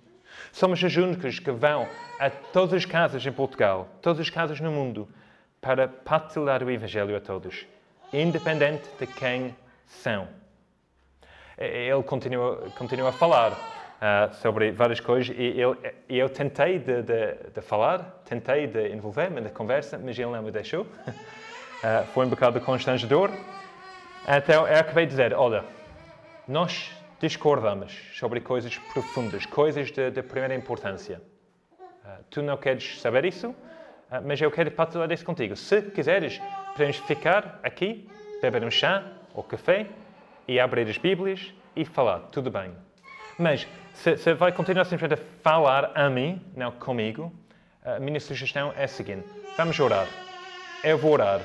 Somos 0.53 0.83
os 0.83 0.97
únicos 0.97 1.39
que 1.39 1.51
vão 1.51 1.89
a 2.19 2.31
todas 2.31 2.75
as 2.75 2.85
casas 2.85 3.25
em 3.25 3.33
Portugal, 3.33 3.89
todas 4.01 4.21
as 4.21 4.31
casas 4.31 4.61
no 4.61 4.71
mundo, 4.71 5.09
para 5.61 5.89
partilhar 5.89 6.63
o 6.63 6.71
Evangelho 6.71 7.17
a 7.17 7.21
todos, 7.21 7.67
independente 8.13 8.89
de 8.99 9.07
quem 9.07 9.55
são. 9.87 10.27
Ele 11.59 12.03
continua, 12.03 12.71
continua 12.79 13.11
a 13.11 13.13
falar 13.13 13.53
uh, 13.53 14.35
sobre 14.37 14.73
várias 14.73 14.99
coisas 14.99 15.35
e 15.37 15.61
eu, 15.61 15.77
eu 16.09 16.29
tentei 16.31 16.79
de, 16.79 17.03
de, 17.03 17.35
de, 17.55 17.61
falar, 17.61 18.23
tentei 18.25 18.67
de 18.67 18.89
envolver-me 18.89 19.41
na 19.41 19.51
conversa, 19.51 19.99
mas 19.99 20.19
ele 20.19 20.31
não 20.31 20.43
me 20.43 20.51
deixou. 20.51 20.83
Uh, 20.83 22.07
foi 22.15 22.25
um 22.25 22.31
bocado 22.31 22.61
constrangedor. 22.61 23.31
Então 24.27 24.67
eu 24.67 24.79
acabei 24.79 25.05
de 25.05 25.11
dizer: 25.11 25.35
olha, 25.35 25.65
nós 26.49 26.91
discordamos 27.21 27.93
sobre 28.15 28.41
coisas 28.41 28.79
profundas, 28.93 29.45
coisas 29.45 29.91
de, 29.91 30.11
de 30.11 30.23
primeira 30.23 30.55
importância. 30.55 31.21
Uh, 31.79 32.25
tu 32.31 32.43
não 32.43 32.57
queres 32.57 32.99
saber 33.01 33.27
isso, 33.27 33.55
mas 34.25 34.41
eu 34.41 34.51
quero 34.51 34.71
partilhar 34.71 35.11
isso 35.13 35.25
contigo. 35.25 35.55
Se 35.57 35.83
quiseres, 35.83 36.41
podemos 36.73 36.97
ficar 36.97 37.61
aqui, 37.63 38.09
beber 38.43 38.65
um 38.65 38.71
chá 38.71 39.05
ou 39.35 39.43
café 39.43 39.87
e 40.49 40.59
abrir 40.59 40.89
as 40.89 40.99
Bíblias 40.99 41.53
e 41.77 41.85
falar, 41.85 42.21
tudo 42.33 42.51
bem. 42.51 42.73
Mas 43.39 43.67
se, 43.95 44.17
se 44.17 44.35
vai 44.35 44.53
continuar 44.53 44.85
simplesmente 44.85 45.21
a 45.21 45.43
falar 45.43 45.93
a 45.95 46.11
mim, 46.11 46.41
não 46.57 46.73
comigo, 46.73 47.33
a 47.85 47.99
minha 47.99 48.21
sugestão 48.21 48.73
é 48.77 48.85
a 48.85 48.89
seguinte: 48.89 49.27
vamos 49.57 49.79
orar. 49.79 50.07
Eu 50.83 50.99
vou 50.99 51.13
orar 51.13 51.41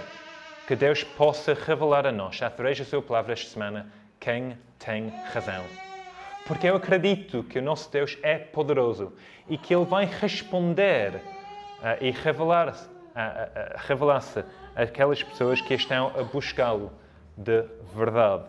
que 0.67 0.75
Deus 0.75 1.03
possa 1.03 1.53
revelar 1.53 2.07
a 2.07 2.11
nós, 2.11 2.41
através 2.41 2.79
da 2.79 2.85
Sua 2.85 3.01
palavra 3.01 3.33
esta 3.33 3.49
semana, 3.49 3.91
quem 4.19 4.57
tem 4.79 5.09
razão. 5.31 5.63
Porque 6.47 6.67
eu 6.67 6.75
acredito 6.75 7.43
que 7.43 7.59
o 7.59 7.61
nosso 7.61 7.91
Deus 7.91 8.17
é 8.23 8.37
poderoso 8.37 9.13
e 9.47 9.57
que 9.57 9.73
Ele 9.73 9.85
vai 9.85 10.05
responder 10.05 11.21
e 12.01 12.11
revelar-se 12.11 12.95
revelar 13.87 14.21
àquelas 14.75 15.23
pessoas 15.23 15.61
que 15.61 15.73
estão 15.73 16.11
a 16.19 16.23
buscá-lo 16.23 16.91
de 17.37 17.63
verdade. 17.95 18.43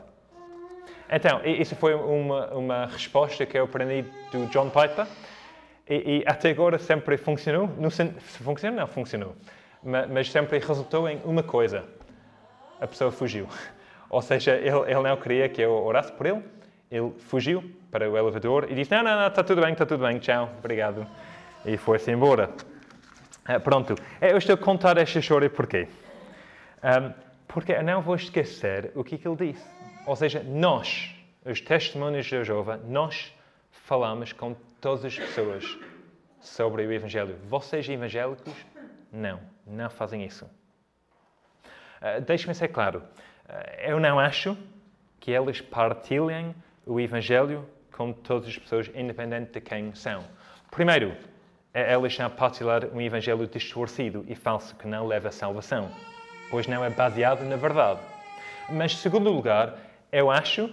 Então, 1.10 1.40
isso 1.44 1.76
foi 1.76 1.94
uma, 1.94 2.48
uma 2.48 2.86
resposta 2.86 3.46
que 3.46 3.56
eu 3.56 3.64
aprendi 3.64 4.08
do 4.32 4.46
John 4.46 4.70
Piper 4.70 5.06
e, 5.88 6.18
e 6.18 6.24
até 6.26 6.50
agora 6.50 6.78
sempre 6.78 7.16
funcionou. 7.16 7.70
Não, 7.78 7.90
funcionou? 7.90 8.80
Não, 8.80 8.86
funcionou. 8.88 9.36
Mas, 9.82 10.10
mas 10.10 10.30
sempre 10.32 10.58
resultou 10.58 11.08
em 11.08 11.20
uma 11.24 11.44
coisa. 11.44 11.84
A 12.80 12.86
pessoa 12.88 13.12
fugiu. 13.12 13.46
Ou 14.10 14.20
seja, 14.20 14.56
ele, 14.56 14.90
ele 14.90 15.02
não 15.02 15.16
queria 15.16 15.48
que 15.48 15.62
eu 15.62 15.72
orasse 15.72 16.10
por 16.12 16.26
ele. 16.26 16.42
Ele 16.90 17.12
fugiu 17.18 17.62
para 17.90 18.08
o 18.08 18.16
elevador 18.16 18.66
e 18.68 18.74
disse: 18.74 18.90
Não, 18.90 19.02
não, 19.02 19.16
não, 19.16 19.26
está 19.28 19.42
tudo 19.42 19.60
bem, 19.60 19.72
está 19.72 19.86
tudo 19.86 20.04
bem, 20.04 20.18
tchau, 20.18 20.48
obrigado. 20.58 21.06
E 21.64 21.76
foi-se 21.76 22.10
embora. 22.10 22.50
Uh, 23.48 23.60
pronto, 23.60 23.94
eh, 24.20 24.32
eu 24.32 24.38
estou 24.38 24.54
a 24.54 24.58
contar 24.58 24.98
esta 24.98 25.18
história 25.18 25.48
porquê? 25.48 25.88
Um, 26.82 27.12
porque 27.46 27.72
eu 27.72 27.82
não 27.82 28.00
vou 28.00 28.16
esquecer 28.16 28.90
o 28.94 29.04
que, 29.04 29.16
que 29.16 29.26
ele 29.26 29.52
disse. 29.52 29.66
Ou 30.04 30.16
seja, 30.16 30.42
nós, 30.42 31.14
os 31.44 31.60
testemunhos 31.60 32.26
de 32.26 32.44
Jeová, 32.44 32.76
nós 32.76 33.32
falamos 33.70 34.32
com 34.32 34.54
todas 34.80 35.04
as 35.04 35.16
pessoas 35.16 35.78
sobre 36.40 36.86
o 36.86 36.92
Evangelho. 36.92 37.36
Vocês 37.44 37.88
evangélicos, 37.88 38.54
não, 39.12 39.40
não 39.66 39.88
fazem 39.88 40.24
isso. 40.24 40.44
Uh, 42.00 42.20
Deixe-me 42.26 42.54
ser 42.54 42.68
claro. 42.68 43.02
Eh, 43.48 43.92
eu 43.92 44.00
não 44.00 44.18
acho 44.18 44.56
que 45.20 45.30
eles 45.30 45.60
partilhem 45.60 46.54
o 46.84 47.00
Evangelho 47.00 47.68
com 47.92 48.12
todas 48.12 48.48
as 48.48 48.58
pessoas, 48.58 48.90
independente 48.94 49.52
de 49.52 49.60
quem 49.60 49.94
são. 49.94 50.22
Primeiro, 50.70 51.10
é 51.10 51.35
elas 51.80 52.12
estão 52.12 52.26
a 52.26 52.30
partilhar 52.30 52.86
um 52.94 53.00
Evangelho 53.00 53.46
distorcido 53.46 54.24
e 54.26 54.34
falso 54.34 54.74
que 54.76 54.86
não 54.86 55.06
leva 55.06 55.28
à 55.28 55.32
salvação, 55.32 55.90
pois 56.50 56.66
não 56.66 56.82
é 56.82 56.88
baseado 56.88 57.42
na 57.44 57.56
verdade. 57.56 58.00
Mas, 58.70 58.96
segundo 58.96 59.30
lugar, 59.30 59.74
eu 60.10 60.30
acho, 60.30 60.70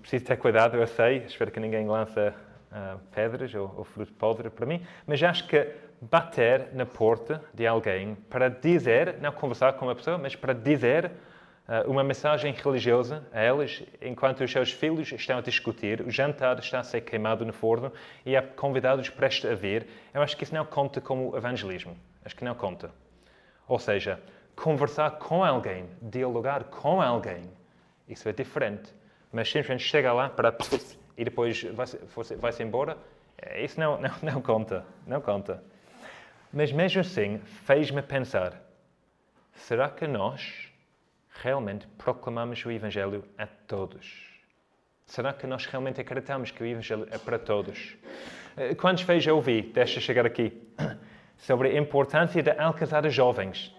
preciso 0.00 0.24
ter 0.24 0.36
cuidado, 0.36 0.76
eu 0.76 0.86
sei, 0.86 1.18
espero 1.18 1.50
que 1.50 1.60
ninguém 1.60 1.86
lance 1.86 2.18
uh, 2.18 2.98
pedras 3.14 3.54
ou, 3.54 3.72
ou 3.76 3.84
fruto 3.84 4.12
podre 4.14 4.48
para 4.48 4.64
mim, 4.64 4.84
mas 5.06 5.22
acho 5.22 5.46
que 5.46 5.68
bater 6.00 6.68
na 6.72 6.86
porta 6.86 7.42
de 7.52 7.66
alguém 7.66 8.16
para 8.30 8.48
dizer, 8.48 9.16
não 9.20 9.32
conversar 9.32 9.74
com 9.74 9.84
uma 9.84 9.94
pessoa, 9.94 10.16
mas 10.16 10.34
para 10.34 10.54
dizer 10.54 11.06
ah, 11.06 11.31
uma 11.86 12.02
mensagem 12.02 12.52
religiosa 12.52 13.24
a 13.32 13.40
elas, 13.40 13.82
enquanto 14.00 14.42
os 14.42 14.50
seus 14.50 14.72
filhos 14.72 15.12
estão 15.12 15.38
a 15.38 15.40
discutir, 15.40 16.00
o 16.00 16.10
jantar 16.10 16.58
está 16.58 16.80
a 16.80 16.82
ser 16.82 17.02
queimado 17.02 17.46
no 17.46 17.52
forno 17.52 17.92
e 18.26 18.36
há 18.36 18.42
convidados 18.42 19.08
prestes 19.08 19.50
a 19.50 19.54
vir, 19.54 19.86
eu 20.12 20.20
acho 20.20 20.36
que 20.36 20.44
isso 20.44 20.54
não 20.54 20.64
conta 20.64 21.00
como 21.00 21.36
evangelismo. 21.36 21.96
Acho 22.24 22.36
que 22.36 22.44
não 22.44 22.54
conta. 22.54 22.90
Ou 23.68 23.78
seja, 23.78 24.20
conversar 24.56 25.12
com 25.12 25.44
alguém, 25.44 25.88
dialogar 26.02 26.64
com 26.64 27.00
alguém, 27.00 27.44
isso 28.08 28.28
é 28.28 28.32
diferente. 28.32 28.92
Mas 29.32 29.48
simplesmente 29.48 29.84
chega 29.84 30.12
lá 30.12 30.28
para 30.28 30.54
e 31.16 31.24
depois 31.24 31.62
vai-se 31.62 31.96
vai 32.36 32.52
embora, 32.60 32.98
eh, 33.38 33.64
isso 33.64 33.78
não, 33.78 33.98
não, 34.02 34.10
não 34.22 34.42
conta. 34.42 34.84
Não 35.06 35.20
conta. 35.20 35.62
Mas 36.52 36.72
mesmo 36.72 37.00
assim, 37.00 37.38
fez-me 37.38 38.02
pensar: 38.02 38.60
será 39.54 39.88
que 39.88 40.06
nós 40.06 40.71
realmente 41.40 41.86
proclamamos 41.98 42.64
o 42.64 42.70
Evangelho 42.70 43.24
a 43.38 43.46
todos? 43.46 44.30
Será 45.06 45.32
que 45.32 45.46
nós 45.46 45.66
realmente 45.66 46.00
acreditamos 46.00 46.50
que 46.50 46.62
o 46.62 46.66
Evangelho 46.66 47.06
é 47.10 47.18
para 47.18 47.38
todos? 47.38 47.96
Eh, 48.56 48.74
quantas 48.74 49.02
vezes 49.02 49.26
eu 49.26 49.36
ouvi, 49.36 49.62
deixa 49.62 50.00
chegar 50.00 50.24
aqui, 50.26 50.52
sobre 51.36 51.70
a 51.70 51.78
importância 51.78 52.42
de 52.42 52.50
alcançar 52.50 53.04
os 53.04 53.14
jovens? 53.14 53.74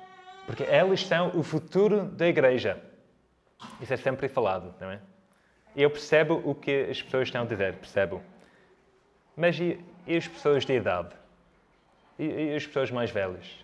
Porque 0.45 0.64
eles 0.64 1.06
são 1.06 1.38
o 1.38 1.43
futuro 1.43 2.04
da 2.06 2.28
igreja. 2.28 2.82
Isso 3.82 3.93
é 3.93 3.97
sempre 3.97 4.28
falado, 4.28 4.74
não 4.80 4.91
é? 4.91 4.99
Eu 5.76 5.89
percebo 5.89 6.41
o 6.43 6.54
que 6.54 6.88
as 6.89 7.01
pessoas 7.01 7.28
estão 7.28 7.43
a 7.43 7.45
dizer, 7.45 7.76
percebo. 7.76 8.22
Mas 9.36 9.60
e, 9.60 9.80
e 10.06 10.16
as 10.16 10.28
pessoas 10.28 10.66
de 10.66 10.74
idade? 10.74 11.16
E, 12.20 12.26
e 12.26 12.56
as 12.56 12.66
pessoas 12.68 12.91
mais 12.91 13.10
velhas? 13.10 13.64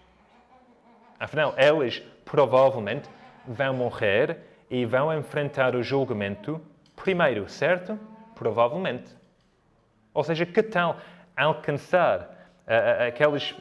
Afinal, 1.19 1.53
elas 1.57 2.01
provavelmente 2.23 3.07
vão 3.47 3.73
morrer 3.73 4.37
e 4.69 4.85
vão 4.85 5.17
enfrentar 5.17 5.75
o 5.75 5.83
julgamento 5.83 6.61
primeiro, 6.95 7.49
certo? 7.49 7.99
Provavelmente. 8.35 9.15
Ou 10.13 10.23
seja, 10.23 10.45
que 10.45 10.61
tal 10.61 10.97
alcançar 11.35 12.21
uh, 12.67 13.07
aquelas, 13.07 13.51
uh, 13.51 13.55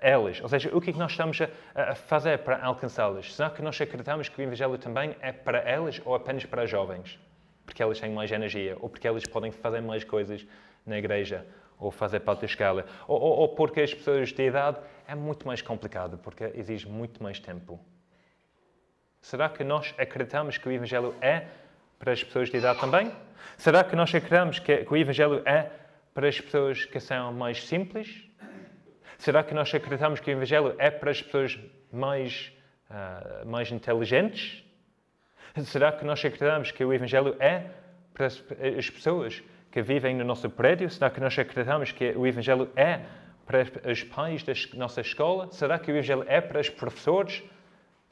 elas? 0.00 0.40
Ou 0.40 0.48
seja, 0.48 0.70
o 0.76 0.80
que 0.80 0.90
é 0.90 0.92
nós 0.94 1.12
estamos 1.12 1.40
a, 1.40 1.92
a 1.92 1.94
fazer 1.94 2.38
para 2.38 2.62
alcançá-las? 2.62 3.34
Será 3.34 3.50
que 3.50 3.62
nós 3.62 3.80
acreditamos 3.80 4.28
que 4.28 4.40
o 4.40 4.42
Evangelho 4.42 4.76
também 4.78 5.16
é 5.20 5.32
para 5.32 5.58
elas 5.58 6.00
ou 6.04 6.14
apenas 6.14 6.44
para 6.44 6.66
jovens? 6.66 7.18
Porque 7.64 7.82
elas 7.82 7.98
têm 7.98 8.10
mais 8.10 8.30
energia 8.30 8.76
ou 8.80 8.88
porque 8.88 9.06
elas 9.06 9.24
podem 9.24 9.50
fazer 9.50 9.80
mais 9.80 10.04
coisas 10.04 10.46
na 10.84 10.98
igreja 10.98 11.46
ou 11.78 11.90
fazer 11.90 12.20
parte 12.20 12.40
da 12.40 12.46
escala, 12.46 12.86
ou, 13.06 13.20
ou, 13.20 13.38
ou 13.40 13.48
porque 13.48 13.80
as 13.80 13.92
pessoas 13.92 14.32
de 14.32 14.42
idade 14.42 14.78
é 15.06 15.14
muito 15.14 15.46
mais 15.46 15.60
complicado, 15.60 16.18
porque 16.18 16.52
exige 16.54 16.88
muito 16.88 17.22
mais 17.22 17.38
tempo. 17.38 17.80
Será 19.24 19.48
que 19.48 19.64
nós 19.64 19.94
acreditamos 19.96 20.58
que 20.58 20.68
o 20.68 20.70
Evangelho 20.70 21.14
é 21.18 21.46
para 21.98 22.12
as 22.12 22.22
pessoas 22.22 22.50
de 22.50 22.58
idade 22.58 22.78
também? 22.78 23.10
Será 23.56 23.82
que 23.82 23.96
nós 23.96 24.14
acreditamos 24.14 24.58
que, 24.58 24.86
o 24.86 24.94
Evangelho 24.94 25.40
é 25.46 25.70
para 26.12 26.28
as 26.28 26.38
pessoas 26.38 26.84
que 26.84 27.00
são 27.00 27.32
mais 27.32 27.66
simples? 27.66 28.28
Será 29.16 29.42
que 29.42 29.54
nós 29.54 29.74
acreditamos 29.74 30.20
que 30.20 30.30
o 30.30 30.32
Evangelho 30.32 30.74
é 30.76 30.90
para 30.90 31.10
as 31.10 31.22
pessoas 31.22 31.58
mais, 31.90 32.52
uh, 32.90 33.48
mais 33.48 33.72
inteligentes? 33.72 34.62
Será 35.64 35.90
que 35.90 36.04
nós 36.04 36.18
acreditamos 36.18 36.70
que 36.70 36.84
o 36.84 36.92
Evangelho 36.92 37.34
é 37.40 37.62
para 38.12 38.26
as 38.26 38.90
pessoas 38.90 39.42
que 39.72 39.80
vivem 39.80 40.14
no 40.14 40.24
nosso 40.24 40.50
prédio? 40.50 40.90
Será 40.90 41.08
que 41.08 41.18
nós 41.18 41.38
acreditamos 41.38 41.92
que 41.92 42.10
o 42.10 42.26
Evangelho 42.26 42.70
é 42.76 43.00
para 43.46 43.90
os 43.90 44.02
pais 44.02 44.42
da 44.42 44.52
nossa 44.74 45.00
escola? 45.00 45.50
Será 45.50 45.78
que 45.78 45.90
o 45.90 45.94
Evangelho 45.94 46.26
é 46.28 46.42
para 46.42 46.60
os 46.60 46.68
professores? 46.68 47.42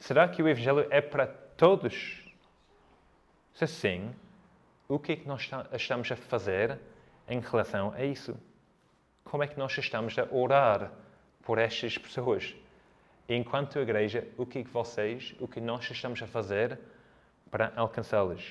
Será 0.03 0.27
que 0.27 0.43
o 0.43 0.49
Evangelho 0.49 0.85
é 0.91 1.01
para 1.01 1.29
todos? 1.29 2.25
Se 3.55 3.69
sim, 3.69 4.13
o 4.89 4.99
que 4.99 5.13
é 5.13 5.17
que 5.17 5.29
nós 5.29 5.49
estamos 5.75 6.11
a 6.11 6.17
fazer 6.17 6.77
em 7.29 7.39
relação 7.39 7.95
a 7.95 8.05
isso? 8.05 8.37
Como 9.23 9.45
é 9.45 9.47
que 9.47 9.57
nós 9.57 9.79
estamos 9.79 10.19
a 10.19 10.27
orar 10.35 10.91
por 11.45 11.57
estas 11.57 11.97
pessoas. 11.97 12.53
Enquanto 13.29 13.79
igreja, 13.79 14.27
o 14.37 14.45
que 14.45 14.65
vocês, 14.65 15.37
o 15.39 15.47
que 15.47 15.61
nós 15.61 15.89
estamos 15.89 16.21
a 16.21 16.27
fazer 16.27 16.81
para 17.49 17.73
alcançá-las? 17.77 18.43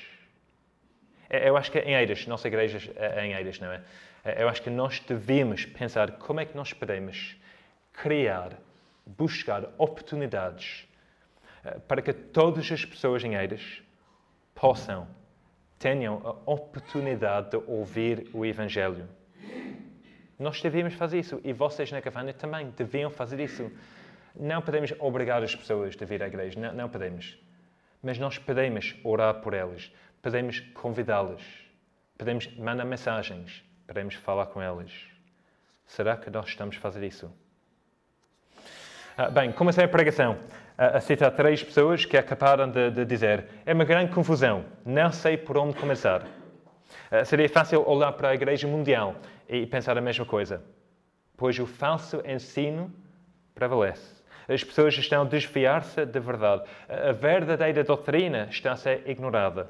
É, 1.29 1.49
eu 1.49 1.57
acho 1.57 1.69
que 1.69 1.79
em 1.79 1.95
Eiras, 1.95 2.25
nossa 2.27 2.47
igreja 2.47 2.93
é 2.95 3.25
em 3.25 3.33
Eiras, 3.33 3.59
não 3.59 3.73
é? 3.73 3.83
é? 4.23 4.41
Eu 4.41 4.47
acho 4.47 4.61
que 4.61 4.69
nós 4.69 5.01
devemos 5.01 5.65
pensar 5.65 6.13
como 6.13 6.39
é 6.39 6.45
que 6.45 6.55
nós 6.55 6.71
podemos 6.71 7.35
criar, 7.91 8.57
buscar 9.05 9.65
oportunidades 9.77 10.87
para 11.87 12.01
que 12.01 12.13
todas 12.13 12.71
as 12.71 12.83
pessoas 12.83 13.23
em 13.23 13.35
Eiras 13.35 13.81
possam, 14.55 15.07
tenham 15.77 16.21
a 16.45 16.51
oportunidade 16.51 17.51
de 17.51 17.57
ouvir 17.57 18.29
o 18.33 18.45
Evangelho. 18.45 19.07
Nós 20.37 20.61
devemos 20.61 20.93
fazer 20.95 21.19
isso 21.19 21.39
e 21.43 21.53
vocês 21.53 21.91
na 21.91 22.01
Cavana 22.01 22.33
também 22.33 22.71
deviam 22.71 23.11
fazer 23.11 23.39
isso. 23.39 23.71
Não 24.35 24.61
podemos 24.61 24.91
obrigar 24.99 25.43
as 25.43 25.55
pessoas 25.55 25.95
a 26.01 26.05
vir 26.05 26.23
à 26.23 26.27
igreja, 26.27 26.59
não, 26.59 26.73
não 26.73 26.89
podemos. 26.89 27.37
Mas 28.01 28.17
nós 28.17 28.39
podemos 28.39 28.95
orar 29.03 29.35
por 29.41 29.53
elas, 29.53 29.91
podemos 30.21 30.59
convidá-las, 30.73 31.43
podemos 32.17 32.47
mandar 32.57 32.85
mensagens, 32.85 33.63
podemos 33.85 34.15
falar 34.15 34.47
com 34.47 34.61
elas. 34.61 34.91
Será 35.85 36.17
que 36.17 36.29
nós 36.29 36.47
estamos 36.47 36.77
a 36.77 36.79
fazer 36.79 37.05
isso? 37.05 37.31
Ah, 39.15 39.29
bem, 39.29 39.51
comecei 39.51 39.83
a 39.83 39.87
pregação 39.87 40.39
a, 40.77 41.31
três 41.31 41.63
pessoas 41.63 42.05
que 42.05 42.17
acabaram 42.17 42.69
de, 42.69 42.91
de 42.91 43.05
dizer 43.05 43.45
é 43.65 43.73
uma 43.73 43.83
grande 43.83 44.11
confusão, 44.11 44.65
não 44.85 45.11
sei 45.11 45.37
por 45.37 45.57
onde 45.57 45.75
começar. 45.75 46.23
Uh, 46.23 47.25
seria 47.25 47.49
fácil 47.49 47.87
olhar 47.87 48.11
para 48.13 48.29
a 48.29 48.33
Igreja 48.33 48.67
Mundial 48.67 49.15
e 49.47 49.65
pensar 49.65 49.97
a 49.97 50.01
mesma 50.01 50.25
coisa, 50.25 50.63
pois 51.37 51.59
o 51.59 51.65
falso 51.65 52.21
ensino 52.25 52.91
prevalece. 53.53 54.21
As 54.47 54.63
pessoas 54.63 54.97
estão 54.97 55.21
a 55.21 55.25
desviar-se 55.25 56.05
da 56.05 56.19
verdade. 56.19 56.63
A 56.89 57.11
verdadeira 57.11 57.83
doutrina 57.83 58.47
está 58.49 58.71
a 58.73 58.75
ser 58.75 59.03
ignorada. 59.07 59.69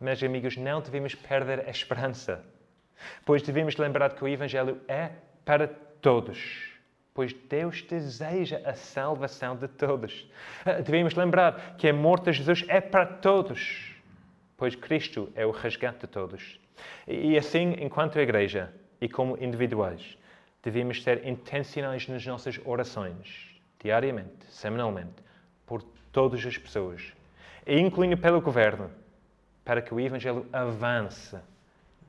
Mas, 0.00 0.22
amigos, 0.22 0.56
não 0.56 0.80
devemos 0.80 1.14
perder 1.14 1.64
a 1.66 1.70
esperança, 1.70 2.44
pois 3.24 3.42
devemos 3.42 3.76
lembrar 3.76 4.14
que 4.14 4.22
o 4.22 4.28
Evangelho 4.28 4.80
é 4.86 5.10
para 5.44 5.68
todos 6.00 6.75
pois 7.16 7.32
Deus 7.32 7.80
deseja 7.80 8.60
a 8.62 8.74
salvação 8.74 9.56
de 9.56 9.66
todos. 9.66 10.30
Ah, 10.66 10.74
devemos 10.82 11.14
lembrar 11.14 11.74
que 11.78 11.88
a 11.88 11.92
morte 11.94 12.24
de 12.24 12.34
Jesus 12.34 12.62
é 12.68 12.78
para 12.78 13.06
todos, 13.06 13.90
pois 14.54 14.74
Cristo 14.74 15.32
é 15.34 15.46
o 15.46 15.50
resgate 15.50 16.00
de 16.00 16.08
todos. 16.08 16.60
E 17.08 17.38
assim, 17.38 17.74
enquanto 17.80 18.20
igreja 18.20 18.70
e 19.00 19.08
como 19.08 19.42
individuais, 19.42 20.18
devemos 20.62 21.02
ser 21.02 21.26
intencionais 21.26 22.06
nas 22.06 22.26
nossas 22.26 22.60
orações, 22.66 23.58
diariamente, 23.82 24.44
semanalmente, 24.50 25.24
por 25.64 25.82
todas 26.12 26.44
as 26.44 26.58
pessoas, 26.58 27.14
incluindo 27.66 28.18
pelo 28.18 28.42
governo, 28.42 28.90
para 29.64 29.80
que 29.80 29.94
o 29.94 29.98
Evangelho 29.98 30.46
avance 30.52 31.34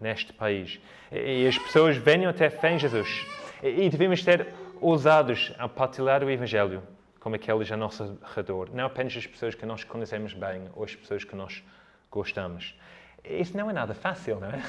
neste 0.02 0.34
país 0.34 0.82
e 1.10 1.48
as 1.48 1.58
pessoas 1.58 1.96
venham 1.96 2.30
até 2.30 2.50
fé 2.50 2.74
em 2.74 2.78
Jesus. 2.78 3.26
E 3.64 3.90
devemos 3.90 4.22
ter 4.22 4.54
ousados 4.82 5.54
a 5.58 5.68
partilhar 5.68 6.24
o 6.24 6.30
Evangelho 6.30 6.84
como 7.20 7.36
aqueles 7.36 7.72
a 7.72 7.78
nosso 7.78 8.18
redor, 8.36 8.70
não 8.74 8.86
apenas 8.86 9.16
as 9.18 9.28
pessoas 9.28 9.54
que 9.54 9.66
nós 9.66 9.84
conhecemos 9.84 10.34
bem 10.34 10.70
ou 10.74 10.84
as 10.84 10.96
pessoas 10.96 11.24
que 11.24 11.36
nós 11.36 11.64
gostamos. 12.10 12.80
Isso 13.24 13.58
não 13.58 13.70
é 13.70 13.74
nada 13.74 13.94
fácil, 13.94 14.40
não 14.40 14.50
é? 14.50 14.64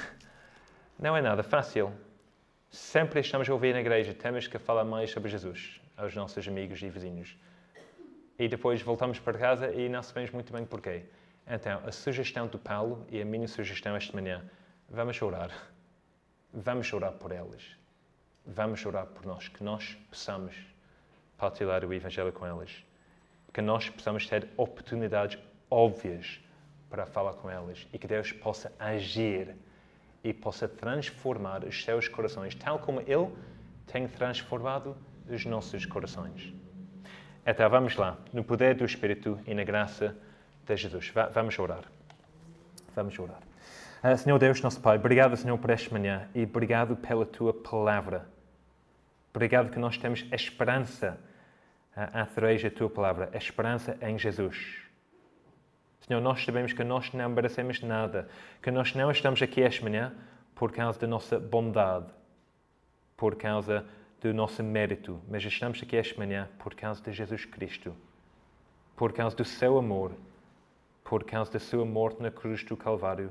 Não 0.98 1.16
é 1.16 1.22
nada 1.22 1.44
fácil. 1.44 1.92
Sempre 2.70 3.20
estamos 3.20 3.48
a 3.48 3.52
ouvir 3.52 3.72
na 3.72 3.80
igreja, 3.80 4.12
temos 4.12 4.48
que 4.48 4.58
falar 4.58 4.84
mais 4.84 5.12
sobre 5.12 5.30
Jesus 5.30 5.80
aos 5.96 6.14
nossos 6.16 6.48
amigos 6.48 6.82
e 6.82 6.88
vizinhos. 6.88 7.38
E 8.36 8.48
depois 8.48 8.82
voltamos 8.82 9.20
para 9.20 9.38
casa 9.38 9.72
e 9.72 9.88
não 9.88 10.02
sabemos 10.02 10.32
muito 10.32 10.52
bem 10.52 10.64
porquê. 10.64 11.04
Então, 11.46 11.80
a 11.86 11.92
sugestão 11.92 12.48
do 12.48 12.58
Paulo 12.58 13.06
e 13.08 13.22
a 13.22 13.24
minha 13.24 13.46
sugestão 13.46 13.94
esta 13.94 14.12
manhã, 14.12 14.44
vamos 14.88 15.22
orar. 15.22 15.50
Vamos 16.52 16.92
orar 16.92 17.12
por 17.12 17.30
elas 17.30 17.78
vamos 18.48 18.84
orar 18.86 19.06
por 19.06 19.26
nós, 19.26 19.48
que 19.48 19.62
nós 19.62 19.96
possamos 20.08 20.54
partilhar 21.36 21.84
o 21.84 21.92
Evangelho 21.92 22.32
com 22.32 22.46
elas, 22.46 22.84
que 23.52 23.60
nós 23.60 23.88
possamos 23.90 24.26
ter 24.26 24.48
oportunidades 24.56 25.38
óbvias 25.70 26.40
para 26.88 27.04
falar 27.04 27.34
com 27.34 27.50
elas 27.50 27.86
e 27.92 27.98
que 27.98 28.06
Deus 28.06 28.32
possa 28.32 28.72
agir 28.78 29.54
e 30.24 30.32
possa 30.32 30.66
transformar 30.66 31.64
os 31.64 31.84
seus 31.84 32.08
corações, 32.08 32.54
tal 32.54 32.78
como 32.78 33.00
Ele 33.02 33.30
tem 33.86 34.08
transformado 34.08 34.96
os 35.28 35.44
nossos 35.44 35.84
corações. 35.84 36.52
Então 37.46 37.68
vamos 37.70 37.96
lá, 37.96 38.18
no 38.32 38.42
poder 38.42 38.74
do 38.74 38.84
Espírito 38.84 39.38
e 39.46 39.54
na 39.54 39.64
graça 39.64 40.16
de 40.66 40.76
Jesus. 40.76 41.12
Vamos 41.32 41.58
orar. 41.58 41.84
Vamos 42.94 43.18
orar. 43.18 43.40
Uh, 44.02 44.16
Senhor 44.16 44.38
Deus, 44.38 44.60
nosso 44.60 44.80
Pai, 44.80 44.96
obrigado, 44.96 45.36
Senhor, 45.36 45.58
por 45.58 45.70
esta 45.70 45.92
manhã 45.92 46.28
e 46.34 46.44
obrigado 46.44 46.96
pela 46.96 47.26
tua 47.26 47.52
palavra. 47.52 48.37
Obrigado 49.30 49.70
que 49.70 49.78
nós 49.78 49.96
temos 49.96 50.26
a 50.30 50.34
esperança 50.34 51.18
através 51.94 52.62
da 52.62 52.70
tua 52.70 52.88
palavra, 52.88 53.30
a 53.32 53.36
esperança 53.36 53.96
em 54.00 54.18
Jesus. 54.18 54.82
Senhor, 56.00 56.20
nós 56.20 56.44
sabemos 56.44 56.72
que 56.72 56.84
nós 56.84 57.12
não 57.12 57.28
merecemos 57.28 57.82
nada, 57.82 58.28
que 58.62 58.70
nós 58.70 58.94
não 58.94 59.10
estamos 59.10 59.42
aqui 59.42 59.62
esta 59.62 59.84
manhã 59.84 60.14
por 60.54 60.72
causa 60.72 60.98
da 60.98 61.06
nossa 61.06 61.38
bondade, 61.38 62.12
por 63.16 63.36
causa 63.36 63.84
do 64.20 64.32
nosso 64.32 64.62
mérito, 64.62 65.20
mas 65.28 65.44
estamos 65.44 65.82
aqui 65.82 65.96
esta 65.96 66.18
manhã 66.18 66.48
por 66.58 66.74
causa 66.74 67.02
de 67.02 67.12
Jesus 67.12 67.44
Cristo, 67.44 67.94
por 68.96 69.12
causa 69.12 69.36
do 69.36 69.44
seu 69.44 69.76
amor, 69.76 70.12
por 71.04 71.24
causa 71.24 71.52
da 71.52 71.58
sua 71.58 71.84
morte 71.84 72.22
na 72.22 72.30
cruz 72.30 72.64
do 72.64 72.76
Calvário 72.76 73.30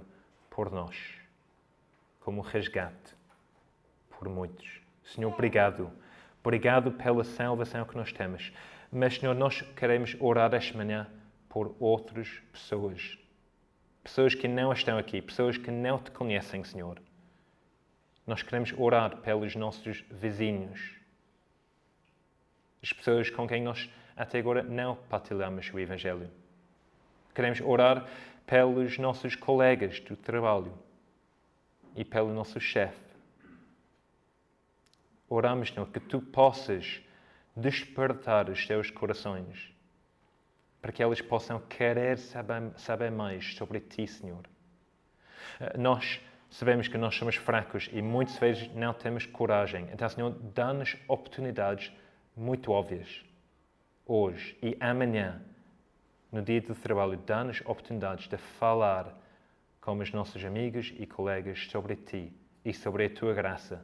por 0.49 0.71
nós, 0.71 0.95
como 2.19 2.41
resgate 2.41 3.15
por 4.09 4.29
muitos. 4.29 4.86
Senhor, 5.07 5.33
obrigado. 5.33 5.91
Obrigado 6.41 6.91
pela 6.91 7.23
salvação 7.23 7.85
que 7.85 7.95
nós 7.95 8.11
temos. 8.11 8.51
Mas, 8.91 9.15
Senhor, 9.17 9.33
nós 9.33 9.61
queremos 9.75 10.15
orar 10.19 10.53
esta 10.53 10.77
manhã 10.77 11.07
por 11.49 11.75
outras 11.79 12.27
pessoas. 12.51 13.17
Pessoas 14.03 14.35
que 14.35 14.47
não 14.47 14.71
estão 14.71 14.97
aqui, 14.97 15.21
pessoas 15.21 15.57
que 15.57 15.71
não 15.71 15.97
te 15.97 16.11
conhecem, 16.11 16.63
Senhor. 16.63 17.01
Nós 18.25 18.41
queremos 18.43 18.73
orar 18.77 19.17
pelos 19.17 19.55
nossos 19.55 20.03
vizinhos, 20.11 20.97
as 22.83 22.91
pessoas 22.91 23.29
com 23.29 23.47
quem 23.47 23.63
nós 23.63 23.89
até 24.15 24.39
agora 24.39 24.63
não 24.63 24.95
partilhamos 24.95 25.71
o 25.73 25.79
Evangelho. 25.79 26.29
Queremos 27.33 27.61
orar 27.61 28.07
pelos 28.45 28.97
nossos 28.97 29.35
colegas 29.35 29.99
do 30.01 30.15
trabalho 30.15 30.73
e 31.95 32.03
pelo 32.03 32.33
nosso 32.33 32.59
chefe 32.59 33.06
Oramos, 35.29 35.69
Senhor, 35.69 35.87
que 35.89 35.99
tu 35.99 36.21
possas 36.21 37.01
despertar 37.55 38.49
os 38.49 38.65
teus 38.65 38.89
corações 38.89 39.73
para 40.81 40.91
que 40.91 41.03
eles 41.03 41.19
possam 41.19 41.59
querer 41.59 42.17
saber, 42.17 42.71
saber 42.77 43.11
mais 43.11 43.55
sobre 43.55 43.81
ti, 43.81 44.07
Senhor. 44.07 44.47
Eh, 45.59 45.77
nós 45.77 46.21
sabemos 46.49 46.87
que 46.87 46.97
nós 46.97 47.15
somos 47.15 47.35
fracos 47.35 47.89
e 47.91 48.01
muitas 48.01 48.37
vezes 48.37 48.73
não 48.73 48.93
temos 48.93 49.25
coragem. 49.25 49.89
Então, 49.91 50.07
Senhor, 50.07 50.31
dá-nos 50.53 50.95
oportunidades 51.09 51.91
muito 52.35 52.71
óbvias. 52.71 53.21
Hoje 54.05 54.57
e 54.61 54.77
amanhã, 54.79 55.41
no 56.31 56.41
dia 56.41 56.61
do 56.61 56.73
trabalho, 56.73 57.17
dá-nos 57.17 57.59
oportunidades 57.61 58.29
de 58.29 58.37
falar 58.37 59.13
com 59.81 59.97
os 59.97 60.11
nossos 60.13 60.45
amigos 60.45 60.93
e 60.97 61.05
colegas 61.05 61.67
sobre 61.69 61.97
ti 61.97 62.31
e 62.67 62.73
sobre 62.73 63.05
a 63.05 63.09
tua 63.09 63.33
graça. 63.33 63.81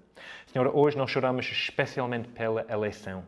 Senhor, 0.47 0.69
hoje 0.75 0.97
nós 0.97 1.15
oramos 1.15 1.49
especialmente 1.49 2.27
pela 2.27 2.65
eleição. 2.69 3.23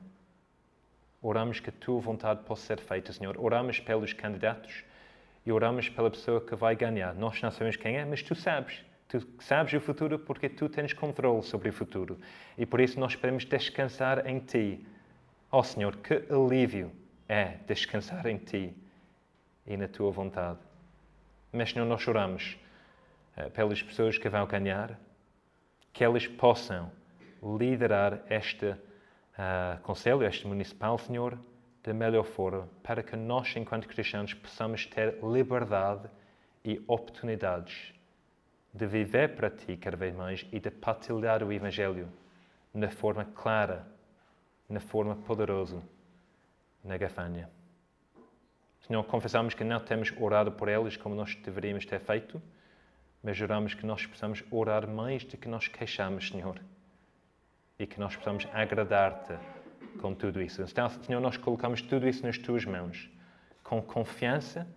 Oramos 1.21 1.61
que 1.61 1.69
a 1.69 1.73
tua 1.79 1.97
vontade 2.01 2.43
possa 2.43 2.65
ser 2.65 2.81
feita, 2.81 3.13
Senhor. 3.13 3.37
Oramos 3.39 3.79
pelos 3.79 4.11
candidatos 4.11 4.83
e 5.45 5.53
oramos 5.53 5.87
pela 5.87 6.11
pessoa 6.11 6.41
que 6.41 6.53
vai 6.55 6.75
ganhar. 6.75 7.15
Nós 7.15 7.41
não 7.41 7.49
sabemos 7.51 7.77
quem 7.77 7.95
é, 7.95 8.03
mas 8.03 8.21
tu 8.21 8.35
sabes. 8.35 8.83
Tu 9.07 9.25
sabes 9.39 9.71
o 9.71 9.79
futuro 9.79 10.19
porque 10.19 10.49
tu 10.49 10.67
tens 10.67 10.91
controle 10.91 11.41
sobre 11.41 11.69
o 11.69 11.73
futuro. 11.73 12.19
E 12.57 12.65
por 12.65 12.81
isso 12.81 12.99
nós 12.99 13.15
podemos 13.15 13.45
descansar 13.45 14.27
em 14.27 14.39
ti. 14.39 14.85
Ó 15.49 15.59
oh, 15.59 15.63
Senhor, 15.63 15.95
que 15.95 16.21
alívio 16.29 16.91
é 17.29 17.59
descansar 17.65 18.25
em 18.25 18.37
ti 18.37 18.75
e 19.65 19.77
na 19.77 19.87
tua 19.87 20.11
vontade. 20.11 20.59
Mas, 21.49 21.71
Senhor, 21.71 21.85
nós 21.85 22.05
oramos 22.09 22.57
uh, 23.37 23.49
pelas 23.51 23.81
pessoas 23.81 24.17
que 24.17 24.27
vão 24.27 24.45
ganhar, 24.45 24.99
que 25.95 26.03
elas 26.03 26.27
possam 26.27 26.91
liderar 27.41 28.21
este 28.29 28.65
uh, 28.67 29.79
Conselho, 29.81 30.23
este 30.23 30.45
Municipal, 30.45 30.97
Senhor, 30.97 31.39
da 31.81 31.93
melhor 31.93 32.25
forma, 32.25 32.67
para 32.83 33.01
que 33.01 33.15
nós, 33.15 33.55
enquanto 33.55 33.87
cristãos, 33.87 34.33
possamos 34.33 34.85
ter 34.85 35.17
liberdade 35.23 36.09
e 36.65 36.83
oportunidades 36.85 37.93
de 38.73 38.85
viver 38.85 39.35
para 39.35 39.49
Ti 39.49 39.77
cada 39.77 39.95
vez 39.95 40.13
mais 40.13 40.45
e 40.51 40.59
de 40.59 40.69
partilhar 40.69 41.41
o 41.41 41.53
Evangelho 41.53 42.09
na 42.73 42.89
forma 42.89 43.23
clara 43.23 43.87
na 44.67 44.81
forma 44.81 45.15
poderosa 45.15 45.81
na 46.83 46.97
gafanha. 46.97 47.49
Senhor, 48.81 49.03
confessamos 49.05 49.53
que 49.53 49.63
não 49.63 49.79
temos 49.79 50.11
orado 50.19 50.51
por 50.51 50.67
eles 50.67 50.97
como 50.97 51.15
nós 51.15 51.35
deveríamos 51.35 51.85
ter 51.85 51.99
feito, 51.99 52.41
mas 53.25 53.35
juramos 53.35 53.73
que 53.73 53.87
nós 53.87 54.05
precisamos 54.05 54.43
orar 54.51 54.87
mais 54.87 55.23
do 55.23 55.35
que 55.35 55.49
nós 55.49 55.67
queixamos, 55.67 56.29
Senhor. 56.29 56.61
E 57.79 57.87
que 57.87 57.99
nós 57.99 58.15
possamos 58.15 58.47
agradar-te 58.53 59.33
com 59.99 60.13
tudo 60.13 60.39
isso. 60.39 60.61
Então, 60.61 60.87
Senhor, 60.87 61.19
nós 61.19 61.35
colocamos 61.35 61.81
tudo 61.81 62.07
isso 62.07 62.23
nas 62.23 62.37
tuas 62.37 62.65
mãos, 62.65 63.09
com 63.63 63.81
confiança 63.81 64.67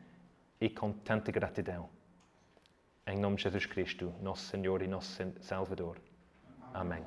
e 0.59 0.71
com 0.71 0.91
tanta 0.91 1.31
gratidão. 1.31 1.91
Em 3.07 3.19
nome 3.19 3.37
de 3.37 3.43
Jesus 3.43 3.67
Cristo, 3.67 4.15
nosso 4.23 4.47
Senhor 4.47 4.81
e 4.81 4.87
nosso 4.89 5.23
Salvador. 5.43 5.99
Amém. 6.73 7.05